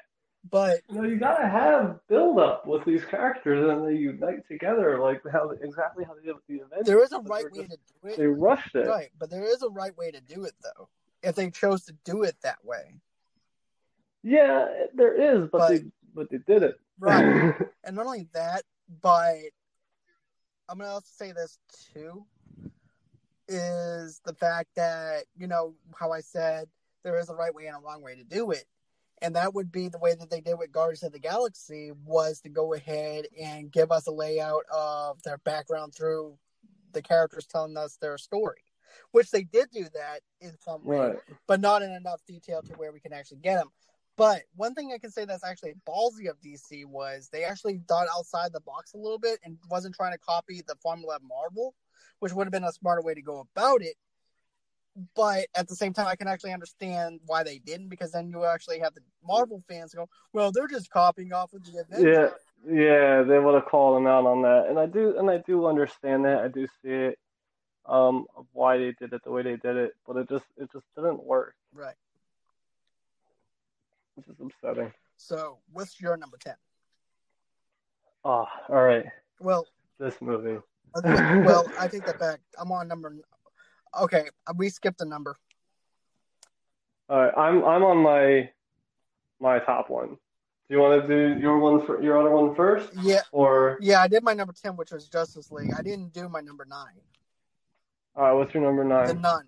[0.49, 4.99] But You know, you gotta have build up with these characters and they unite together
[4.99, 6.85] like how exactly how they did with the Avengers.
[6.85, 8.17] there is a right way just- to do it.
[8.17, 8.85] They rushed it.
[8.87, 10.89] Right, but there is a right way to do it though.
[11.21, 12.99] If they chose to do it that way.
[14.21, 16.79] Yeah, there is, but, But- they but they did it.
[16.99, 17.55] Right.
[17.85, 18.63] and not only that,
[19.01, 19.35] but
[20.69, 21.57] I'm gonna also say this
[21.93, 22.25] too
[23.47, 26.69] is the fact that you know how I said
[27.03, 28.65] there is a right way and a wrong way to do it,
[29.23, 32.41] and that would be the way that they did with Guardians of the Galaxy was
[32.41, 36.37] to go ahead and give us a layout of their background through
[36.91, 38.61] the characters telling us their story,
[39.11, 41.15] which they did do that in some way right.
[41.47, 43.69] but not in enough detail to where we can actually get them.
[44.17, 48.07] But one thing I can say that's actually ballsy of DC was they actually thought
[48.15, 51.73] outside the box a little bit and wasn't trying to copy the formula of Marvel,
[52.19, 53.95] which would have been a smarter way to go about it.
[55.15, 58.45] But at the same time, I can actually understand why they didn't because then you
[58.45, 62.31] actually have the Marvel fans go, "Well, they're just copying off of the Avengers."
[62.65, 65.39] Yeah, yeah, they would have called them out on that, and I do, and I
[65.39, 66.39] do understand that.
[66.43, 67.19] I do see it,
[67.87, 70.71] um, of why they did it the way they did it, but it just, it
[70.71, 71.95] just didn't work, Right.
[74.13, 74.93] which is upsetting.
[75.17, 76.55] So, what's your number ten?
[78.23, 79.07] Ah, all right,
[79.39, 79.67] Well,
[79.97, 80.61] this movie.
[80.93, 82.39] well, I take that back.
[82.59, 83.15] I'm on number.
[84.01, 85.35] Okay, uh, we skipped a number.
[87.09, 88.49] All right, I'm, I'm on my,
[89.39, 90.09] my top one.
[90.09, 94.01] Do you want to do your one for your other one first, Yeah, or Yeah,
[94.01, 95.71] I did my number ten, which was Justice League.
[95.77, 97.01] I didn't do my number nine,
[98.15, 99.07] all right, what's your number nine?
[99.07, 99.13] the?
[99.15, 99.47] Nun.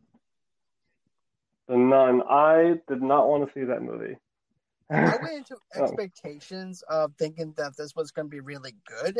[1.67, 2.21] The Nun.
[2.29, 4.17] I did not want to see that movie.
[4.91, 5.83] I went into Oh.
[5.83, 9.19] expectations of thinking that this was going to be really good.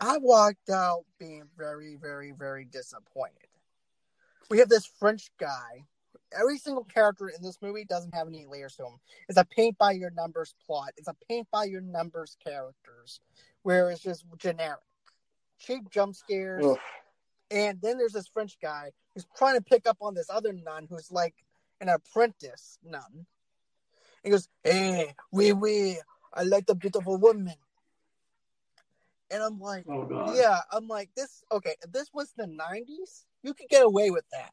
[0.00, 3.48] I walked out being very, very, very disappointed.
[4.48, 5.84] We have this French guy.
[6.32, 9.00] Every single character in this movie doesn't have any layers to him.
[9.28, 10.92] It's a paint by your numbers plot.
[10.96, 13.20] It's a paint by your numbers characters,
[13.62, 14.80] where it's just generic,
[15.58, 16.64] cheap jump scares.
[17.50, 20.86] And then there's this French guy who's trying to pick up on this other nun
[20.88, 21.34] who's like
[21.80, 23.26] an apprentice nun.
[24.22, 25.98] He goes, Hey, wee wee,
[26.32, 27.54] I like the beautiful woman.
[29.30, 30.34] And I'm like, Oh god.
[30.36, 34.52] Yeah, I'm like, this, okay, this was the 90s, you could get away with that.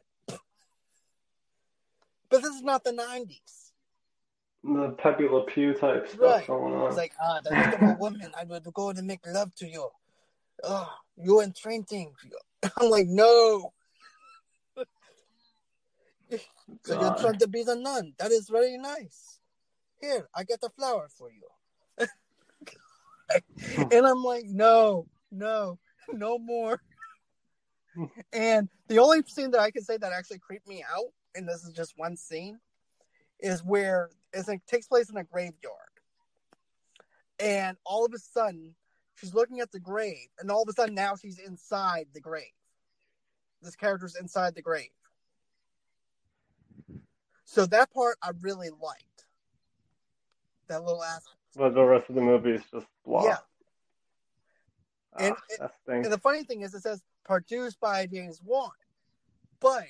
[2.30, 3.72] But this is not the 90s.
[4.64, 6.48] The Pepe Le Pew type stuff Right.
[6.48, 6.88] going on.
[6.88, 9.90] It's like, ah, the beautiful woman, I would go and make love to you.
[10.64, 12.14] Oh, you're entreating.
[12.82, 13.74] I'm like, no.
[16.84, 18.14] So you're trying to be the nun.
[18.20, 19.40] That is very nice.
[20.02, 21.48] Here, I get the flower for you.
[23.78, 25.80] and I'm like, no, no,
[26.12, 26.82] no more.
[28.34, 31.64] and the only scene that I can say that actually creeped me out, and this
[31.64, 32.60] is just one scene,
[33.40, 35.54] is where it takes place in a graveyard.
[37.40, 38.76] And all of a sudden,
[39.16, 42.46] she's looking at the grave, and all of a sudden now she's inside the grave.
[43.62, 44.90] This character's inside the grave.
[47.46, 49.26] So that part I really liked.
[50.68, 51.38] That little aspect.
[51.56, 53.24] But the rest of the movie is just blah.
[53.24, 53.38] Yeah.
[55.14, 55.36] Ah, And-
[55.84, 56.06] stinks.
[56.08, 58.72] And the funny thing is, it says produced by James Wan,
[59.60, 59.86] but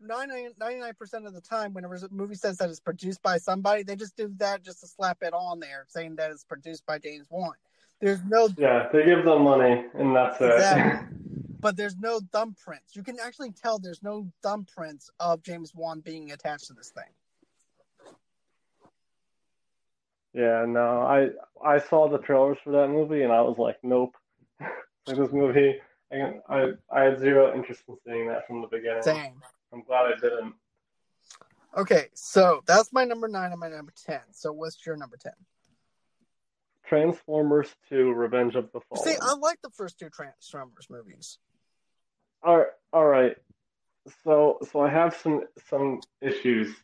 [0.00, 3.96] 99 percent of the time, whenever a movie says that it's produced by somebody, they
[3.96, 7.26] just do that just to slap it on there, saying that it's produced by James
[7.30, 7.54] Wan.
[8.00, 10.52] There's no, Yeah, they give them money, and that's it.
[10.52, 11.08] Exactly.
[11.60, 12.94] but there's no thumbprints.
[12.94, 17.04] You can actually tell there's no thumbprints of James Wan being attached to this thing.
[20.36, 21.30] Yeah, no, I
[21.66, 24.14] I saw the trailers for that movie and I was like, nope.
[24.60, 25.76] like this movie,
[26.12, 29.02] I, I I had zero interest in seeing that from the beginning.
[29.02, 29.40] Same.
[29.72, 30.52] I'm glad I didn't.
[31.74, 34.20] Okay, so that's my number nine and my number ten.
[34.32, 35.32] So what's your number ten?
[36.86, 39.04] Transformers 2: Revenge of the Fallen.
[39.04, 41.38] See, I like the first two Transformers movies.
[42.42, 43.36] All right, all right.
[44.22, 46.76] So so I have some some issues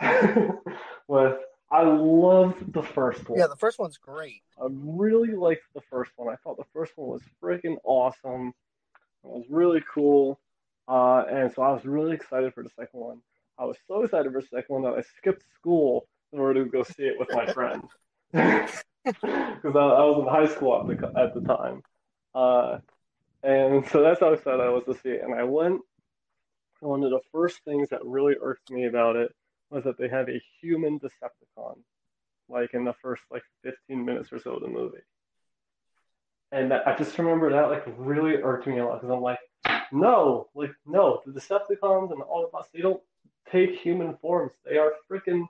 [1.08, 1.38] with.
[1.70, 3.38] I loved the first one.
[3.38, 4.42] Yeah, the first one's great.
[4.60, 6.32] I really liked the first one.
[6.32, 8.48] I thought the first one was freaking awesome.
[9.24, 10.40] It was really cool.
[10.88, 13.20] Uh, and so I was really excited for the second one.
[13.58, 16.70] I was so excited for the second one that I skipped school in order to
[16.70, 17.84] go see it with my friend.
[18.32, 18.82] Because
[19.22, 21.82] I, I was in high school at the, at the time.
[22.34, 22.78] Uh,
[23.42, 25.22] and so that's how excited I was to see it.
[25.22, 25.80] And I went,
[26.80, 29.32] one of the first things that really irked me about it
[29.70, 31.76] was that they have a human Decepticon
[32.48, 34.98] like in the first like 15 minutes or so of the movie.
[36.52, 39.38] And that, I just remember that like really irked me a lot because I'm like,
[39.92, 43.00] no, like no, the Decepticons and all of us, they don't
[43.50, 44.52] take human forms.
[44.64, 45.46] They are freaking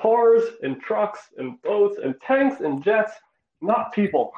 [0.00, 3.12] cars and trucks and boats and tanks and jets,
[3.60, 4.32] not people.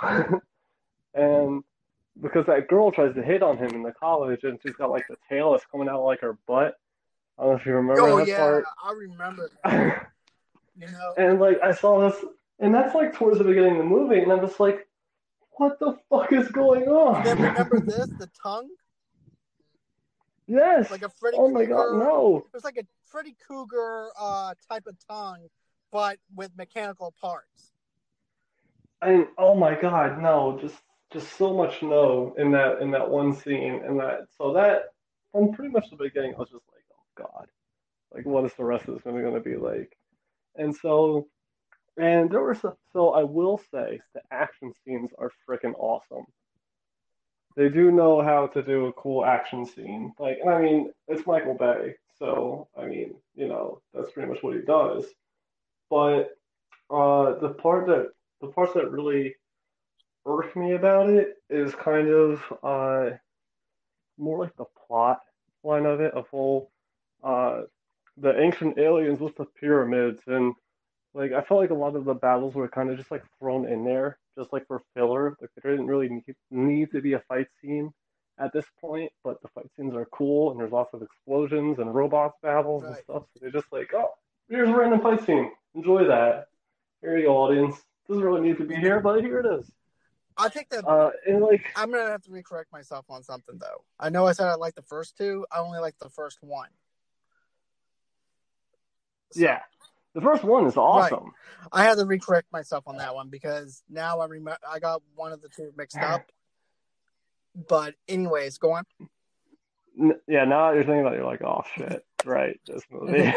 [1.15, 1.63] and
[2.23, 5.07] because that girl tries to hit on him in the college and she's got like
[5.09, 6.77] the tail that's coming out like her butt.
[7.39, 8.65] I don't know if you remember oh that yeah, part.
[8.83, 9.51] I remember.
[9.65, 10.07] That,
[10.79, 12.25] you know, and like I saw this,
[12.61, 14.87] and that's like towards the beginning of the movie, and I'm just like,
[15.53, 17.25] what the fuck is going on?
[17.25, 18.69] then remember this, the tongue,
[20.47, 20.91] yes.
[20.91, 22.47] like a Freddy oh my god, no.
[22.47, 25.49] It was like a Freddy Krueger uh, type of tongue,
[25.93, 27.73] but with mechanical parts.
[29.03, 30.59] And oh my god, no.
[30.61, 30.77] Just
[31.13, 34.95] just so much no in that in that one scene, and that so that
[35.33, 36.76] from pretty much the beginning, I was just like,
[37.17, 37.47] god,
[38.13, 39.97] like what is the rest of this movie going to be like?
[40.57, 41.29] And so,
[41.97, 46.25] and there was a, so I will say the action scenes are freaking awesome.
[47.57, 50.13] They do know how to do a cool action scene.
[50.19, 54.43] Like, and I mean, it's Michael Bay, so I mean, you know, that's pretty much
[54.43, 55.07] what he does.
[55.89, 56.37] But
[56.91, 58.11] uh, the part that
[58.41, 59.35] the parts that really
[60.27, 63.17] irk me about it is kind of uh,
[64.19, 65.21] more like the plot
[65.63, 66.71] line of it, of whole
[67.27, 67.63] uh,
[68.17, 70.55] the ancient aliens with the pyramids and
[71.13, 73.67] like I felt like a lot of the battles were kind of just like thrown
[73.67, 75.37] in there, just like for filler.
[75.41, 77.93] Like there didn't really need, need to be a fight scene
[78.39, 81.95] at this point, but the fight scenes are cool and there's lots of explosions and
[81.95, 83.23] robots battles and stuff.
[83.33, 84.11] So they're just like, oh,
[84.51, 85.51] here's a random fight scene.
[85.75, 86.49] Enjoy that.
[87.01, 87.77] Here you go, audience.
[88.09, 89.73] Doesn't really need to be here, but here it is.
[90.37, 93.85] I think that Uh, and like, I'm gonna have to recorrect myself on something though.
[93.99, 95.47] I know I said I like the first two.
[95.51, 96.69] I only like the first one.
[99.37, 99.61] Yeah,
[100.15, 101.33] the first one is awesome.
[101.73, 105.33] I had to recorrect myself on that one because now I remember I got one
[105.33, 106.31] of the two mixed up.
[107.69, 108.85] But anyways, go on.
[109.99, 113.33] N- yeah, now you're thinking about it, you're like, oh shit, right, this movie.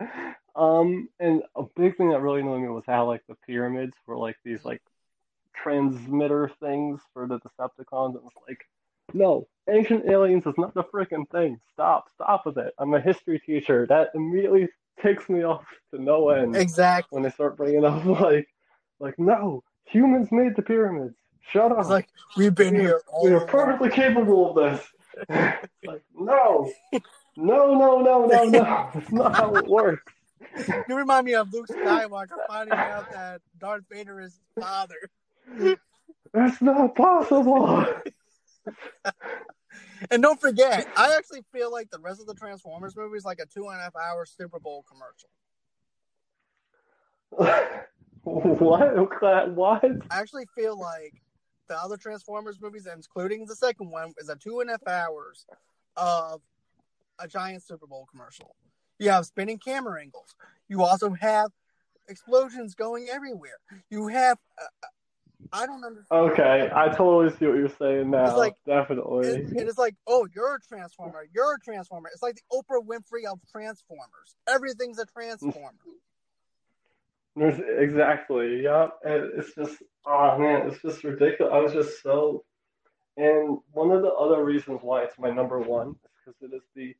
[0.56, 4.16] um, and a big thing that really annoyed me was how like the pyramids were
[4.16, 4.82] like these like
[5.54, 8.14] transmitter things for the Decepticons.
[8.14, 8.60] It was like,
[9.12, 11.60] no, ancient aliens is not the freaking thing.
[11.72, 12.72] Stop, stop with it.
[12.78, 13.86] I'm a history teacher.
[13.86, 14.68] That immediately
[15.02, 15.64] takes me off
[15.94, 17.08] to no end Exactly.
[17.16, 18.48] when they start bringing up like,
[19.00, 21.14] like no, humans made the pyramids.
[21.50, 21.78] Shut up.
[21.80, 24.86] It's like we've been We are- here all we are perfectly capable of this.
[25.84, 26.70] Like, no,
[27.36, 28.90] no, no, no, no, no.
[28.94, 30.12] That's not how it works.
[30.88, 35.74] You remind me of Luke Skywalker finding out that Darth Vader is his father.
[36.32, 37.84] That's not possible.
[40.10, 43.40] And don't forget, I actually feel like the rest of the Transformers movie is like
[43.40, 45.28] a two and a half hour Super Bowl commercial.
[48.22, 49.54] what?
[49.54, 49.84] What?
[50.10, 51.14] I actually feel like
[51.68, 55.46] the other Transformers movies, including the second one, is a two and a half hours
[55.96, 56.40] of
[57.18, 58.54] a giant Super Bowl commercial.
[58.98, 60.34] You have spinning camera angles.
[60.68, 61.50] You also have
[62.08, 63.58] explosions going everywhere.
[63.90, 64.38] You have.
[64.60, 64.86] Uh,
[65.52, 66.30] I don't understand.
[66.32, 68.24] Okay, I totally see what you're saying now.
[68.24, 69.28] It's like- Definitely.
[69.28, 71.26] It, it is like, oh, you're a transformer.
[71.34, 72.08] You're a transformer.
[72.12, 74.36] It's like the Oprah Winfrey of Transformers.
[74.48, 75.78] Everything's a transformer.
[77.40, 78.62] Exactly.
[78.62, 78.94] Yep.
[79.04, 81.52] And it's just, oh man, it's just ridiculous.
[81.54, 82.44] I was just so.
[83.16, 86.62] And one of the other reasons why it's my number one is because it is
[86.74, 86.96] the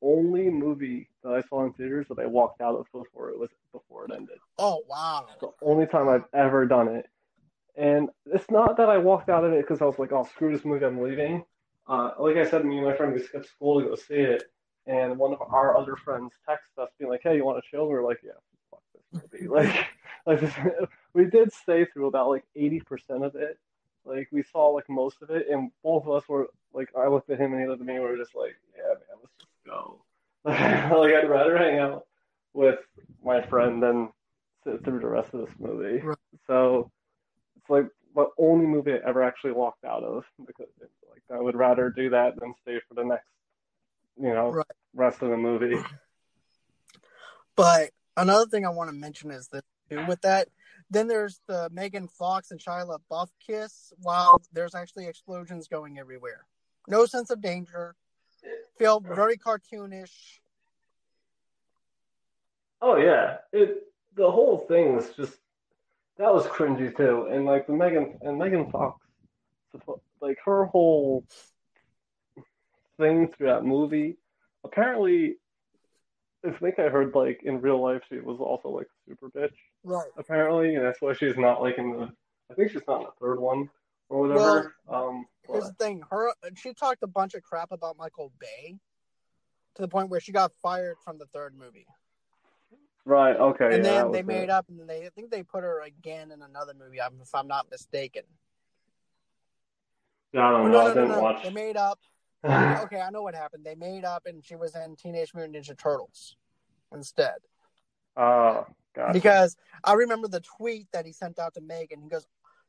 [0.00, 3.50] only movie that I saw in theaters that I walked out of before it was
[3.72, 4.38] before it ended.
[4.58, 5.26] Oh wow.
[5.30, 7.06] It's the only time I've ever done it.
[7.76, 10.52] And it's not that I walked out of it because I was like, oh, screw
[10.52, 11.44] this movie, I'm leaving.
[11.88, 14.44] Uh, like I said, me and my friend, we skipped school to go see it.
[14.86, 17.88] And one of our other friends texted us being like, hey, you want to chill?
[17.88, 18.32] We are like, yeah,
[18.70, 19.48] fuck this movie.
[19.48, 19.86] like,
[20.26, 20.54] like this,
[21.14, 22.82] we did stay through about like 80%
[23.24, 23.58] of it.
[24.04, 25.46] Like, we saw like most of it.
[25.50, 27.94] And both of us were like, I looked at him and he looked at me
[27.94, 30.00] and we were just like, yeah, man, let's just go.
[30.44, 32.06] like, I'd rather hang out
[32.52, 32.78] with
[33.24, 34.10] my friend than
[34.62, 36.00] sit through the rest of this movie.
[36.00, 36.16] Right.
[36.46, 36.90] So
[37.64, 41.40] it's like the only movie I ever actually walked out of because it's like I
[41.40, 43.26] would rather do that than stay for the next,
[44.16, 44.66] you know, Right.
[44.94, 45.82] rest of the movie.
[47.56, 50.48] But another thing I want to mention is that too with that.
[50.90, 56.46] Then there's the Megan Fox and Shia LaBeouf kiss, while there's actually explosions going everywhere.
[56.88, 57.96] No sense of danger.
[58.76, 60.40] Feel very cartoonish.
[62.82, 63.84] Oh yeah, it
[64.14, 65.38] the whole thing was just
[66.18, 69.00] that was cringy too, and like the Megan and Megan Fox,
[70.20, 71.24] like her whole
[72.98, 74.16] thing through that movie.
[74.64, 75.36] Apparently,
[76.46, 79.54] I think I heard like in real life she was also like a super bitch.
[79.82, 80.10] Right.
[80.16, 82.08] apparently, and that's why she's not like in the.
[82.50, 83.68] I think she's not in the third one
[84.08, 84.74] or whatever.
[84.88, 88.76] um, Here's the thing: her she talked a bunch of crap about Michael Bay,
[89.74, 91.86] to the point where she got fired from the third movie.
[93.04, 93.36] Right.
[93.36, 93.74] Okay.
[93.74, 94.50] and yeah, then they made it.
[94.50, 97.46] up, and then they I think they put her again in another movie, if I'm
[97.46, 98.22] not mistaken.
[100.34, 100.72] I don't no, know.
[100.72, 101.20] no, I no, didn't no.
[101.20, 101.42] watch.
[101.42, 101.98] They made up.
[102.44, 103.64] Okay, I know what happened.
[103.64, 106.36] They made up, and she was in Teenage Mutant Ninja Turtles
[106.92, 107.36] instead.
[108.18, 109.14] Oh, gotcha.
[109.14, 112.02] Because I remember the tweet that he sent out to Megan.
[112.02, 112.26] He goes,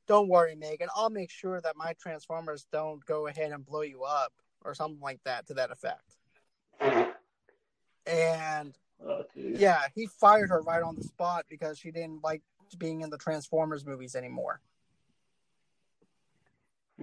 [0.07, 0.88] "Don't worry, Megan.
[0.95, 4.32] I'll make sure that my Transformers don't go ahead and blow you up,
[4.64, 6.16] or something like that, to that effect."
[8.07, 12.42] And Oh, yeah, he fired her right on the spot because she didn't like
[12.78, 14.62] being in the Transformers movies anymore.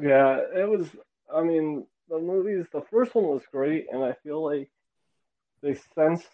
[0.01, 0.89] Yeah, it was.
[1.35, 2.67] I mean, the movies.
[2.73, 4.71] The first one was great, and I feel like
[5.63, 6.29] they sensed.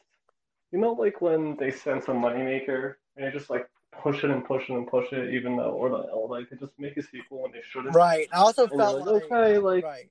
[0.73, 4.45] You know, like when they sense a moneymaker, and they just like push it and
[4.45, 6.97] push it and push it, even though, or the- or like they could just make
[6.97, 7.95] a sequel when they shouldn't.
[7.95, 8.29] Right.
[8.33, 10.11] I also And felt like, like, okay, like right.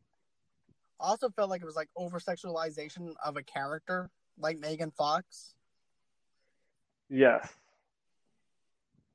[0.99, 5.53] I also felt like it was like over sexualization of a character like Megan Fox.
[7.09, 7.47] yes,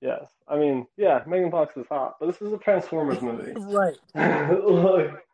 [0.01, 0.25] yes.
[0.49, 3.53] I mean, yeah, Megan Fox is hot, but this is a Transformers movie.
[3.57, 3.97] Right.
[4.15, 5.25] like,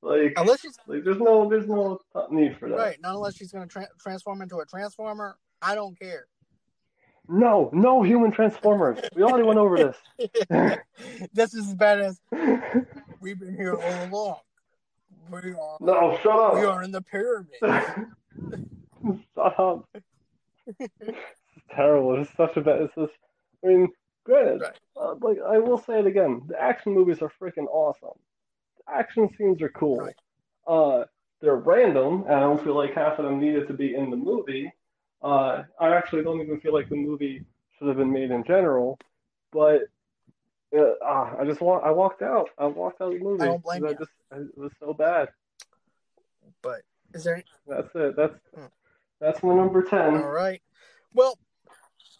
[0.00, 1.98] like, Unless she's like, there's no, there's no
[2.30, 2.76] need for that.
[2.76, 5.36] right, not unless she's going to tra- transform into a transformer.
[5.60, 6.26] I don't care.
[7.30, 9.00] No, no human Transformers.
[9.14, 9.96] We already went over this.
[11.34, 12.20] this is as bad as
[13.20, 14.36] we've been here all along.
[15.30, 15.76] We are.
[15.80, 16.54] no, shut up.
[16.54, 18.06] We are in the pyramid.
[19.34, 19.88] Shut up.
[20.78, 20.92] it's
[21.74, 22.20] terrible.
[22.20, 22.82] It's such a bad.
[22.82, 23.12] It's just.
[23.64, 23.88] I mean,
[24.24, 24.78] granted, Right.
[24.96, 26.42] uh, like I will say it again.
[26.48, 28.18] The action movies are freaking awesome.
[28.86, 29.98] The action scenes are cool.
[29.98, 30.14] Right.
[30.66, 31.04] Uh,
[31.40, 34.16] they're random, and I don't feel like half of them needed to be in the
[34.16, 34.72] movie.
[35.22, 37.44] Uh, I actually don't even feel like the movie
[37.78, 38.98] should have been made in general.
[39.52, 39.82] But
[40.76, 41.84] uh, ah, I just want.
[41.84, 42.50] I walked out.
[42.58, 43.42] I walked out of the movie.
[43.42, 43.90] I don't blame you.
[43.90, 44.10] I just.
[44.32, 45.28] It was so bad.
[46.62, 46.82] But
[47.14, 47.42] is there?
[47.66, 48.16] That's it.
[48.16, 48.66] That's Hmm.
[49.20, 50.16] That's my number ten.
[50.16, 50.60] All right.
[51.14, 51.38] Well,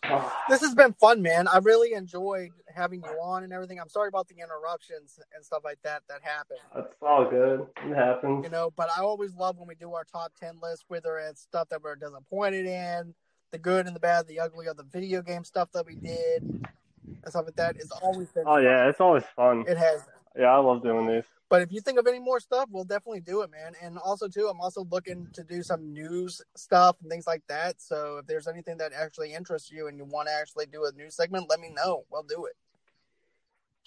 [0.48, 1.48] this has been fun, man.
[1.48, 3.80] I really enjoyed having you on and everything.
[3.80, 6.60] I'm sorry about the interruptions and stuff like that that happened.
[6.74, 7.66] That's all good.
[7.84, 8.44] It happens.
[8.44, 11.42] You know, but I always love when we do our top 10 list, whether it's
[11.42, 13.14] stuff that we're disappointed in,
[13.50, 16.42] the good and the bad, the ugly of the video game stuff that we did,
[16.42, 17.76] and stuff like that.
[17.76, 19.64] It's always been Oh yeah, it's always fun.
[19.66, 20.04] It has.
[20.39, 21.24] Yeah, I love doing these.
[21.51, 23.73] But if you think of any more stuff, we'll definitely do it, man.
[23.82, 27.81] And also, too, I'm also looking to do some news stuff and things like that.
[27.81, 30.93] So if there's anything that actually interests you and you want to actually do a
[30.93, 32.05] news segment, let me know.
[32.10, 32.56] We'll do it.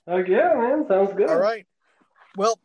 [0.08, 0.86] Heck yeah, man.
[0.90, 1.30] Sounds good.
[1.30, 1.66] All right.
[2.36, 2.60] Well,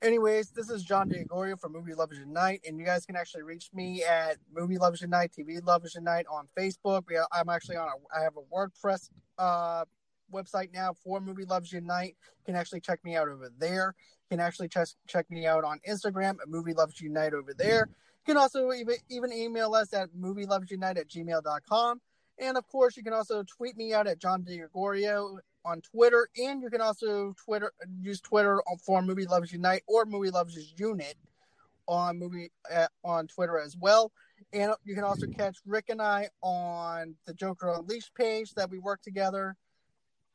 [0.00, 3.68] Anyways, this is John DeGorio from Movie Lovers Unite, and you guys can actually reach
[3.74, 7.02] me at Movie Lovers Unite, TV Lovers Unite on Facebook.
[7.08, 9.84] We, I'm actually on a, I have a WordPress uh,
[10.32, 12.16] website now for Movie Lovers Unite.
[12.38, 13.94] You can actually check me out over there.
[14.30, 17.88] You can actually check check me out on Instagram at Movie Lovers Unite over there.
[18.26, 22.00] You can also even, even email us at movieloversunite at gmail.com.
[22.40, 26.62] And of course, you can also tweet me out at John DeGregorio on Twitter, and
[26.62, 31.14] you can also Twitter use Twitter for Movie Lovers Unite or Movie Lovers Unit
[31.88, 34.12] on movie uh, on Twitter as well.
[34.52, 38.78] And you can also catch Rick and I on the Joker Unleashed page that we
[38.78, 39.56] work together.